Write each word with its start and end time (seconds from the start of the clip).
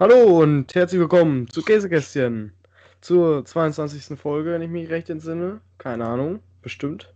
Hallo 0.00 0.40
und 0.40 0.74
herzlich 0.74 0.98
willkommen 0.98 1.46
zu 1.50 1.60
Käsekästchen. 1.60 2.54
Zur 3.02 3.44
22. 3.44 4.18
Folge, 4.18 4.52
wenn 4.52 4.62
ich 4.62 4.70
mich 4.70 4.88
recht 4.88 5.10
entsinne. 5.10 5.60
Keine 5.76 6.06
Ahnung, 6.06 6.40
bestimmt. 6.62 7.12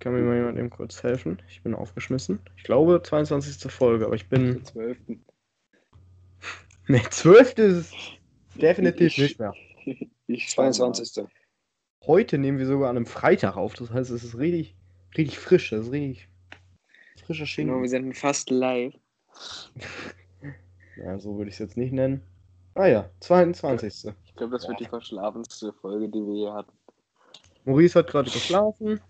Kann 0.00 0.14
mir 0.14 0.22
mal 0.22 0.36
jemand 0.36 0.56
eben 0.58 0.70
kurz 0.70 1.02
helfen? 1.02 1.42
Ich 1.50 1.62
bin 1.62 1.74
aufgeschmissen. 1.74 2.40
Ich 2.56 2.64
glaube 2.64 3.02
22. 3.02 3.70
Folge, 3.70 4.06
aber 4.06 4.14
ich 4.14 4.26
bin. 4.26 4.64
12. 4.64 4.96
Ne, 6.88 7.02
12. 7.10 7.58
ist 7.58 7.94
definitiv 8.54 9.18
nicht 9.18 9.38
mehr. 9.38 9.52
Ich 10.26 10.48
22. 10.48 11.26
Heute 12.06 12.38
nehmen 12.38 12.56
wir 12.58 12.66
sogar 12.66 12.88
an 12.88 12.96
einem 12.96 13.04
Freitag 13.04 13.58
auf. 13.58 13.74
Das 13.74 13.90
heißt, 13.90 14.10
es 14.10 14.24
ist 14.24 14.38
richtig, 14.38 14.76
richtig 15.14 15.38
frisch. 15.38 15.68
Das 15.68 15.88
ist 15.88 15.92
richtig 15.92 16.26
frischer 17.26 17.44
Genau, 17.44 17.82
wir 17.82 17.86
Schinken. 17.86 17.88
sind 17.88 18.16
fast 18.16 18.48
live. 18.48 18.94
Ja, 20.96 21.18
so 21.18 21.36
würde 21.36 21.48
ich 21.48 21.54
es 21.54 21.58
jetzt 21.60 21.76
nicht 21.76 21.92
nennen. 21.92 22.22
Ah 22.74 22.86
ja, 22.86 23.10
22. 23.20 24.12
Ich 24.24 24.34
glaube, 24.34 24.52
das 24.52 24.66
wird 24.68 24.80
die 24.80 24.86
verschlafenste 24.86 25.72
Folge, 25.72 26.08
die 26.08 26.20
wir 26.20 26.34
je 26.34 26.50
hatten. 26.50 26.72
Maurice 27.64 27.98
hat 27.98 28.08
gerade 28.08 28.30
geschlafen. 28.30 29.00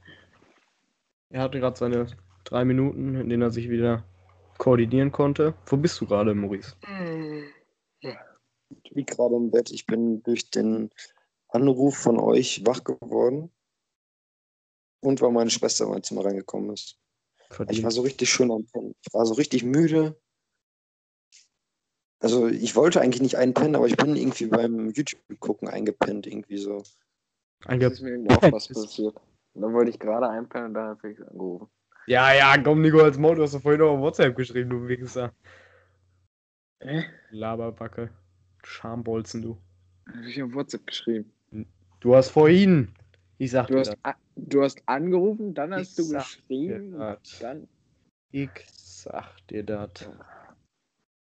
Er 1.31 1.43
hatte 1.43 1.59
gerade 1.61 1.77
seine 1.77 2.07
drei 2.45 2.65
Minuten, 2.65 3.17
in 3.17 3.29
denen 3.29 3.43
er 3.43 3.51
sich 3.51 3.69
wieder 3.69 4.05
koordinieren 4.59 5.13
konnte. 5.13 5.55
Wo 5.67 5.77
bist 5.77 6.01
du 6.01 6.07
gerade, 6.07 6.35
Maurice? 6.35 6.77
Ich 8.01 8.91
liege 8.91 9.15
gerade 9.15 9.35
im 9.35 9.51
Bett. 9.51 9.71
Ich 9.71 9.87
bin 9.87 10.23
durch 10.23 10.51
den 10.51 10.91
Anruf 11.49 11.97
von 11.97 12.19
euch 12.21 12.63
wach 12.65 12.85
geworden. 12.85 13.51
Und 15.01 15.21
weil 15.21 15.33
meine 15.33 15.51
Schwester 15.51 15.85
in 15.85 15.91
mein 15.91 16.03
Zimmer 16.03 16.25
reingekommen 16.25 16.71
ist. 16.73 16.99
Ich 17.51 17.59
war 17.59 17.67
Verdient. 17.67 17.93
so 17.93 18.03
richtig 18.03 18.31
schön 18.31 18.51
am 18.51 18.67
Pennen. 18.67 18.95
Ich 19.01 19.13
war 19.13 19.27
so 19.27 19.35
richtig 19.35 19.65
müde. 19.65 20.17
Also 22.25 22.49
ich 22.49 22.75
wollte 22.75 23.03
eigentlich 23.03 23.21
nicht 23.21 23.37
einpennen, 23.37 23.77
aber 23.77 23.87
ich 23.87 23.97
bin 23.99 24.17
irgendwie 24.17 24.47
beim 24.47 24.89
YouTube-Gucken 24.91 25.69
eingepennt, 25.69 26.27
irgendwie 26.27 26.57
so. 26.57 26.79
Das 26.79 27.67
Einge 27.67 27.87
ist 27.87 28.01
mir 28.01 28.15
eben 28.15 28.29
auch 28.31 28.41
was 28.53 28.69
passiert. 28.69 29.15
Und 29.53 29.63
dann 29.63 29.75
wollte 29.75 29.91
ich 29.91 29.99
gerade 29.99 30.29
einpennen 30.31 30.69
und 30.69 30.75
dann 30.75 30.89
hat 30.89 31.01
Felix 31.01 31.21
angerufen. 31.21 31.69
ja, 32.07 32.33
ja, 32.33 32.57
komm, 32.63 32.81
Nico, 32.81 33.01
als 33.03 33.19
Maul, 33.19 33.37
du 33.37 33.43
hast 33.43 33.55
doch 33.55 33.61
vorhin 33.61 33.81
noch 33.81 33.91
auf 33.91 34.01
WhatsApp 34.01 34.35
geschrieben, 34.37 34.71
du 34.71 34.89
Wichser. 34.89 35.35
Hä? 36.81 37.05
Laberbacke. 37.31 38.11
Schambolzen, 38.63 39.43
du. 39.43 39.59
Hab 40.07 40.25
ich 40.25 40.43
auf 40.43 40.55
WhatsApp 40.55 40.87
geschrieben. 40.87 41.31
Du 42.01 42.15
hast 42.15 42.31
vorhin. 42.31 42.95
Ich 43.37 43.51
sag 43.51 43.67
Du 43.67 43.75
dir 43.75 43.81
hast, 43.81 43.97
das. 44.03 44.15
du 44.37 44.63
hast 44.63 44.83
angerufen, 44.87 45.53
dann 45.55 45.75
hast 45.75 45.99
Ich 45.99 46.07
du 46.07 46.13
geschrieben, 46.15 46.93
dann. 47.41 47.69
Ich 48.31 48.51
sag 48.73 49.47
dir 49.49 49.63
das. 49.63 49.91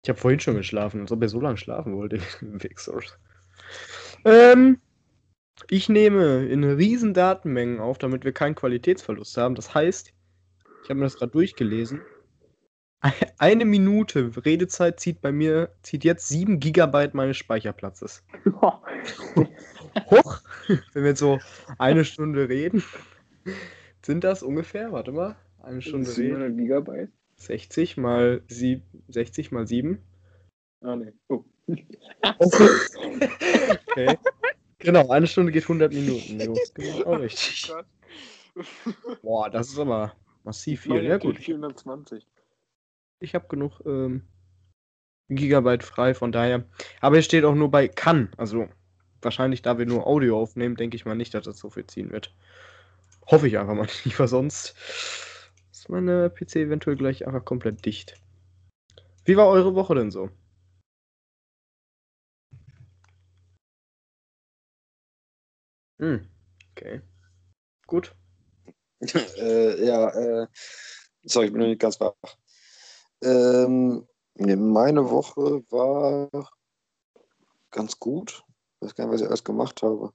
Ich 0.08 0.09
habe 0.09 0.22
vorhin 0.22 0.39
schon 0.39 0.55
geschlafen, 0.55 1.02
als 1.02 1.11
ob 1.11 1.22
er 1.22 1.27
so 1.27 1.41
lange 1.41 1.58
schlafen 1.58 1.94
wollte. 1.97 2.22
Wichser. 2.39 3.02
Ähm, 4.25 4.80
ich 5.69 5.89
nehme 5.89 6.47
in 6.47 6.63
riesen 6.63 7.13
Datenmengen 7.13 7.80
auf, 7.80 7.97
damit 7.97 8.23
wir 8.25 8.31
keinen 8.31 8.55
Qualitätsverlust 8.55 9.38
haben. 9.38 9.53
Das 9.53 9.75
heißt, 9.75 10.13
ich 10.83 10.89
habe 10.89 11.00
mir 11.00 11.05
das 11.05 11.17
gerade 11.17 11.33
durchgelesen. 11.33 12.02
Eine 13.38 13.66
Minute 13.66 14.31
Redezeit 14.44 15.00
zieht 15.00 15.22
bei 15.22 15.31
mir, 15.31 15.75
zieht 15.83 16.03
jetzt 16.03 16.30
7 16.30 16.59
Gigabyte 16.59 17.13
meines 17.13 17.38
Speicherplatzes. 17.38 18.23
Hoch! 18.61 18.81
Wenn 20.94 21.03
wir 21.03 21.09
jetzt 21.09 21.19
so 21.19 21.39
eine 21.78 22.05
Stunde 22.05 22.50
reden, 22.50 22.81
sind 24.02 24.23
das 24.23 24.41
ungefähr, 24.41 24.91
warte 24.94 25.11
mal, 25.11 25.35
eine 25.61 25.81
Stunde 25.81 26.09
reden. 26.09 26.16
700 26.16 26.58
Gigabyte? 26.58 27.11
60 27.38 27.98
mal, 27.98 28.42
sieb, 28.48 28.84
60 29.08 29.52
mal 29.52 29.68
7. 29.68 30.02
Ah, 30.82 30.96
ne. 30.96 31.14
Oh. 31.30 31.46
Okay. 32.40 34.18
Genau, 34.80 35.10
eine 35.10 35.28
Stunde 35.28 35.52
geht 35.52 35.64
100 35.64 35.92
Minuten. 35.92 36.40
Jo, 36.40 36.56
genau 36.74 37.14
richtig. 37.16 37.72
Boah, 39.22 39.50
das 39.50 39.70
ist 39.70 39.80
aber 39.80 40.16
massiv 40.44 40.81
viel. 40.81 41.03
Ja 41.03 41.18
gut, 41.18 41.40
ich, 41.40 41.46
420. 41.46 42.26
ich 43.20 43.36
habe 43.36 43.47
genug 43.47 43.81
ähm, 43.86 44.28
Gigabyte 45.30 45.84
frei, 45.84 46.14
von 46.14 46.31
daher. 46.31 46.66
Aber 47.02 47.18
es 47.18 47.26
steht 47.26 47.44
auch 47.44 47.56
nur 47.56 47.70
bei 47.70 47.88
kann. 47.88 48.31
Also 48.38 48.70
wahrscheinlich, 49.22 49.62
da 49.62 49.78
wir 49.78 49.86
nur 49.86 50.08
Audio 50.08 50.40
aufnehmen, 50.40 50.76
denke 50.76 50.96
ich 50.96 51.06
mal 51.06 51.16
nicht, 51.16 51.34
dass 51.34 51.46
das 51.46 51.58
so 51.58 51.70
viel 51.70 51.86
ziehen 51.88 52.12
wird. 52.12 52.34
Hoffe 53.26 53.47
ich 53.47 53.58
einfach 53.58 53.76
mal 53.76 53.88
nicht, 54.06 54.20
weil 54.20 54.28
sonst 54.28 54.76
ist 55.88 55.90
meine 55.90 56.30
PC 56.30 56.58
eventuell 56.58 56.98
gleich 56.98 57.25
einfach 57.25 57.46
komplett 57.46 57.86
dicht. 57.86 58.22
Wie 59.24 59.38
war 59.38 59.48
eure 59.48 59.74
Woche 59.74 59.96
denn 59.96 60.12
so? 60.12 60.30
Hm, 66.00 66.28
okay. 66.72 67.02
Gut. 67.88 68.14
äh, 69.02 69.86
ja, 69.86 70.09
äh, 70.09 70.47
sorry, 71.24 71.46
ich 71.47 71.52
bin 71.53 71.62
noch 71.62 71.68
nicht 71.68 71.80
ganz 71.80 72.00
wach. 72.02 72.14
Ähm, 73.24 74.06
meine 74.36 75.09
Woche 75.09 75.64
war 75.70 76.50
ganz 77.72 77.97
gut. 77.97 78.44
Ich 78.80 78.88
weiß 78.88 78.96
gar 78.96 79.06
nicht, 79.06 79.14
was 79.14 79.22
ich 79.22 79.28
alles 79.28 79.44
gemacht 79.44 79.81
habe. 79.81 80.12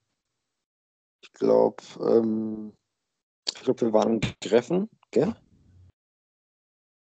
Ich 1.23 1.33
glaube, 1.33 1.83
ähm, 2.01 2.77
ich 3.49 3.63
glaube, 3.63 3.81
wir 3.81 3.93
waren 3.93 4.21
in 4.21 4.35
Greffen, 4.41 4.91
gell? 5.11 5.35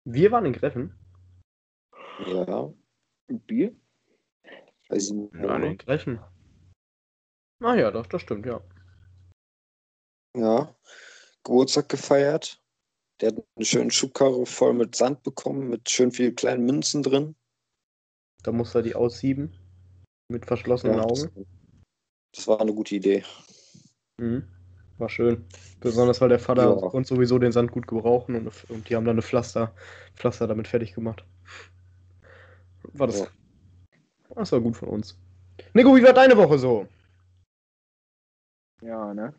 Wir 0.05 0.31
waren 0.31 0.47
in 0.47 0.53
Greffen. 0.53 0.95
Ja, 2.27 2.73
Bier? 3.29 3.75
weiß 4.89 5.07
ich 5.07 5.13
nicht. 5.13 5.33
Wir 5.35 5.49
waren 5.49 5.63
in 5.63 5.79
Greffen. 5.79 6.21
Ah 7.61 7.75
ja, 7.75 7.91
doch, 7.91 8.07
das 8.07 8.23
stimmt, 8.23 8.45
ja. 8.47 8.63
Ja, 10.37 10.75
Geburtstag 11.43 11.89
gefeiert. 11.89 12.61
Der 13.21 13.31
hat 13.31 13.37
einen 13.57 13.65
schönen 13.65 13.91
Schubkarre 13.91 14.45
voll 14.45 14.75
mit 14.75 14.95
Sand 14.97 15.23
bekommen, 15.23 15.69
mit 15.69 15.89
schön 15.89 16.11
viel 16.11 16.35
kleinen 16.35 16.67
Münzen 16.67 17.03
drin. 17.03 17.37
Da 18.43 18.53
muss 18.53 18.75
er 18.75 18.83
die 18.83 18.95
aussieben. 18.95 19.57
Mit 20.29 20.47
verschlossenen 20.47 20.97
Ja, 20.97 21.07
das, 21.07 21.25
Augen. 21.25 21.47
das 22.33 22.49
war 22.49 22.61
eine 22.61 22.75
gute 22.75 22.97
Idee. 22.97 23.25
Mhm. 24.19 24.49
War 24.99 25.09
schön. 25.09 25.45
Besonders 25.81 26.21
weil 26.21 26.29
der 26.29 26.39
Vater 26.39 26.77
Ja. 26.81 26.89
konnte 26.89 27.09
sowieso 27.09 27.39
den 27.39 27.53
Sand 27.53 27.73
gut 27.73 27.87
gebrauchen 27.87 28.37
und, 28.37 28.71
und 28.71 28.89
die 28.89 28.97
haben 28.97 29.05
dann 29.05 29.15
eine 29.15 29.23
Pflaster, 29.23 29.75
Pflaster 30.15 30.47
damit 30.47 30.69
fertig 30.69 30.95
gemacht. 30.95 31.25
War 32.93 33.09
das. 33.09 33.21
Ja. 33.21 33.27
Das 34.37 34.53
war 34.53 34.61
gut 34.61 34.77
von 34.77 34.89
uns. 34.89 35.19
Nico, 35.73 35.95
wie 35.97 36.03
war 36.03 36.13
deine 36.13 36.37
Woche 36.37 36.59
so? 36.59 36.87
Ja, 38.83 39.15
ne? 39.15 39.35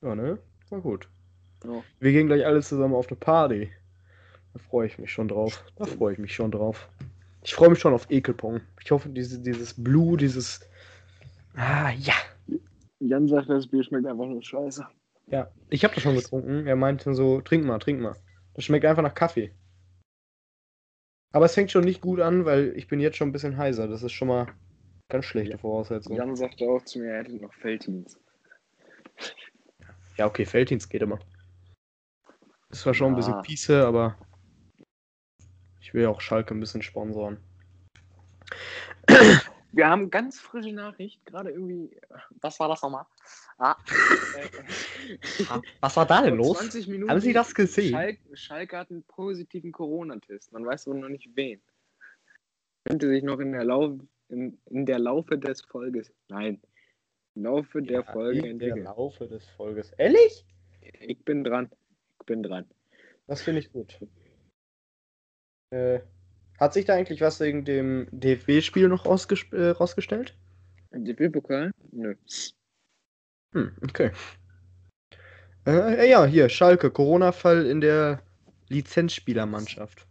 Ja, 0.00 0.14
ne? 0.14 0.38
War 0.70 0.80
gut. 0.80 1.08
Ja. 1.64 1.82
Wir 2.00 2.12
gehen 2.12 2.26
gleich 2.26 2.44
alle 2.44 2.62
zusammen 2.62 2.94
auf 2.94 3.08
eine 3.08 3.16
Party. 3.16 3.70
Da 4.52 4.58
freue 4.58 4.86
ich 4.86 4.98
mich 4.98 5.12
schon 5.12 5.28
drauf. 5.28 5.64
Da 5.76 5.84
freue 5.84 6.12
ich 6.14 6.18
mich 6.18 6.34
schon 6.34 6.50
drauf. 6.50 6.88
Ich 7.42 7.54
freue 7.54 7.70
mich 7.70 7.78
schon 7.80 7.94
auf 7.94 8.10
Ekelpong. 8.10 8.60
Ich 8.82 8.90
hoffe, 8.90 9.08
diese, 9.08 9.40
dieses 9.40 9.82
Blue, 9.82 10.16
dieses. 10.16 10.60
Ah, 11.54 11.90
ja. 11.90 12.14
Jan 13.04 13.26
sagt, 13.26 13.50
das 13.50 13.66
Bier 13.66 13.82
schmeckt 13.82 14.06
einfach 14.06 14.26
nur 14.26 14.42
scheiße. 14.42 14.86
Ja, 15.26 15.50
ich 15.70 15.84
habe 15.84 15.94
das 15.94 16.02
schon 16.02 16.14
getrunken. 16.14 16.66
Er 16.66 16.76
meinte 16.76 17.14
so, 17.14 17.40
trink 17.40 17.64
mal, 17.64 17.78
trink 17.78 18.00
mal. 18.00 18.16
Das 18.54 18.64
schmeckt 18.64 18.84
einfach 18.84 19.02
nach 19.02 19.14
Kaffee. 19.14 19.52
Aber 21.32 21.46
es 21.46 21.54
fängt 21.54 21.70
schon 21.70 21.84
nicht 21.84 22.00
gut 22.00 22.20
an, 22.20 22.44
weil 22.44 22.76
ich 22.76 22.86
bin 22.88 23.00
jetzt 23.00 23.16
schon 23.16 23.28
ein 23.28 23.32
bisschen 23.32 23.56
heiser. 23.56 23.88
Das 23.88 24.02
ist 24.02 24.12
schon 24.12 24.28
mal 24.28 24.46
ganz 25.08 25.24
schlechte 25.24 25.58
Voraussetzung. 25.58 26.16
Ja, 26.16 26.24
Jan 26.24 26.36
sagte 26.36 26.64
auch 26.66 26.84
zu 26.84 27.00
mir, 27.00 27.12
er 27.12 27.24
hätte 27.24 27.36
noch 27.36 27.52
Felddienst. 27.54 28.20
okay, 30.18 30.44
Felddienst 30.44 30.90
geht 30.90 31.02
immer. 31.02 31.18
Ist 32.70 32.82
zwar 32.82 32.94
schon 32.94 33.12
ein 33.12 33.16
bisschen 33.16 33.34
Ja. 33.34 33.40
Piece, 33.40 33.70
aber 33.70 34.16
ich 35.80 35.92
will 35.92 36.02
ja 36.02 36.08
auch 36.10 36.20
Schalke 36.20 36.54
ein 36.54 36.60
bisschen 36.60 36.82
sponsoren. 36.82 37.38
Wir 39.72 39.88
haben 39.88 40.10
ganz 40.10 40.38
frische 40.38 40.72
Nachricht, 40.72 41.24
gerade 41.24 41.50
irgendwie. 41.50 41.98
Was 42.40 42.60
war 42.60 42.68
das 42.68 42.82
nochmal? 42.82 43.06
Ah, 43.58 43.76
äh, 44.36 45.60
Was 45.80 45.96
war 45.96 46.06
da 46.06 46.22
denn 46.22 46.36
los? 46.36 46.58
20 46.58 46.88
Minuten 46.88 47.10
Haben 47.10 47.20
Sie 47.20 47.32
das 47.32 47.54
gesehen? 47.54 47.92
Schalke, 47.92 48.36
Schalke 48.36 48.78
hat 48.78 48.90
einen 48.90 49.02
positiven 49.04 49.72
Corona-Test. 49.72 50.52
Man 50.52 50.66
weiß 50.66 50.88
aber 50.88 50.98
noch 50.98 51.08
nicht 51.08 51.30
wen. 51.34 51.62
Könnte 52.84 53.08
sich 53.08 53.22
noch 53.22 53.38
in 53.40 53.52
der, 53.52 53.64
Lauf, 53.64 53.98
in, 54.28 54.58
in 54.66 54.84
der 54.84 54.98
Laufe 54.98 55.38
des 55.38 55.62
Folges. 55.62 56.12
Nein. 56.28 56.60
Im 57.34 57.44
Laufe 57.44 57.80
der 57.82 58.04
Folge 58.04 58.38
In 58.38 58.42
der 58.42 58.50
entwickeln. 58.50 58.84
Laufe 58.84 59.26
des 59.26 59.46
Folges. 59.50 59.92
Ehrlich? 59.92 60.44
Ich 61.00 61.24
bin 61.24 61.44
dran. 61.44 61.70
Ich 62.20 62.26
bin 62.26 62.42
dran. 62.42 62.68
Das 63.26 63.42
finde 63.42 63.60
ich 63.60 63.72
gut. 63.72 63.98
Äh, 65.70 66.00
hat 66.58 66.74
sich 66.74 66.84
da 66.84 66.94
eigentlich 66.94 67.20
was 67.20 67.40
wegen 67.40 67.64
dem 67.64 68.08
DFB-Spiel 68.12 68.88
noch 68.88 69.06
äh, 69.06 69.68
rausgestellt? 69.70 70.36
DFB-Pokal? 70.92 71.72
Nö. 71.90 72.14
Hm, 73.52 73.76
okay. 73.82 74.10
Äh, 75.66 76.10
ja, 76.10 76.24
hier, 76.24 76.48
Schalke, 76.48 76.90
Corona-Fall 76.90 77.66
in 77.66 77.80
der 77.80 78.22
Lizenzspielermannschaft. 78.68 80.06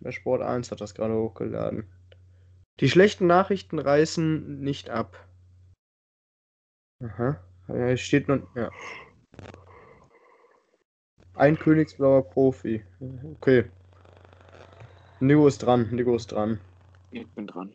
Bei 0.00 0.10
Sport 0.10 0.42
1 0.42 0.70
hat 0.70 0.80
das 0.80 0.94
gerade 0.94 1.14
hochgeladen. 1.14 1.88
Die 2.80 2.88
schlechten 2.88 3.26
Nachrichten 3.26 3.78
reißen 3.78 4.60
nicht 4.60 4.90
ab. 4.90 5.28
Aha. 7.00 7.42
Hier 7.66 7.96
steht 7.96 8.28
noch. 8.28 8.40
Ja. 8.54 8.70
Ein 11.34 11.58
Königsblauer 11.58 12.28
Profi. 12.30 12.84
Okay. 13.34 13.70
Nico 15.22 15.46
ist 15.46 15.58
dran. 15.58 15.88
Nico 15.92 16.16
ist 16.16 16.32
dran. 16.32 16.58
Ich 17.12 17.28
bin 17.28 17.46
dran. 17.46 17.72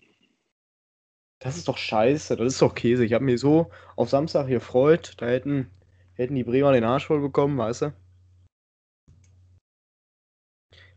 Das 1.39 1.55
ist 1.55 1.69
doch 1.69 1.77
scheiße. 1.77 2.35
Das 2.35 2.53
ist 2.53 2.61
doch 2.61 2.75
Käse. 2.75 3.05
Ich 3.05 3.13
habe 3.13 3.23
mich 3.23 3.39
so 3.39 3.71
auf 3.95 4.09
Samstag 4.09 4.47
gefreut. 4.47 5.13
Da 5.17 5.27
hätten, 5.27 5.71
hätten 6.15 6.35
die 6.35 6.44
Bremer 6.44 6.73
den 6.73 6.83
Arsch 6.83 7.07
voll 7.07 7.21
bekommen, 7.21 7.57
weißt 7.57 7.83
du? 7.83 7.94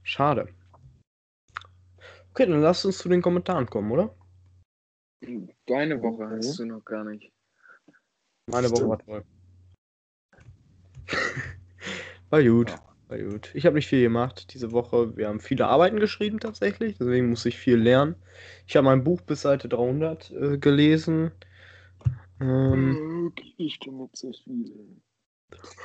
Schade. 0.02 0.52
Okay, 2.30 2.46
dann 2.46 2.60
lass 2.60 2.84
uns 2.84 2.98
zu 2.98 3.08
den 3.08 3.22
Kommentaren 3.22 3.66
kommen, 3.66 3.92
oder? 3.92 4.12
Deine 5.66 6.02
Woche 6.02 6.24
Okay. 6.24 6.36
hast 6.36 6.58
du 6.58 6.64
noch 6.64 6.84
gar 6.84 7.04
nicht. 7.04 7.32
Meine 8.50 8.68
Woche 8.70 8.76
Stimmt. 8.76 8.90
war 8.90 8.98
toll. 8.98 9.24
War 12.30 12.42
gut, 12.42 12.76
war 13.10 13.18
gut. 13.18 13.50
Ich 13.54 13.66
habe 13.66 13.76
nicht 13.76 13.88
viel 13.88 14.02
gemacht 14.02 14.54
diese 14.54 14.72
Woche. 14.72 15.16
Wir 15.16 15.28
haben 15.28 15.40
viele 15.40 15.66
Arbeiten 15.66 15.98
geschrieben 15.98 16.38
tatsächlich, 16.38 16.96
deswegen 16.98 17.28
muss 17.28 17.44
ich 17.46 17.58
viel 17.58 17.76
lernen. 17.76 18.14
Ich 18.66 18.76
habe 18.76 18.84
mein 18.84 19.04
Buch 19.04 19.20
bis 19.20 19.42
Seite 19.42 19.68
300 19.68 20.30
äh, 20.30 20.58
gelesen. 20.58 21.32
Ähm, 22.40 23.32
Ich 23.56 23.78
so 24.12 24.32
viel. 24.32 25.00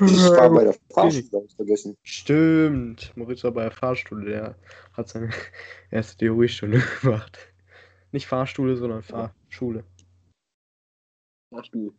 Ich 0.02 0.24
war 0.30 0.50
bei 0.52 0.66
der 0.66 0.76
Fahrschule, 0.94 1.26
hab 1.34 1.46
ich 1.46 1.56
vergessen. 1.56 1.98
Stimmt, 2.04 3.12
Moritz 3.16 3.44
war 3.44 3.52
bei 3.52 3.64
der 3.64 3.72
Fahrstunde, 3.72 4.30
der 4.30 4.56
hat 4.94 5.10
seine 5.10 5.32
erste 5.92 6.18
Theoriestunde 6.18 6.84
gemacht. 7.02 7.38
Nicht 8.12 8.28
Fahrstule, 8.28 8.78
sondern 8.78 9.02
Fahrschule. 9.02 9.84
Fahrstuhl. 11.52 11.94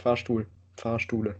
Fahrstuhl, 0.00 0.46
Fahrstule. 0.76 1.36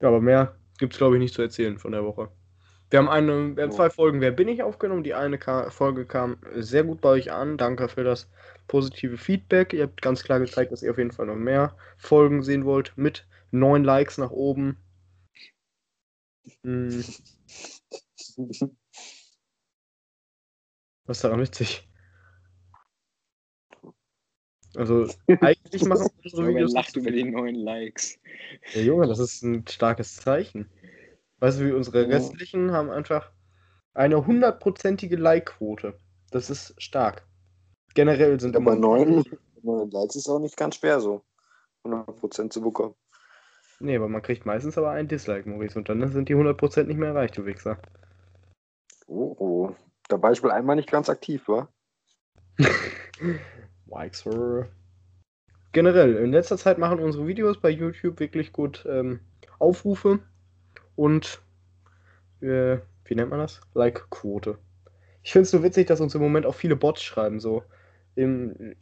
Ja, 0.00 0.08
aber 0.08 0.20
mehr 0.20 0.56
gibt's 0.78 0.98
glaube 0.98 1.16
ich 1.16 1.20
nicht 1.20 1.34
zu 1.34 1.42
erzählen 1.42 1.78
von 1.78 1.92
der 1.92 2.04
Woche. 2.04 2.30
Wir 2.90 3.00
haben 3.00 3.08
eine, 3.08 3.56
wir 3.56 3.64
haben 3.64 3.70
Ja. 3.70 3.76
zwei 3.76 3.90
Folgen 3.90 4.20
Wer 4.20 4.30
bin 4.32 4.48
ich 4.48 4.62
aufgenommen. 4.62 5.02
Die 5.04 5.14
eine 5.14 5.38
Ka 5.38 5.70
Folge 5.70 6.06
kam 6.06 6.38
sehr 6.54 6.84
gut 6.84 7.00
bei 7.00 7.10
euch 7.10 7.32
an. 7.32 7.56
Danke 7.58 7.88
für 7.88 8.04
das 8.04 8.30
positive 8.68 9.16
Feedback. 9.18 9.72
Ihr 9.72 9.84
habt 9.84 10.02
ganz 10.02 10.22
klar 10.22 10.38
gezeigt, 10.40 10.72
dass 10.72 10.82
ihr 10.82 10.90
auf 10.92 10.98
jeden 10.98 11.10
Fall 11.12 11.26
noch 11.26 11.36
mehr 11.36 11.76
Folgen 11.96 12.42
sehen 12.42 12.64
wollt. 12.64 12.92
Mit 12.96 13.26
neun 13.50 13.82
Likes 13.84 14.18
nach 14.18 14.30
oben. 14.30 14.76
Hm, 16.62 17.02
was 21.06 21.18
ist 21.18 21.24
daran 21.24 21.40
witzig? 21.40 21.88
Also, 24.76 25.08
eigentlich 25.40 25.84
machen 25.84 26.08
unsere 26.22 26.42
er 26.42 26.48
Videos 26.48 26.72
lacht 26.72 26.96
über 26.96 27.10
die 27.10 27.24
neuen 27.24 27.54
Likes. 27.54 28.18
Ja, 28.74 28.82
Junge, 28.82 29.06
das 29.06 29.18
ist 29.18 29.42
ein 29.42 29.66
starkes 29.66 30.16
Zeichen. 30.16 30.70
Weißt 31.38 31.60
du, 31.60 31.66
wie 31.66 31.72
unsere 31.72 32.02
Ja. 32.02 32.08
restlichen 32.08 32.72
haben 32.72 32.90
einfach 32.90 33.30
eine 33.94 34.26
hundertprozentige 34.26 35.16
Like-Quote. 35.16 35.98
Das 36.30 36.50
ist 36.50 36.74
stark. 36.80 37.26
Generell 37.94 38.38
sind 38.38 38.54
immer- 38.56 38.74
neun, 38.74 39.24
Likes 39.62 40.16
ist 40.16 40.28
auch 40.28 40.38
nicht 40.38 40.56
ganz 40.56 40.76
schwer, 40.76 41.00
so 41.00 41.22
100% 41.84 42.52
zu 42.52 42.60
bekommen. 42.60 42.94
Nee, 43.80 43.96
aber 43.96 44.08
man 44.08 44.22
kriegt 44.22 44.46
meistens 44.46 44.78
aber 44.78 44.90
einen 44.90 45.08
Dislike, 45.08 45.48
Maurice. 45.48 45.78
Und 45.78 45.88
dann 45.88 46.06
sind 46.10 46.28
die 46.28 46.34
100% 46.34 46.88
nicht 46.88 46.98
mehr 46.98 47.10
erreicht, 47.10 47.36
du 47.36 47.44
Wichser. 47.44 47.78
Oh, 49.06 49.36
oh. 49.38 49.76
Da 50.08 50.20
war 50.22 50.32
ich 50.32 50.42
wohl 50.42 50.50
einmal 50.50 50.76
nicht 50.76 50.90
ganz 50.90 51.08
aktiv, 51.08 51.46
war? 51.48 51.68
Wichser. 53.86 54.68
Generell, 55.72 56.16
in 56.16 56.32
letzter 56.32 56.56
Zeit 56.56 56.78
machen 56.78 57.00
unsere 57.00 57.26
Videos 57.26 57.60
bei 57.60 57.70
YouTube 57.70 58.20
wirklich 58.20 58.52
gut 58.52 58.86
ähm, 58.88 59.20
Aufrufe 59.58 60.20
und 60.94 61.40
äh, 62.40 62.78
wie 63.04 63.14
nennt 63.14 63.30
man 63.30 63.40
das? 63.40 63.60
Like-Quote. 63.74 64.58
Ich 65.22 65.32
finde 65.32 65.42
es 65.42 65.50
so 65.50 65.62
witzig, 65.62 65.86
dass 65.86 66.00
uns 66.00 66.14
im 66.14 66.20
Moment 66.20 66.46
auch 66.46 66.54
viele 66.54 66.76
Bots 66.76 67.02
schreiben. 67.02 67.40
So. 67.40 67.62
Im, 68.14 68.74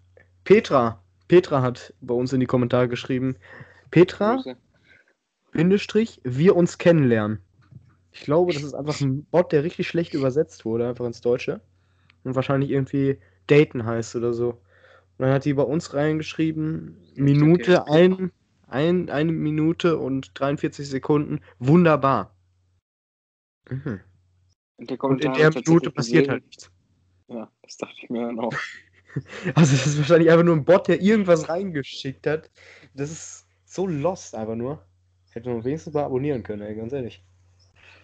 Petra. 0.44 1.02
Petra 1.26 1.62
hat 1.62 1.94
bei 2.00 2.14
uns 2.14 2.32
in 2.32 2.40
die 2.40 2.46
Kommentare 2.46 2.88
geschrieben. 2.88 3.36
Petra, 3.90 4.36
Grüße. 4.36 4.56
Bindestrich, 5.52 6.20
wir 6.22 6.56
uns 6.56 6.78
kennenlernen. 6.78 7.40
Ich 8.12 8.20
glaube, 8.20 8.52
das 8.52 8.62
ist 8.62 8.74
einfach 8.74 9.00
ein 9.00 9.24
Bot, 9.24 9.52
der 9.52 9.64
richtig 9.64 9.88
schlecht 9.88 10.14
übersetzt 10.14 10.64
wurde, 10.64 10.88
einfach 10.88 11.06
ins 11.06 11.20
Deutsche. 11.20 11.60
Und 12.24 12.34
wahrscheinlich 12.34 12.70
irgendwie 12.70 13.18
daten 13.46 13.84
heißt 13.84 14.14
oder 14.16 14.32
so. 14.32 14.60
Und 15.16 15.26
dann 15.26 15.32
hat 15.32 15.44
die 15.44 15.54
bei 15.54 15.62
uns 15.62 15.94
reingeschrieben, 15.94 16.96
Minute, 17.14 17.82
okay. 17.82 17.92
ein, 17.92 18.32
ein, 18.66 19.10
eine 19.10 19.32
Minute 19.32 19.98
und 19.98 20.32
43 20.34 20.88
Sekunden, 20.88 21.40
wunderbar. 21.58 22.34
Mhm. 23.70 24.00
Und, 24.76 24.90
der 24.90 25.04
Und 25.04 25.24
in 25.24 25.32
der 25.32 25.50
Minute 25.50 25.90
passiert 25.90 26.24
gesehen. 26.24 26.30
halt 26.30 26.44
nichts. 26.46 26.70
Ja, 27.28 27.50
das 27.62 27.76
dachte 27.76 27.94
ich 28.02 28.10
mir 28.10 28.26
dann 28.26 28.38
auch. 28.40 28.54
Also 29.54 29.76
das 29.76 29.86
ist 29.86 29.96
wahrscheinlich 29.96 30.28
einfach 30.28 30.44
nur 30.44 30.56
ein 30.56 30.64
Bot, 30.64 30.88
der 30.88 31.00
irgendwas 31.00 31.48
reingeschickt 31.48 32.26
hat. 32.26 32.50
Das 32.94 33.12
ist 33.12 33.46
so 33.64 33.86
lost 33.86 34.34
einfach 34.34 34.56
nur. 34.56 34.84
Hätte 35.30 35.50
man 35.50 35.62
wenigstens 35.62 35.94
mal 35.94 36.02
abonnieren 36.02 36.42
können, 36.42 36.62
ey, 36.62 36.74
ganz 36.74 36.92
ehrlich. 36.92 37.24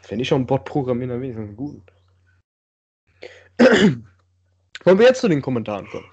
Wenn 0.08 0.20
ich 0.20 0.28
schon 0.28 0.36
einen 0.36 0.46
Bot 0.46 0.64
programmieren, 0.64 1.10
dann 1.10 1.20
wenigstens 1.20 1.48
einen 1.48 1.56
guten. 1.56 1.82
Wollen 4.84 4.98
wir 5.00 5.06
jetzt 5.06 5.20
zu 5.20 5.28
den 5.28 5.42
Kommentaren 5.42 5.88
kommen? 5.88 6.06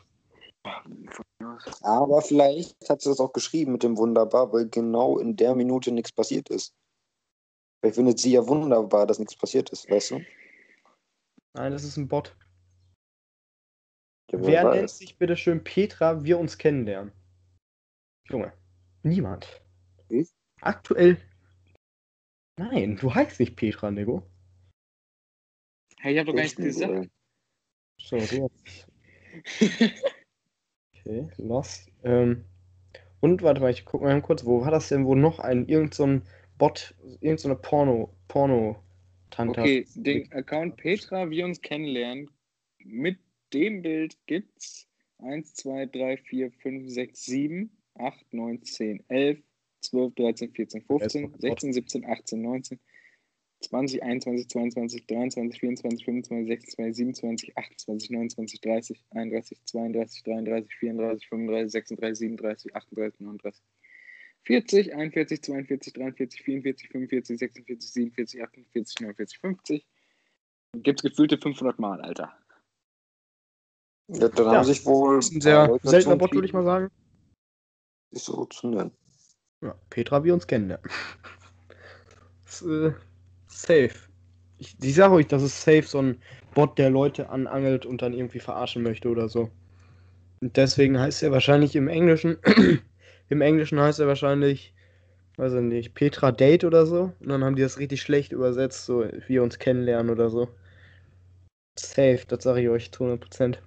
Aber 1.81 2.21
vielleicht 2.21 2.89
hat 2.89 3.01
sie 3.01 3.09
das 3.09 3.19
auch 3.19 3.33
geschrieben 3.33 3.73
mit 3.73 3.83
dem 3.83 3.97
Wunderbar, 3.97 4.51
weil 4.53 4.69
genau 4.69 5.17
in 5.17 5.35
der 5.35 5.55
Minute 5.55 5.91
nichts 5.91 6.11
passiert 6.11 6.49
ist. 6.49 6.73
Vielleicht 7.79 7.95
findet 7.95 8.19
sie 8.19 8.31
ja 8.31 8.47
wunderbar, 8.47 9.05
dass 9.05 9.19
nichts 9.19 9.35
passiert 9.35 9.69
ist, 9.69 9.89
weißt 9.89 10.11
du? 10.11 10.21
Nein, 11.53 11.71
das 11.71 11.83
ist 11.83 11.97
ein 11.97 12.07
Bot. 12.07 12.35
Ja, 14.31 14.39
Wer 14.41 14.63
weiß. 14.65 14.75
nennt 14.75 14.89
sich 14.89 15.17
bitte 15.17 15.37
schön 15.37 15.63
Petra, 15.63 16.23
wir 16.23 16.37
uns 16.37 16.57
kennenlernen? 16.57 17.13
Junge, 18.29 18.53
niemand. 19.03 19.61
Ich? 20.09 20.29
Aktuell. 20.61 21.17
Nein, 22.57 22.97
du 22.97 23.13
heißt 23.13 23.39
nicht 23.39 23.55
Petra, 23.55 23.91
Nego. 23.91 24.23
Hey, 25.99 26.13
ich 26.13 26.19
hab 26.19 26.25
doch 26.25 26.35
gar 26.35 26.43
nicht 26.43 26.57
gesagt. 26.57 27.09
So, 27.99 28.18
du 28.18 28.49
hast. 28.49 28.87
Okay, 31.07 31.28
lost. 31.37 31.90
Ähm, 32.04 32.44
und 33.21 33.42
warte 33.42 33.61
mal, 33.61 33.71
ich 33.71 33.85
guck 33.85 34.02
mal 34.02 34.21
kurz, 34.21 34.45
wo 34.45 34.61
war 34.61 34.71
das 34.71 34.90
denn, 34.90 35.06
wo 35.06 35.16
noch 35.16 35.40
ein, 35.40 35.68
irgend 35.68 35.94
so 35.94 36.06
ein 36.06 36.23
Bot, 36.57 36.95
irgend 37.21 37.40
so 37.40 37.47
eine 37.47 37.56
Porno, 37.56 38.14
Porno-Tante 38.28 39.61
Okay, 39.61 39.85
den 39.95 40.31
Account 40.33 40.76
Petra, 40.76 41.30
wir 41.30 41.45
uns 41.45 41.61
kennenlernen. 41.61 42.30
Mit 42.80 43.19
dem 43.54 43.81
Bild 43.81 44.18
gibt's 44.26 44.87
1, 45.19 45.54
2, 45.54 45.85
3, 45.87 46.18
4, 46.18 46.52
5, 46.52 46.90
6, 46.90 47.26
7, 47.26 47.71
8, 47.95 48.33
9, 48.33 48.64
10, 48.64 49.04
11, 49.07 49.40
12, 49.81 50.16
13, 50.16 50.52
14, 50.52 50.81
15, 50.81 51.33
16, 51.40 51.73
17, 51.73 52.06
18, 52.06 52.42
19, 52.42 52.80
20, 53.61 54.04
21, 54.04 54.47
22, 54.47 55.07
23, 55.07 55.59
24, 55.59 56.06
25, 56.06 56.47
26, 56.47 56.95
27, 56.95 57.57
28, 57.57 58.09
29, 58.11 58.61
30, 58.61 59.04
31, 59.11 59.57
32, 59.66 60.23
33, 60.23 60.76
34, 60.76 61.28
35, 61.28 61.71
36, 61.71 62.19
37, 62.19 62.76
38, 62.76 63.19
39, 63.19 63.61
40, 64.44 64.94
41, 64.94 65.42
42, 65.42 65.94
43, 65.94 66.42
44, 66.44 66.90
45, 66.90 67.37
46, 67.40 67.92
47, 67.92 68.42
48, 68.44 68.99
49, 69.02 69.40
50. 69.40 69.87
Gibt's 70.83 71.02
gefühlte 71.02 71.37
500 71.37 71.80
Mal, 71.80 72.02
Alter. 72.02 72.37
Ja, 74.09 74.30
dann 74.30 74.45
Ja, 74.45 74.52
haben 74.57 74.64
sich 74.66 74.85
wohl. 74.85 75.18
Das 75.18 75.28
ist 75.28 75.35
ein 75.35 75.42
sehr 75.42 75.68
Leute 75.68 75.87
seltener 75.87 76.16
Bot, 76.16 76.33
würde 76.33 76.47
ich 76.47 76.54
mal 76.54 76.64
sagen. 76.64 76.92
Sich 78.11 78.23
so 78.23 78.45
zu 78.45 78.68
nennen. 78.69 78.92
Ja, 79.61 79.76
Petra, 79.90 80.23
wir 80.23 80.33
uns 80.33 80.47
kennenlernen. 80.47 80.85
Das 82.45 82.61
ist, 82.61 82.68
äh, 82.69 82.94
safe. 83.61 83.92
Ich, 84.57 84.76
ich 84.81 84.95
sage 84.95 85.14
euch, 85.14 85.28
das 85.28 85.44
ist 85.44 85.61
safe 85.61 85.83
so 85.83 85.99
ein 85.99 86.18
Bot, 86.54 86.78
der 86.78 86.90
Leute 86.90 87.30
anangelt 87.30 87.85
und 87.85 88.02
dann 88.02 88.14
irgendwie 88.14 88.40
verarschen 88.40 88.83
möchte 88.83 89.09
oder 89.09 89.30
so. 89.30 89.52
Und 90.42 90.57
deswegen 90.57 90.99
heißt 90.99 91.23
er 91.23 91.31
wahrscheinlich 91.31 91.76
im 91.76 91.87
Englischen, 91.87 92.37
im 93.30 93.42
Englischen 93.42 93.80
heißt 93.80 93.99
er 93.99 94.07
wahrscheinlich, 94.07 94.73
weiß 95.37 95.54
ich 95.54 95.61
nicht, 95.61 95.94
Petra 95.94 96.31
Date 96.31 96.64
oder 96.64 96.85
so. 96.85 97.14
Und 97.19 97.30
dann 97.30 97.44
haben 97.44 97.56
die 97.56 97.61
das 97.61 97.80
richtig 97.80 98.02
schlecht 98.02 98.31
übersetzt, 98.31 98.85
so 98.85 99.06
wir 99.28 99.44
uns 99.44 99.59
kennenlernen 99.59 100.11
oder 100.11 100.30
so. 100.30 100.49
Safe, 101.80 102.21
das 102.28 102.44
sage 102.44 102.61
ich 102.61 102.69
euch 102.69 102.92
zu 102.92 103.04
100%. 103.04 103.59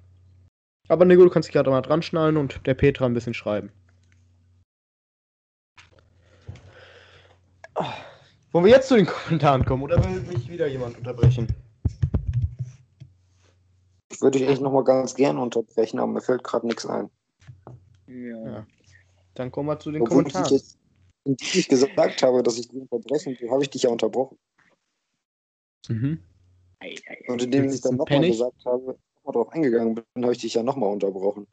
Aber 0.89 1.05
Nego, 1.05 1.23
du 1.23 1.31
kannst 1.31 1.49
dich 1.49 1.53
gerade 1.53 1.71
mal 1.71 1.83
dran 1.83 2.03
schnallen 2.03 2.37
und 2.37 2.67
der 2.67 2.75
Petra 2.75 3.07
ein 3.07 3.15
bisschen 3.15 3.35
schreiben. 3.35 3.71
Wollen 8.53 8.65
wir 8.65 8.73
jetzt 8.73 8.89
zu 8.89 8.97
den 8.97 9.07
Kommentaren 9.07 9.65
kommen 9.65 9.83
oder 9.83 10.03
will 10.05 10.21
mich 10.23 10.49
wieder 10.49 10.67
jemand 10.67 10.99
unterbrechen? 10.99 11.49
ich 14.21 14.23
würde 14.23 14.39
dich 14.39 14.49
echt 14.49 14.61
nochmal 14.61 14.85
ganz 14.85 15.15
gerne 15.15 15.41
unterbrechen, 15.41 15.99
aber 15.99 16.13
mir 16.13 16.21
fällt 16.21 16.45
gerade 16.45 16.67
nichts 16.67 16.85
ein. 16.85 17.09
Ja. 18.07 18.51
Ja. 18.51 18.67
Dann 19.33 19.51
kommen 19.51 19.69
wir 19.69 19.79
zu 19.79 19.91
den 19.91 20.03
Obwohl 20.03 20.27
ich 20.27 20.35
Kommentaren. 20.35 20.57
jetzt 20.57 20.79
indem 21.25 21.49
ich 21.55 21.69
gesagt 21.69 22.23
habe, 22.23 22.43
dass 22.43 22.59
ich 22.59 22.69
dich 22.69 22.83
unterbrechen 22.83 23.35
will, 23.41 23.51
habe 23.51 23.63
ich 23.63 23.71
dich 23.71 23.85
ja 23.85 23.91
unterbrochen. 23.91 24.39
Mhm. 25.89 26.21
Und 27.29 27.43
indem 27.43 27.65
Jetzt 27.65 27.75
ich 27.77 27.81
dann 27.81 27.97
nochmal 27.97 28.27
gesagt 28.27 28.65
habe, 28.67 28.99
nochmal 29.17 29.33
drauf 29.33 29.49
eingegangen 29.53 29.95
bin, 29.95 30.23
habe 30.23 30.33
ich 30.33 30.41
dich 30.41 30.55
ja 30.55 30.63
nochmal 30.63 30.93
unterbrochen. 30.93 31.47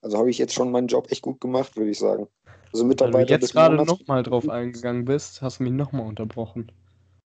Also 0.00 0.16
habe 0.16 0.30
ich 0.30 0.38
jetzt 0.38 0.54
schon 0.54 0.70
meinen 0.70 0.88
Job 0.88 1.10
echt 1.10 1.22
gut 1.22 1.40
gemacht, 1.40 1.76
würde 1.76 1.90
ich 1.90 1.98
sagen. 1.98 2.28
Also 2.76 2.84
Weil 2.84 2.96
du 2.96 3.04
Mitarbeiter 3.06 3.30
jetzt 3.30 3.52
gerade 3.52 3.76
nochmal 3.76 4.22
drauf 4.22 4.50
eingegangen 4.50 5.06
bist, 5.06 5.40
hast 5.40 5.60
du 5.60 5.64
mich 5.64 5.72
nochmal 5.72 6.06
unterbrochen. 6.06 6.70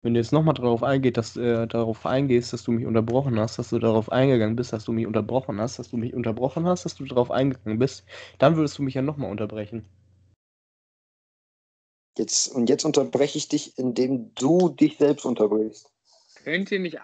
Wenn 0.03 0.15
du 0.15 0.21
jetzt 0.21 0.33
nochmal 0.33 0.55
darauf 0.55 0.83
eingeht, 0.83 1.17
dass 1.17 1.37
äh, 1.37 1.69
darauf 1.69 2.05
eingehst, 2.05 2.53
dass 2.53 2.65
du 2.65 2.73
mich 2.73 2.85
unterbrochen 2.85 3.39
hast, 3.39 3.57
dass 3.57 3.71
du 3.71 3.79
darauf 3.79 4.11
eingegangen 4.11 4.57
bist, 4.57 4.73
dass 4.73 4.85
du 4.85 4.93
mich 4.93 5.07
unterbrochen 5.07 5.61
hast, 5.61 5.79
dass 5.79 5.91
du 5.91 5.99
mich 5.99 6.15
unterbrochen 6.15 6.67
hast, 6.67 6.85
dass 6.85 6.97
du 6.97 7.05
darauf 7.05 7.31
eingegangen 7.31 7.79
bist, 7.79 8.05
dann 8.39 8.57
würdest 8.57 8.77
du 8.79 8.83
mich 8.83 8.95
ja 8.95 9.03
nochmal 9.03 9.31
unterbrechen. 9.31 9.85
Jetzt, 12.19 12.49
und 12.49 12.69
jetzt 12.69 12.85
unterbreche 12.85 13.39
ich 13.39 13.47
dich, 13.47 13.79
indem 13.79 14.35
du 14.35 14.71
dich 14.71 14.99
selbst 14.99 15.25
unterbrichst. 15.25 15.93
Könnt 16.43 16.73
ihr 16.73 16.81
nicht. 16.81 16.99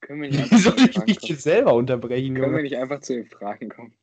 Können 0.00 0.22
wir 0.22 0.30
nicht 0.30 0.40
einfach 0.50 0.58
soll 0.58 0.76
ich 1.06 1.28
mich 1.28 1.42
selber 1.42 1.74
unterbrechen, 1.74 2.36
Können 2.36 2.56
wir 2.56 2.62
nicht 2.62 2.78
einfach 2.78 3.00
zu 3.00 3.12
den 3.12 3.26
Fragen 3.26 3.68
kommen? 3.68 3.94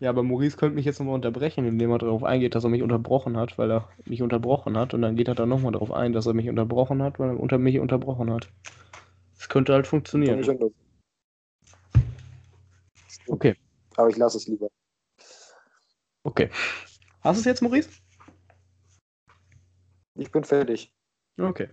Ja, 0.00 0.10
aber 0.10 0.22
Maurice 0.22 0.56
könnte 0.56 0.76
mich 0.76 0.84
jetzt 0.84 1.00
nochmal 1.00 1.16
unterbrechen, 1.16 1.66
indem 1.66 1.90
er 1.90 1.98
darauf 1.98 2.22
eingeht, 2.22 2.54
dass 2.54 2.62
er 2.62 2.70
mich 2.70 2.82
unterbrochen 2.82 3.36
hat, 3.36 3.58
weil 3.58 3.70
er 3.70 3.88
mich 4.04 4.22
unterbrochen 4.22 4.78
hat. 4.78 4.94
Und 4.94 5.02
dann 5.02 5.16
geht 5.16 5.26
er 5.26 5.34
dann 5.34 5.48
nochmal 5.48 5.72
darauf 5.72 5.92
ein, 5.92 6.12
dass 6.12 6.26
er 6.26 6.34
mich 6.34 6.48
unterbrochen 6.48 7.02
hat, 7.02 7.18
weil 7.18 7.30
er 7.30 7.40
unter 7.40 7.58
mich 7.58 7.80
unterbrochen 7.80 8.32
hat. 8.32 8.48
Das 9.36 9.48
könnte 9.48 9.72
halt 9.72 9.86
funktionieren. 9.86 10.40
Okay, 13.26 13.56
Aber 13.96 14.08
ich 14.08 14.16
lasse 14.16 14.38
es 14.38 14.46
lieber. 14.46 14.68
okay. 16.22 16.48
Hast 17.20 17.38
du 17.38 17.40
es 17.40 17.46
jetzt, 17.46 17.62
Maurice? 17.62 17.90
Ich 20.14 20.30
bin 20.30 20.44
fertig. 20.44 20.92
Okay. 21.38 21.68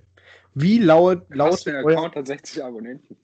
Wie 0.53 0.79
laut, 0.79 1.25
lautet 1.29 1.63
für 1.63 1.77
ein 1.77 1.85
euer... 1.85 1.97
Account 1.97 2.15
hat 2.15 2.27
60 2.27 2.63
Abonnenten? 2.63 3.17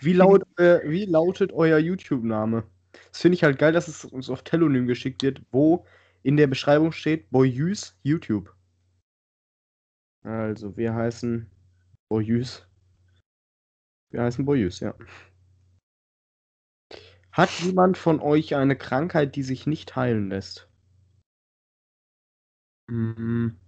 Wie, 0.00 0.12
laut, 0.12 0.42
äh, 0.58 0.80
wie 0.88 1.04
lautet 1.04 1.52
euer 1.52 1.78
YouTube-Name? 1.78 2.64
Das 3.10 3.20
finde 3.20 3.36
ich 3.36 3.44
halt 3.44 3.58
geil, 3.58 3.72
dass 3.72 3.88
es 3.88 4.04
uns 4.04 4.30
auf 4.30 4.42
Telonym 4.42 4.86
geschickt 4.86 5.22
wird, 5.22 5.42
wo 5.50 5.86
in 6.22 6.36
der 6.36 6.46
Beschreibung 6.46 6.92
steht 6.92 7.30
Boyus 7.30 7.98
YouTube. 8.02 8.54
Also, 10.22 10.76
wir 10.76 10.94
heißen 10.94 11.48
Boyus. 12.08 12.66
Wir 14.10 14.22
heißen 14.22 14.44
Boyus, 14.44 14.80
ja. 14.80 14.94
Hat 17.32 17.50
jemand 17.60 17.98
von 17.98 18.20
euch 18.20 18.54
eine 18.56 18.76
Krankheit, 18.76 19.36
die 19.36 19.42
sich 19.42 19.66
nicht 19.66 19.94
heilen 19.94 20.30
lässt? 20.30 20.68
Mhm. 22.88 23.58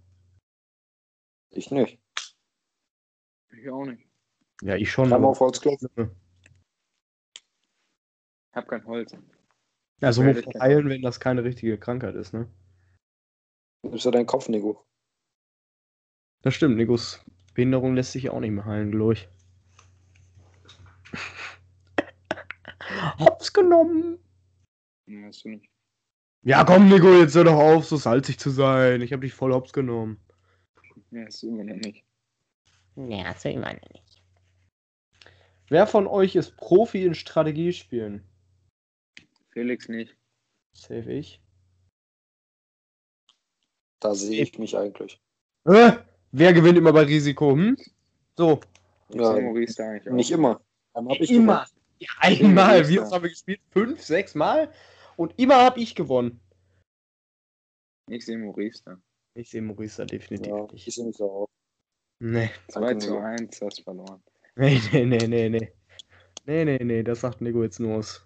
Ich 1.51 1.69
nicht. 1.71 1.99
Ich 3.51 3.69
auch 3.69 3.85
nicht. 3.85 4.08
Ja, 4.61 4.75
ich 4.75 4.91
schon. 4.91 5.07
Klammer 5.07 5.25
aber- 5.25 5.31
auf 5.31 5.39
Holz 5.39 5.61
klopfen. 5.61 5.89
Ich 8.51 8.55
hab 8.55 8.67
kein 8.67 8.85
Holz. 8.85 9.15
Also, 10.01 10.25
wovon 10.25 10.41
kein- 10.53 10.61
heilen, 10.61 10.89
wenn 10.89 11.01
das 11.01 11.19
keine 11.19 11.43
richtige 11.43 11.77
Krankheit 11.77 12.15
ist, 12.15 12.33
ne? 12.33 12.47
Nimmst 13.83 14.05
du 14.05 14.11
deinen 14.11 14.25
Kopf, 14.25 14.49
Nico? 14.49 14.85
Das 16.41 16.55
stimmt, 16.55 16.77
Nikos 16.77 17.23
Behinderung 17.53 17.95
lässt 17.95 18.13
sich 18.13 18.29
auch 18.29 18.39
nicht 18.39 18.51
mehr 18.51 18.65
heilen, 18.65 18.91
glaube 18.91 19.13
ich. 19.13 19.27
Hops 23.19 23.51
genommen. 23.53 24.19
Nee, 25.05 25.25
hast 25.25 25.43
du 25.43 25.49
nicht. 25.49 25.69
Ja, 26.43 26.63
komm, 26.63 26.87
Nico, 26.87 27.11
jetzt 27.13 27.35
hör 27.35 27.43
doch 27.43 27.59
auf, 27.59 27.85
so 27.85 27.97
salzig 27.97 28.39
zu 28.39 28.49
sein. 28.49 29.01
Ich 29.01 29.11
habe 29.11 29.21
dich 29.23 29.33
voll 29.33 29.53
hops 29.53 29.73
genommen. 29.73 30.17
Nee, 31.09 31.25
hast 31.25 31.43
du 31.43 31.49
immer 31.49 31.65
noch 31.65 31.75
nicht. 31.75 32.05
Ja, 32.95 33.33
das 33.33 33.43
ich 33.43 33.57
meine 33.57 33.81
nicht. 33.91 34.08
Wer 35.69 35.85
von 35.87 36.07
euch 36.07 36.35
ist 36.35 36.57
Profi 36.57 37.05
in 37.05 37.13
Strategiespielen? 37.15 38.23
Felix 39.51 39.87
nicht. 39.87 40.15
Save 40.73 41.11
ich. 41.13 41.41
Da 43.99 44.15
sehe 44.15 44.41
ich 44.43 44.57
mich 44.57 44.77
eigentlich. 44.77 45.19
Äh, 45.65 45.91
wer 46.31 46.53
gewinnt 46.53 46.77
immer 46.77 46.93
bei 46.93 47.03
Risiko? 47.03 47.51
Hm? 47.51 47.77
So. 48.37 48.59
Ja, 49.09 49.35
Ja, 49.35 49.41
Maurice 49.41 49.75
da 49.75 49.89
eigentlich 49.89 50.09
auch. 50.09 50.13
nicht 50.15 50.31
immer. 50.31 50.61
Dann 50.93 51.09
hab 51.09 51.19
ich 51.19 51.31
immer. 51.31 51.67
Ja, 51.99 52.09
einmal. 52.19 52.87
Wie 52.87 52.99
oft 52.99 53.11
haben 53.11 53.23
wir 53.23 53.29
gespielt? 53.29 53.59
Fünf, 53.71 54.01
sechs 54.01 54.33
Mal? 54.35 54.71
Und 55.17 55.37
immer 55.37 55.57
habe 55.57 55.79
ich 55.81 55.95
gewonnen. 55.95 56.39
Ich 58.09 58.25
sehe 58.25 58.37
Maurice 58.37 58.83
da. 58.85 58.97
Ich 59.35 59.49
sehe 59.49 59.61
Maurice 59.61 59.97
da 59.97 60.05
definitiv. 60.05 60.47
Ja, 60.51 60.63
nicht. 60.71 60.87
ich 60.87 60.95
sehe 60.95 61.05
mich 61.05 61.17
so 61.17 61.29
auf. 61.29 61.49
Nee. 62.19 62.49
2 62.69 62.79
Danke, 62.79 62.97
zu 62.99 63.09
Nico. 63.11 63.21
1, 63.23 63.61
hast 63.61 63.81
verloren. 63.81 64.23
Nee, 64.59 64.81
nee, 64.91 65.05
nee, 65.05 65.27
nee, 65.27 65.49
nee. 65.49 65.73
Nee, 66.45 66.65
nee, 66.65 66.83
nee, 66.83 67.03
das 67.03 67.21
sagt 67.21 67.41
Nico 67.41 67.63
jetzt 67.63 67.79
nur 67.79 67.97
aus. 67.97 68.25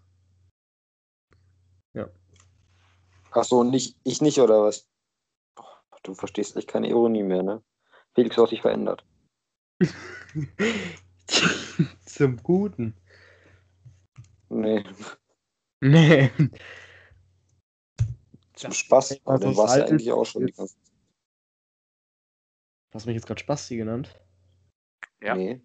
Ach 3.35 3.43
so, 3.43 3.63
nicht, 3.63 3.97
ich 4.03 4.21
nicht, 4.21 4.37
oder 4.39 4.61
was? 4.63 4.87
Du 6.03 6.13
verstehst 6.13 6.55
echt 6.55 6.67
keine 6.67 6.87
Ironie 6.87 7.23
mehr, 7.23 7.41
ne? 7.41 7.63
Felix, 8.13 8.35
du 8.35 8.43
hast 8.43 8.51
dich 8.51 8.61
verändert. 8.61 9.03
Zum 12.05 12.37
Guten. 12.43 12.95
Nee, 14.49 14.83
Nee. 15.81 16.29
zum 18.53 18.71
Spaß. 18.71 19.19
Aber 19.25 19.31
Also 19.31 19.47
dann 19.47 19.57
warst 19.57 19.77
du 19.77 19.85
eigentlich 19.87 20.11
auch 20.11 20.25
schon 20.25 20.45
die 20.45 20.51
ist- 20.51 20.57
ganze 20.57 20.75
Hast 22.93 23.05
du 23.05 23.09
mich 23.09 23.15
jetzt 23.15 23.25
gerade 23.25 23.41
Spasti 23.41 23.77
genannt? 23.77 24.15
Ja. 25.23 25.33
Nee. 25.35 25.59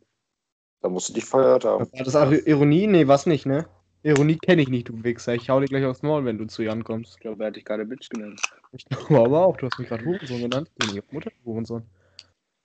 Da 0.80 0.88
musst 0.88 1.08
du 1.08 1.12
dich 1.12 1.25
verhört 1.25 1.64
haben. 1.64 1.90
War 1.92 2.04
das 2.04 2.14
auch 2.14 2.30
Ironie? 2.30 2.87
Nee, 2.87 3.08
was 3.08 3.26
nicht, 3.26 3.47
ne? 3.47 3.68
Ironie 4.02 4.38
kenne 4.38 4.62
ich 4.62 4.68
nicht, 4.68 4.88
du 4.88 5.02
Wichser. 5.02 5.35
Ich 5.35 5.50
hau 5.50 5.58
dir 5.58 5.66
gleich 5.66 5.85
aufs 5.85 6.02
Maul, 6.02 6.25
wenn 6.25 6.38
du 6.38 6.47
zu 6.47 6.62
Jan 6.62 6.85
kommst. 6.85 7.14
Ich 7.14 7.20
glaube, 7.20 7.42
er 7.42 7.49
hat 7.49 7.56
dich 7.56 7.64
gerade 7.64 7.85
Bitch 7.85 8.08
genannt. 8.08 8.40
Ich 8.73 8.85
glaube 8.85 9.18
aber 9.18 9.44
auch, 9.44 9.56
du 9.56 9.66
hast 9.66 9.78
mich 9.78 9.88
gerade 9.88 10.04
Hurensohn 10.04 10.40
genannt. 10.40 10.68
Ich 10.70 10.75
bin 10.76 10.87
nicht 10.87 11.04
auf 11.04 11.12
Mutter 11.12 11.32
Hurensohn. 11.44 11.85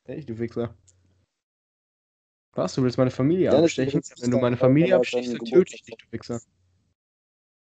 Echt, 0.06 0.30
du 0.30 0.38
Wichser. 0.38 0.76
Was? 2.56 2.76
Du 2.76 2.84
willst 2.84 3.00
meine 3.00 3.10
Familie 3.10 3.46
Ja, 3.46 3.60
abstechen? 3.60 4.02
Wenn 4.20 4.32
du 4.32 4.38
meine 4.38 4.58
Familie 4.58 4.96
abstichst, 4.96 5.32
dein 5.32 5.38
dann 5.40 5.46
töte 5.46 5.76
ich 5.76 5.84
dich, 5.84 5.98
du 5.98 6.06
Wichser. 6.12 6.40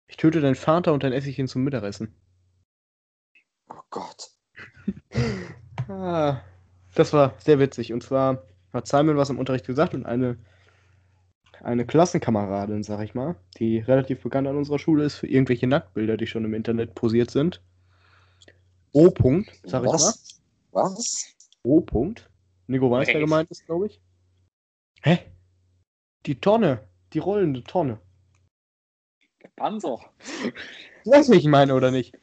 Ich 0.09 0.19
töte 0.19 0.43
deinen 0.43 0.57
Vater 0.57 0.93
und 0.93 1.03
dann 1.03 1.13
esse 1.15 1.31
ich 1.31 1.39
ihn 1.39 1.49
zum 1.49 1.65
Mittagessen. 1.65 2.15
Oh 3.71 3.81
Gott. 3.91 4.31
Ah, 5.87 6.41
das 6.95 7.13
war 7.13 7.35
sehr 7.41 7.59
witzig. 7.59 7.93
Und 7.93 8.03
zwar 8.03 8.43
hat 8.75 8.87
Simon 8.87 9.17
was 9.17 9.31
im 9.31 9.39
Unterricht 9.39 9.67
gesagt 9.67 9.95
und 9.95 10.05
eine, 10.05 10.37
eine 11.63 11.87
Klassenkameradin, 11.87 12.83
sag 12.83 13.03
ich 13.03 13.15
mal, 13.15 13.37
die 13.59 13.79
relativ 13.79 14.23
bekannt 14.23 14.49
an 14.49 14.57
unserer 14.57 14.79
Schule 14.79 15.05
ist 15.05 15.17
für 15.17 15.29
irgendwelche 15.29 15.67
Nacktbilder, 15.67 16.17
die 16.17 16.27
schon 16.27 16.45
im 16.45 16.55
Internet 16.55 16.95
posiert 16.95 17.31
sind. 17.31 17.63
O. 18.93 19.07
-Punkt, 19.07 19.51
sag 19.65 19.83
ich 19.83 19.87
mal. 19.87 19.95
Was? 19.95 20.41
Was? 20.73 21.35
O. 21.63 21.79
-Punkt. 21.79 22.29
Nico 22.67 22.91
weiß, 22.91 23.09
wer 23.09 23.21
gemeint 23.21 23.51
ist, 23.51 23.67
glaube 23.67 23.87
ich. 23.87 24.01
Hä? 25.03 25.19
Die 26.27 26.41
Tonne. 26.41 26.81
Die 27.13 27.19
rollende 27.19 27.63
Tonne. 27.63 28.01
Der 29.43 29.51
Panzer. 29.57 30.01
Du 31.05 31.11
weißt, 31.11 31.31
wie 31.31 31.37
ich 31.37 31.47
meine, 31.47 31.75
oder 31.75 31.91
nicht? 31.91 32.17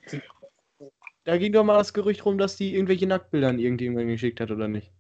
Da 1.23 1.37
ging 1.37 1.53
doch 1.53 1.63
mal 1.63 1.77
das 1.77 1.93
Gerücht 1.93 2.25
rum, 2.25 2.37
dass 2.37 2.55
die 2.55 2.73
irgendwelche 2.73 3.05
Nacktbilder 3.05 3.49
an 3.49 3.59
irgendjemanden 3.59 4.09
geschickt 4.09 4.39
hat, 4.39 4.49
oder 4.49 4.67
nicht? 4.67 4.91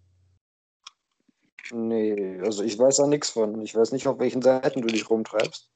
Nee, 1.71 2.39
also 2.41 2.63
ich 2.63 2.77
weiß 2.77 2.97
da 2.97 3.07
nichts 3.07 3.29
von. 3.29 3.61
Ich 3.61 3.75
weiß 3.75 3.91
nicht, 3.91 4.07
auf 4.07 4.19
welchen 4.19 4.41
Seiten 4.41 4.81
du 4.81 4.87
dich 4.87 5.09
rumtreibst. 5.09 5.69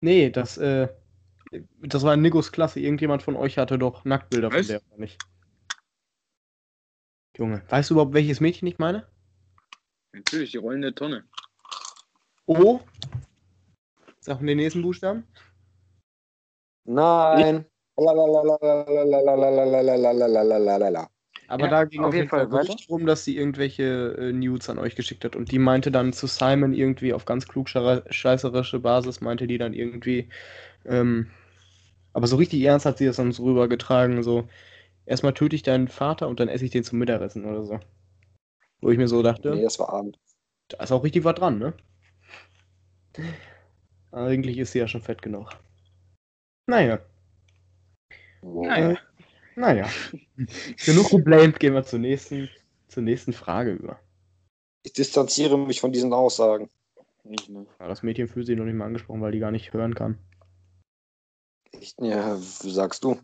Nee, 0.00 0.30
das, 0.30 0.58
äh, 0.58 0.88
das 1.80 2.02
war 2.02 2.14
in 2.14 2.22
Nikos 2.22 2.52
Klasse. 2.52 2.80
Irgendjemand 2.80 3.22
von 3.22 3.36
euch 3.36 3.58
hatte 3.58 3.78
doch 3.78 4.04
Nacktbilder 4.04 4.52
Was? 4.52 4.66
von 4.66 4.66
der, 4.66 4.82
oder 4.88 5.00
nicht? 5.00 5.18
Junge, 7.36 7.62
weißt 7.68 7.90
du 7.90 7.94
überhaupt, 7.94 8.14
welches 8.14 8.40
Mädchen 8.40 8.66
ich 8.66 8.78
meine? 8.78 9.06
Natürlich, 10.12 10.50
die 10.50 10.56
rollende 10.56 10.94
Tonne. 10.94 11.24
O. 12.46 12.80
Sag 14.20 14.40
den 14.40 14.56
nächsten 14.56 14.82
Buchstaben. 14.82 15.26
Nein. 16.84 17.60
Ich? 17.60 17.66
Aber 21.48 21.64
Ja, 21.64 21.70
da 21.70 21.84
ging 21.84 22.02
auf 22.02 22.08
auf 22.08 22.14
jeden 22.14 22.28
Fall 22.28 22.46
Fall 22.46 22.48
Gerücht 22.48 22.88
rum, 22.90 23.06
dass 23.06 23.24
sie 23.24 23.36
irgendwelche 23.36 24.14
äh, 24.18 24.32
Nudes 24.32 24.68
an 24.68 24.78
euch 24.78 24.94
geschickt 24.96 25.24
hat. 25.24 25.34
Und 25.34 25.50
die 25.50 25.58
meinte 25.58 25.90
dann 25.90 26.12
zu 26.12 26.26
Simon 26.26 26.74
irgendwie 26.74 27.12
auf 27.14 27.24
ganz 27.24 27.48
klugscheißerische 27.48 28.78
Basis, 28.80 29.20
meinte 29.20 29.46
die 29.46 29.58
dann 29.58 29.72
irgendwie, 29.72 30.28
ähm, 30.86 31.30
aber 32.14 32.26
so 32.26 32.36
richtig 32.36 32.62
ernst 32.62 32.86
hat 32.86 32.98
sie 32.98 33.06
das 33.06 33.16
dann 33.16 33.32
so 33.32 33.44
rübergetragen, 33.44 34.22
so, 34.22 34.48
erstmal 35.06 35.34
töte 35.34 35.56
ich 35.56 35.62
deinen 35.62 35.88
Vater 35.88 36.28
und 36.28 36.40
dann 36.40 36.48
esse 36.48 36.64
ich 36.66 36.72
den 36.72 36.84
zum 36.84 36.98
Mittagessen 37.00 37.44
oder 37.46 37.64
so. 37.64 37.80
Wo 38.80 38.90
ich 38.90 38.98
mir 38.98 39.08
so 39.08 39.22
dachte, 39.22 39.54
Nee, 39.54 39.62
das 39.62 39.78
war 39.78 39.90
Abend. 39.90 40.18
Da 40.68 40.82
ist 40.82 40.92
auch 40.92 41.04
richtig 41.04 41.24
was 41.24 41.34
dran, 41.34 41.58
ne? 41.58 41.74
Eigentlich 44.12 44.58
ist 44.58 44.72
sie 44.72 44.80
ja 44.80 44.86
schon 44.86 45.00
fett 45.00 45.22
genug. 45.22 45.50
Naja. 46.66 47.00
Wow. 48.42 48.66
Naja. 48.68 48.96
Naja. 49.58 49.90
Genug 50.86 51.10
geblamed, 51.10 51.58
gehen 51.58 51.74
wir 51.74 51.82
zur 51.82 51.98
nächsten, 51.98 52.48
zur 52.86 53.02
nächsten 53.02 53.32
Frage 53.32 53.72
über. 53.72 53.98
Ich 54.84 54.92
distanziere 54.92 55.58
mich 55.58 55.80
von 55.80 55.92
diesen 55.92 56.12
Aussagen. 56.12 56.70
Ja, 57.24 57.88
das 57.88 58.04
Mädchen 58.04 58.28
fühlt 58.28 58.46
sich 58.46 58.56
noch 58.56 58.64
nicht 58.64 58.76
mal 58.76 58.86
angesprochen, 58.86 59.20
weil 59.20 59.32
die 59.32 59.40
gar 59.40 59.50
nicht 59.50 59.72
hören 59.72 59.96
kann. 59.96 60.16
Ich, 61.72 61.96
ja, 61.98 62.36
sagst 62.36 63.02
du? 63.02 63.20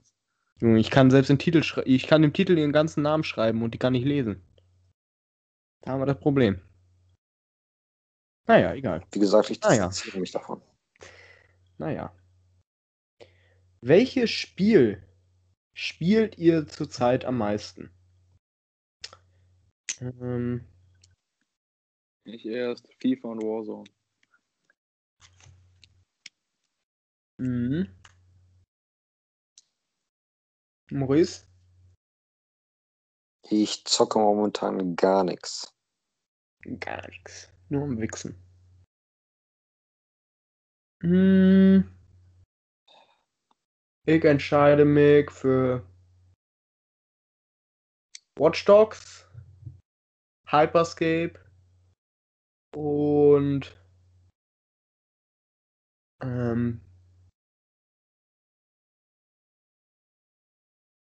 Junge, 0.61 0.81
ich 0.81 0.91
kann 0.91 1.11
selbst 1.11 1.29
den 1.29 1.39
Titel 1.39 1.63
schreiben. 1.63 1.89
Ich 1.89 2.09
kann 2.09 2.23
dem 2.23 2.33
Titel 2.33 2.59
ihren 2.59 2.73
ganzen 2.73 3.03
Namen 3.03 3.23
schreiben 3.23 3.63
und 3.63 3.73
die 3.73 3.79
kann 3.79 3.93
nicht 3.93 4.05
lesen. 4.05 4.43
Da 5.83 5.93
haben 5.93 6.01
wir 6.01 6.07
das 6.07 6.19
Problem. 6.19 6.61
Naja, 8.47 8.75
egal. 8.75 9.05
Wie 9.13 9.21
gesagt, 9.21 9.51
ich 9.51 9.63
ja. 9.63 9.71
distanziere 9.71 10.19
mich 10.19 10.33
davon. 10.33 10.61
Naja. 11.79 12.13
Welches 13.81 14.31
Spiel 14.31 15.03
spielt 15.75 16.39
ihr 16.39 16.67
zurzeit 16.67 17.25
am 17.25 17.39
meisten? 17.39 17.91
Ähm, 20.01 20.65
Ich 22.25 22.47
erst 22.47 22.89
FIFA 23.01 23.29
und 23.29 23.43
Warzone. 23.43 23.91
mhm. 27.39 27.89
Maurice? 30.91 31.47
Ich 33.51 33.85
zocke 33.85 34.19
momentan 34.19 34.97
gar 34.97 35.25
nichts. 35.25 35.75
Gar 36.81 37.07
nichts. 37.09 37.51
Nur 37.69 37.83
am 37.85 37.99
Wichsen. 38.01 38.35
Hm. 41.03 41.85
Ich 44.07 44.23
entscheide 44.25 44.85
mich 44.85 45.31
für 45.31 45.83
Watch 48.37 48.67
Dogs, 48.67 49.27
Hyperscape 50.47 51.39
und 52.75 53.75
ähm, 56.21 56.83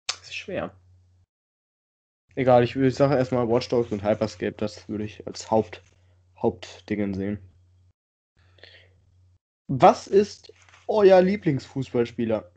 das 0.08 0.22
ist 0.22 0.36
schwer. 0.36 0.75
Egal, 2.36 2.63
ich, 2.63 2.75
ich 2.75 2.94
sage 2.94 3.15
erstmal 3.15 3.48
Watch 3.50 3.70
Dogs 3.70 3.92
und 3.92 4.04
Hyperscape, 4.04 4.58
das 4.58 4.88
würde 4.88 5.06
ich 5.06 5.25
als 5.25 5.50
Haupt, 5.50 5.82
Hauptdingen 6.38 7.15
sehen. 7.15 7.39
Was 9.68 10.06
ist 10.06 10.54
euer 10.88 11.20
Lieblingsfußballspieler? 11.22 12.51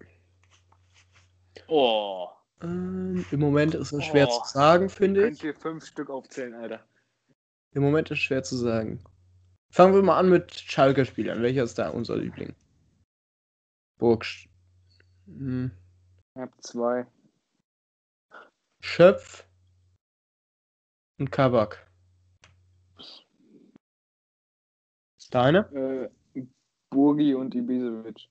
Oh. 1.66 2.28
Ähm, 2.60 3.24
Im 3.30 3.40
Moment 3.40 3.74
ist 3.74 3.92
es 3.92 4.04
schwer 4.04 4.28
Oh. 4.30 4.42
zu 4.42 4.52
sagen, 4.52 4.88
finde 4.88 5.22
Könnt 5.22 5.36
ich. 5.38 5.44
ihr 5.44 5.54
fünf 5.54 5.84
Stück 5.86 6.10
aufzählen, 6.10 6.54
Alter. 6.54 6.84
Im 7.72 7.82
Moment 7.82 8.10
ist 8.10 8.18
es 8.18 8.24
schwer 8.24 8.42
zu 8.42 8.56
sagen. 8.56 9.02
Fangen 9.70 9.94
wir 9.94 10.02
mal 10.02 10.18
an 10.18 10.30
mit 10.30 10.54
Schalke-Spielern. 10.54 11.42
Welcher 11.42 11.64
ist 11.64 11.78
da 11.78 11.90
unser 11.90 12.16
Liebling? 12.16 12.54
Burg. 13.98 14.24
Hm. 15.26 15.70
Ich 16.34 16.40
hab 16.40 16.62
zwei. 16.62 17.06
Schöpf 18.80 19.46
und 21.18 21.30
Kabak. 21.30 21.86
Deine? 25.30 26.10
Äh, 26.34 26.42
Burgi 26.90 27.34
und 27.34 27.54
Ibisevic. 27.54 28.30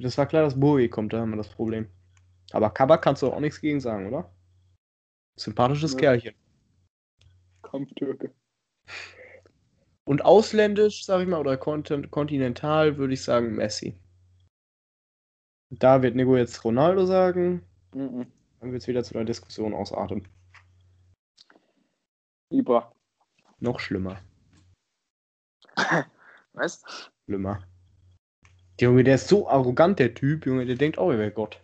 Das 0.00 0.16
war 0.16 0.26
klar, 0.26 0.42
dass 0.42 0.58
Bowie 0.58 0.88
kommt, 0.88 1.12
da 1.12 1.20
haben 1.20 1.30
wir 1.30 1.36
das 1.36 1.48
Problem. 1.48 1.88
Aber 2.52 2.70
Kabak 2.70 3.02
kannst 3.02 3.22
du 3.22 3.32
auch 3.32 3.40
nichts 3.40 3.60
gegen 3.60 3.80
sagen, 3.80 4.08
oder? 4.08 4.32
Sympathisches 5.36 5.94
Nö. 5.94 6.00
Kerlchen. 6.00 6.34
Kommt 7.62 7.94
Türke. 7.96 8.34
Und 10.04 10.24
ausländisch, 10.24 11.04
sag 11.04 11.22
ich 11.22 11.28
mal, 11.28 11.38
oder 11.38 11.56
kontin 11.56 12.10
kontinental, 12.10 12.96
würde 12.96 13.14
ich 13.14 13.22
sagen 13.22 13.54
Messi. 13.54 13.94
Da 15.70 16.02
wird 16.02 16.16
Nico 16.16 16.36
jetzt 16.36 16.64
Ronaldo 16.64 17.06
sagen. 17.06 17.64
Mhm. 17.94 18.26
Dann 18.58 18.72
wird 18.72 18.82
es 18.82 18.88
wieder 18.88 19.04
zu 19.04 19.14
einer 19.14 19.24
Diskussion 19.24 19.72
ausarten. 19.72 20.26
Ibra. 22.50 22.92
Noch 23.60 23.78
schlimmer. 23.78 24.20
Was? 26.54 26.82
Schlimmer. 27.24 27.62
Junge, 28.80 29.04
der 29.04 29.16
ist 29.16 29.28
so 29.28 29.48
arrogant, 29.48 29.98
der 29.98 30.14
Typ, 30.14 30.46
Junge, 30.46 30.64
der 30.66 30.76
denkt 30.76 30.98
auch, 30.98 31.10
er 31.10 31.18
wäre 31.18 31.30
Gott. 31.30 31.60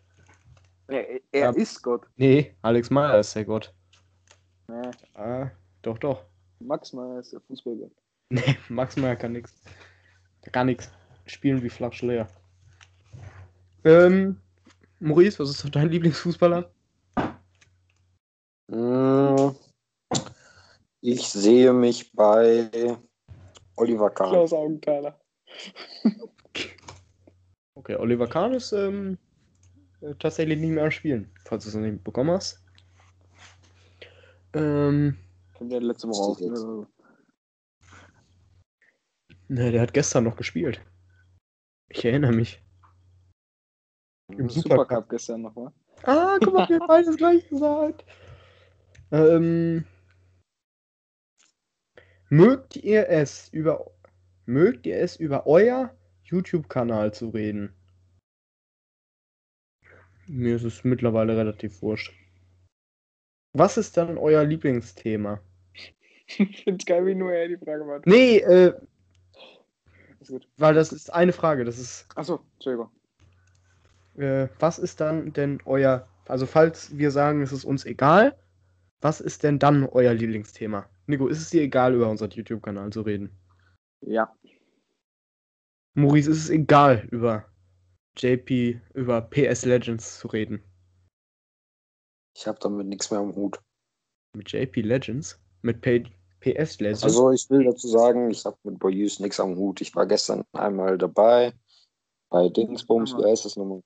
Er, 0.89 1.09
er 1.33 1.41
Ja. 1.41 1.51
ist 1.51 1.83
Gott. 1.83 2.07
Nee, 2.17 2.55
Alex 2.63 2.91
Meyer 2.91 3.19
ist 3.19 3.35
der 3.35 3.45
Gott. 3.45 3.75
Nee, 4.69 4.91
Ah, 5.15 5.51
doch, 5.83 5.99
doch. 5.99 6.25
Max 6.61 6.93
Meyer 6.93 7.19
ist 7.21 7.33
der 7.33 7.41
Fußballgott. 7.41 7.93
Nee, 8.31 8.43
Max 8.69 8.97
Meyer 8.97 9.17
kann 9.17 9.33
nix. 9.33 9.55
Der 10.45 10.53
kann 10.53 10.67
nix. 10.67 10.91
Spielen 11.27 11.63
wie 11.63 11.71
Flach 11.71 12.01
leer. 12.03 12.29
Ähm, 13.85 14.41
Maurice, 15.01 15.39
was 15.39 15.51
ist 15.51 15.75
dein 15.75 15.89
Lieblingsfußballer? 15.91 16.71
Mm, 18.69 19.51
Ich 21.01 21.29
sehe 21.29 21.73
mich 21.73 22.13
bei 22.13 22.97
Oliver 23.77 24.11
Kahn. 24.11 24.31
Klaus 24.31 24.53
Augenthaler. 24.53 25.19
Okay, 27.87 27.95
Oliver 27.95 28.27
Kahn 28.27 28.53
ist 28.53 28.73
ähm, 28.73 29.17
äh, 30.01 30.13
tatsächlich 30.19 30.59
nicht 30.59 30.71
mehr 30.71 30.83
am 30.83 30.91
Spielen, 30.91 31.31
falls 31.45 31.63
du 31.63 31.69
es 31.69 31.77
noch 31.77 31.83
nicht 31.83 32.03
bekommen 32.03 32.33
hast. 32.33 32.61
Ähm, 34.55 35.17
Kommt 35.55 35.71
ja 35.71 35.79
letzte 35.79 36.09
Woche 36.09 36.21
auf. 36.21 36.41
Ne? 36.41 36.87
ne, 39.47 39.71
der 39.71 39.83
hat 39.83 39.95
gestern 39.95 40.25
noch 40.25 40.35
gespielt. 40.35 40.81
Ich 41.89 42.05
erinnere 42.05 42.33
mich. 42.33 42.61
Im 44.33 44.49
Supercup. 44.49 44.89
Supercup 44.89 45.09
gestern 45.09 45.43
noch, 45.43 45.55
wa? 45.55 45.73
Ah, 46.03 46.39
guck 46.43 46.55
mal, 46.55 46.69
wir 46.69 46.81
haben 46.81 46.89
beides 46.89 47.17
gleich 47.19 47.49
gesagt. 47.49 48.05
Ähm, 49.13 49.85
mögt 52.31 52.75
ihr 52.75 53.09
es 53.09 53.49
über 53.51 53.93
mögt 54.45 54.87
ihr 54.87 54.99
es 54.99 55.15
über 55.15 55.47
euer 55.47 55.97
YouTube-Kanal 56.25 57.15
zu 57.15 57.29
reden? 57.29 57.76
Mir 60.29 60.57
ist 60.57 60.65
es 60.65 60.85
mittlerweile 60.85 61.37
relativ 61.37 61.83
wurscht. 61.83 62.13
Was 63.53 63.77
ist 63.77 63.97
dann 63.97 64.19
euer 64.19 64.45
Lieblingsthema? 64.45 65.41
Ich 66.39 66.65
find's 66.65 66.85
geil, 66.85 67.07
wie 67.07 67.15
nur 67.15 67.33
er 67.33 67.47
die 67.47 67.57
Frage 67.57 67.85
macht. 67.85 68.05
Nee, 68.05 68.39
äh, 68.39 68.75
Ist 70.19 70.31
gut. 70.33 70.49
weil 70.57 70.75
das 70.75 70.93
ist 70.93 71.13
eine 71.15 71.33
Frage. 71.33 71.65
Das 71.65 71.79
ist, 71.79 72.05
Achso, 72.17 72.41
Entschuldigung. 72.55 72.91
äh, 74.17 74.49
was 74.59 74.81
ist 74.81 75.01
dann 75.01 75.33
denn 75.35 75.61
euer, 75.67 76.09
also 76.27 76.47
falls 76.47 76.99
wir 76.99 77.13
sagen, 77.13 77.43
es 77.43 77.53
ist 77.53 77.65
uns 77.65 77.85
egal, 77.85 78.37
was 79.01 79.21
ist 79.21 79.45
denn 79.45 79.61
dann 79.61 79.85
euer 79.87 80.15
Lieblingsthema? 80.15 80.89
Nico, 81.07 81.29
ist 81.29 81.39
es 81.39 81.51
dir 81.51 81.63
egal, 81.63 81.95
über 81.95 82.11
unseren 82.11 82.31
YouTube-Kanal 82.31 82.91
zu 82.91 83.03
reden? 83.03 83.31
Ja. 84.01 84.35
Maurice, 85.95 86.29
ist 86.33 86.39
es 86.39 86.51
egal, 86.51 87.07
über 87.13 87.45
JP, 88.17 88.81
über 88.95 89.21
PS 89.21 89.65
Legends 89.65 90.19
zu 90.19 90.29
reden? 90.29 90.63
Ich 92.37 92.47
habe 92.47 92.59
damit 92.61 92.87
nichts 92.87 93.11
mehr 93.11 93.21
am 93.21 93.35
Hut. 93.35 93.61
Mit 94.35 94.51
JP 94.51 94.83
Legends? 94.83 95.39
Mit 95.63 95.81
P 95.81 96.05
PS 96.41 96.79
Legends? 96.81 97.03
Also 97.05 97.31
ich 97.33 97.49
will 97.51 97.65
dazu 97.65 97.89
sagen, 97.89 98.31
ich 98.31 98.45
habe 98.45 98.57
mit 98.65 98.79
Boyus 98.79 99.21
nichts 99.21 99.41
am 99.41 99.57
Hut. 99.57 99.81
Ich 99.81 99.95
war 99.95 100.07
gestern 100.07 100.45
einmal 100.53 100.99
dabei 100.99 101.53
bei 102.31 102.49
Dingsbums, 102.49 103.17
wie 103.17 103.25
heißt 103.25 103.45
das 103.45 103.57
nochmal? 103.57 103.83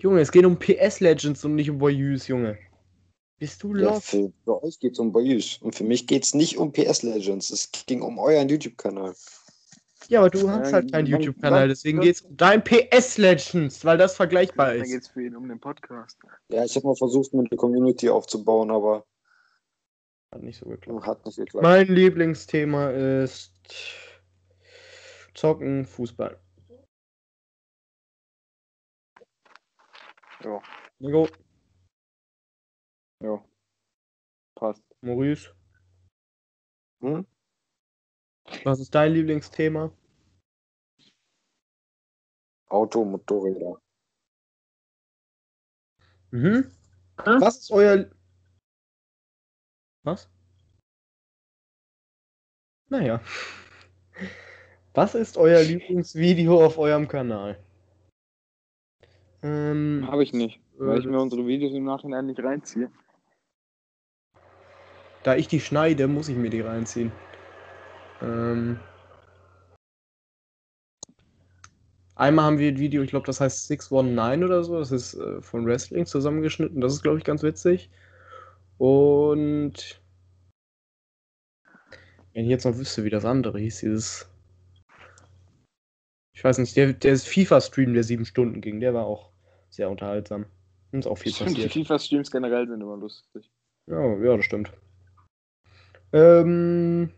Junge, 0.00 0.20
es 0.20 0.32
geht 0.32 0.44
um 0.44 0.58
PS 0.58 1.00
Legends 1.00 1.44
und 1.44 1.54
nicht 1.54 1.70
um 1.70 1.80
Voyous, 1.80 2.28
Junge. 2.28 2.58
Bist 3.38 3.62
du 3.62 3.74
Ja, 3.74 3.94
lost? 3.94 4.06
für, 4.06 4.32
für 4.44 4.62
euch 4.62 4.78
geht 4.78 4.92
es 4.92 4.98
um 4.98 5.12
Boyus. 5.12 5.58
Und 5.58 5.74
für 5.74 5.84
mich 5.84 6.06
geht 6.06 6.24
es 6.24 6.34
nicht 6.34 6.56
um 6.56 6.72
PS 6.72 7.02
Legends. 7.02 7.50
Es 7.50 7.70
ging 7.86 8.02
um 8.02 8.18
euren 8.18 8.48
YouTube-Kanal. 8.48 9.14
Ja, 10.08 10.20
aber 10.20 10.30
du 10.30 10.48
hast 10.50 10.72
halt 10.72 10.92
keinen 10.92 11.06
YouTube-Kanal, 11.06 11.68
deswegen 11.68 11.98
dann- 11.98 12.06
geht's 12.06 12.20
um 12.22 12.36
dein 12.36 12.62
PS 12.62 13.18
Legends, 13.18 13.84
weil 13.84 13.98
das 13.98 14.16
vergleichbar 14.16 14.68
Dann 14.74 14.82
ist. 14.82 14.90
geht's 14.90 15.08
für 15.08 15.22
ihn 15.24 15.36
um 15.36 15.48
den 15.48 15.60
Podcast. 15.60 16.18
Ja, 16.48 16.64
ich 16.64 16.74
habe 16.76 16.86
mal 16.86 16.96
versucht, 16.96 17.32
mit 17.34 17.50
der 17.50 17.58
Community 17.58 18.08
aufzubauen, 18.08 18.70
aber 18.70 19.06
Hat 20.32 20.42
nicht 20.42 20.58
so 20.58 20.66
geklappt. 20.68 21.06
hat 21.06 21.24
nicht 21.26 21.36
geklappt. 21.36 21.62
Mein 21.62 21.86
Lieblingsthema 21.88 22.90
ist 22.90 23.52
Zocken, 25.34 25.84
Fußball. 25.86 26.38
Ja. 30.44 30.60
Nico, 30.98 31.28
Ja. 33.20 33.42
Passt. 34.54 34.82
Maurice, 35.00 35.50
Hm? 37.00 37.26
Was 38.64 38.80
ist 38.80 38.94
dein 38.94 39.12
Lieblingsthema? 39.12 39.90
Auto, 42.68 43.04
Motorräder. 43.04 43.80
Mhm. 46.30 46.70
Was 47.16 47.58
ist 47.58 47.70
euer. 47.70 48.10
Was? 50.02 50.28
Naja. 52.88 53.20
Was 54.96 55.16
ist 55.16 55.36
euer 55.36 55.60
Lieblingsvideo 55.60 56.64
auf 56.64 56.78
eurem 56.78 57.08
Kanal? 57.08 57.58
Ähm, 59.42 60.06
Habe 60.06 60.22
ich 60.22 60.32
nicht, 60.32 60.60
weil 60.78 61.00
ich 61.00 61.04
äh, 61.04 61.08
mir 61.08 61.20
unsere 61.20 61.48
Videos 61.48 61.72
im 61.72 61.82
Nachhinein 61.82 62.26
nicht 62.26 62.38
reinziehe. 62.38 62.92
da 65.24 65.34
ich 65.34 65.48
die 65.48 65.58
schneide, 65.58 66.06
muss 66.06 66.28
ich 66.28 66.36
mir 66.36 66.50
die 66.50 66.60
reinziehen. 66.60 67.10
Ähm, 68.24 68.78
einmal 72.14 72.46
haben 72.46 72.58
wir 72.58 72.68
ein 72.68 72.78
Video, 72.78 73.02
ich 73.02 73.10
glaube, 73.10 73.26
das 73.26 73.40
heißt 73.40 73.66
619 73.66 74.44
oder 74.44 74.64
so. 74.64 74.78
Das 74.78 74.92
ist 74.92 75.14
äh, 75.14 75.42
von 75.42 75.66
Wrestling 75.66 76.06
zusammengeschnitten. 76.06 76.80
Das 76.80 76.94
ist, 76.94 77.02
glaube 77.02 77.18
ich, 77.18 77.24
ganz 77.24 77.42
witzig. 77.42 77.90
Und 78.78 80.00
wenn 82.32 82.44
ich 82.44 82.50
jetzt 82.50 82.64
noch 82.64 82.76
wüsste, 82.76 83.04
wie 83.04 83.10
das 83.10 83.24
andere 83.24 83.58
hieß, 83.58 83.80
dieses. 83.80 84.28
Ich 86.36 86.42
weiß 86.42 86.58
nicht, 86.58 86.76
der, 86.76 86.92
der 86.92 87.16
FIFA-Stream, 87.16 87.94
der 87.94 88.02
sieben 88.02 88.24
Stunden 88.24 88.60
ging, 88.60 88.80
der 88.80 88.92
war 88.92 89.06
auch 89.06 89.30
sehr 89.70 89.88
unterhaltsam. 89.88 90.46
Und 90.90 91.00
ist 91.00 91.06
auch 91.06 91.16
viel 91.16 91.32
Stimmt, 91.32 91.56
die 91.56 91.62
passiert. 91.62 91.86
FIFA-Streams 91.86 92.30
generell 92.30 92.66
sind 92.66 92.80
immer 92.80 92.96
lustig. 92.96 93.50
Ja, 93.86 94.16
ja, 94.16 94.36
das 94.36 94.44
stimmt. 94.44 94.72
Ähm, 96.12 97.10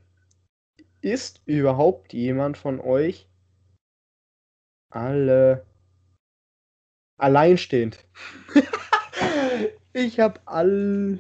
ist 1.01 1.43
überhaupt 1.47 2.13
jemand 2.13 2.57
von 2.57 2.81
euch 2.81 3.29
alle 4.91 5.67
alleinstehend? 7.19 8.05
ich 9.93 10.21
habe 10.21 10.41
all, 10.47 11.19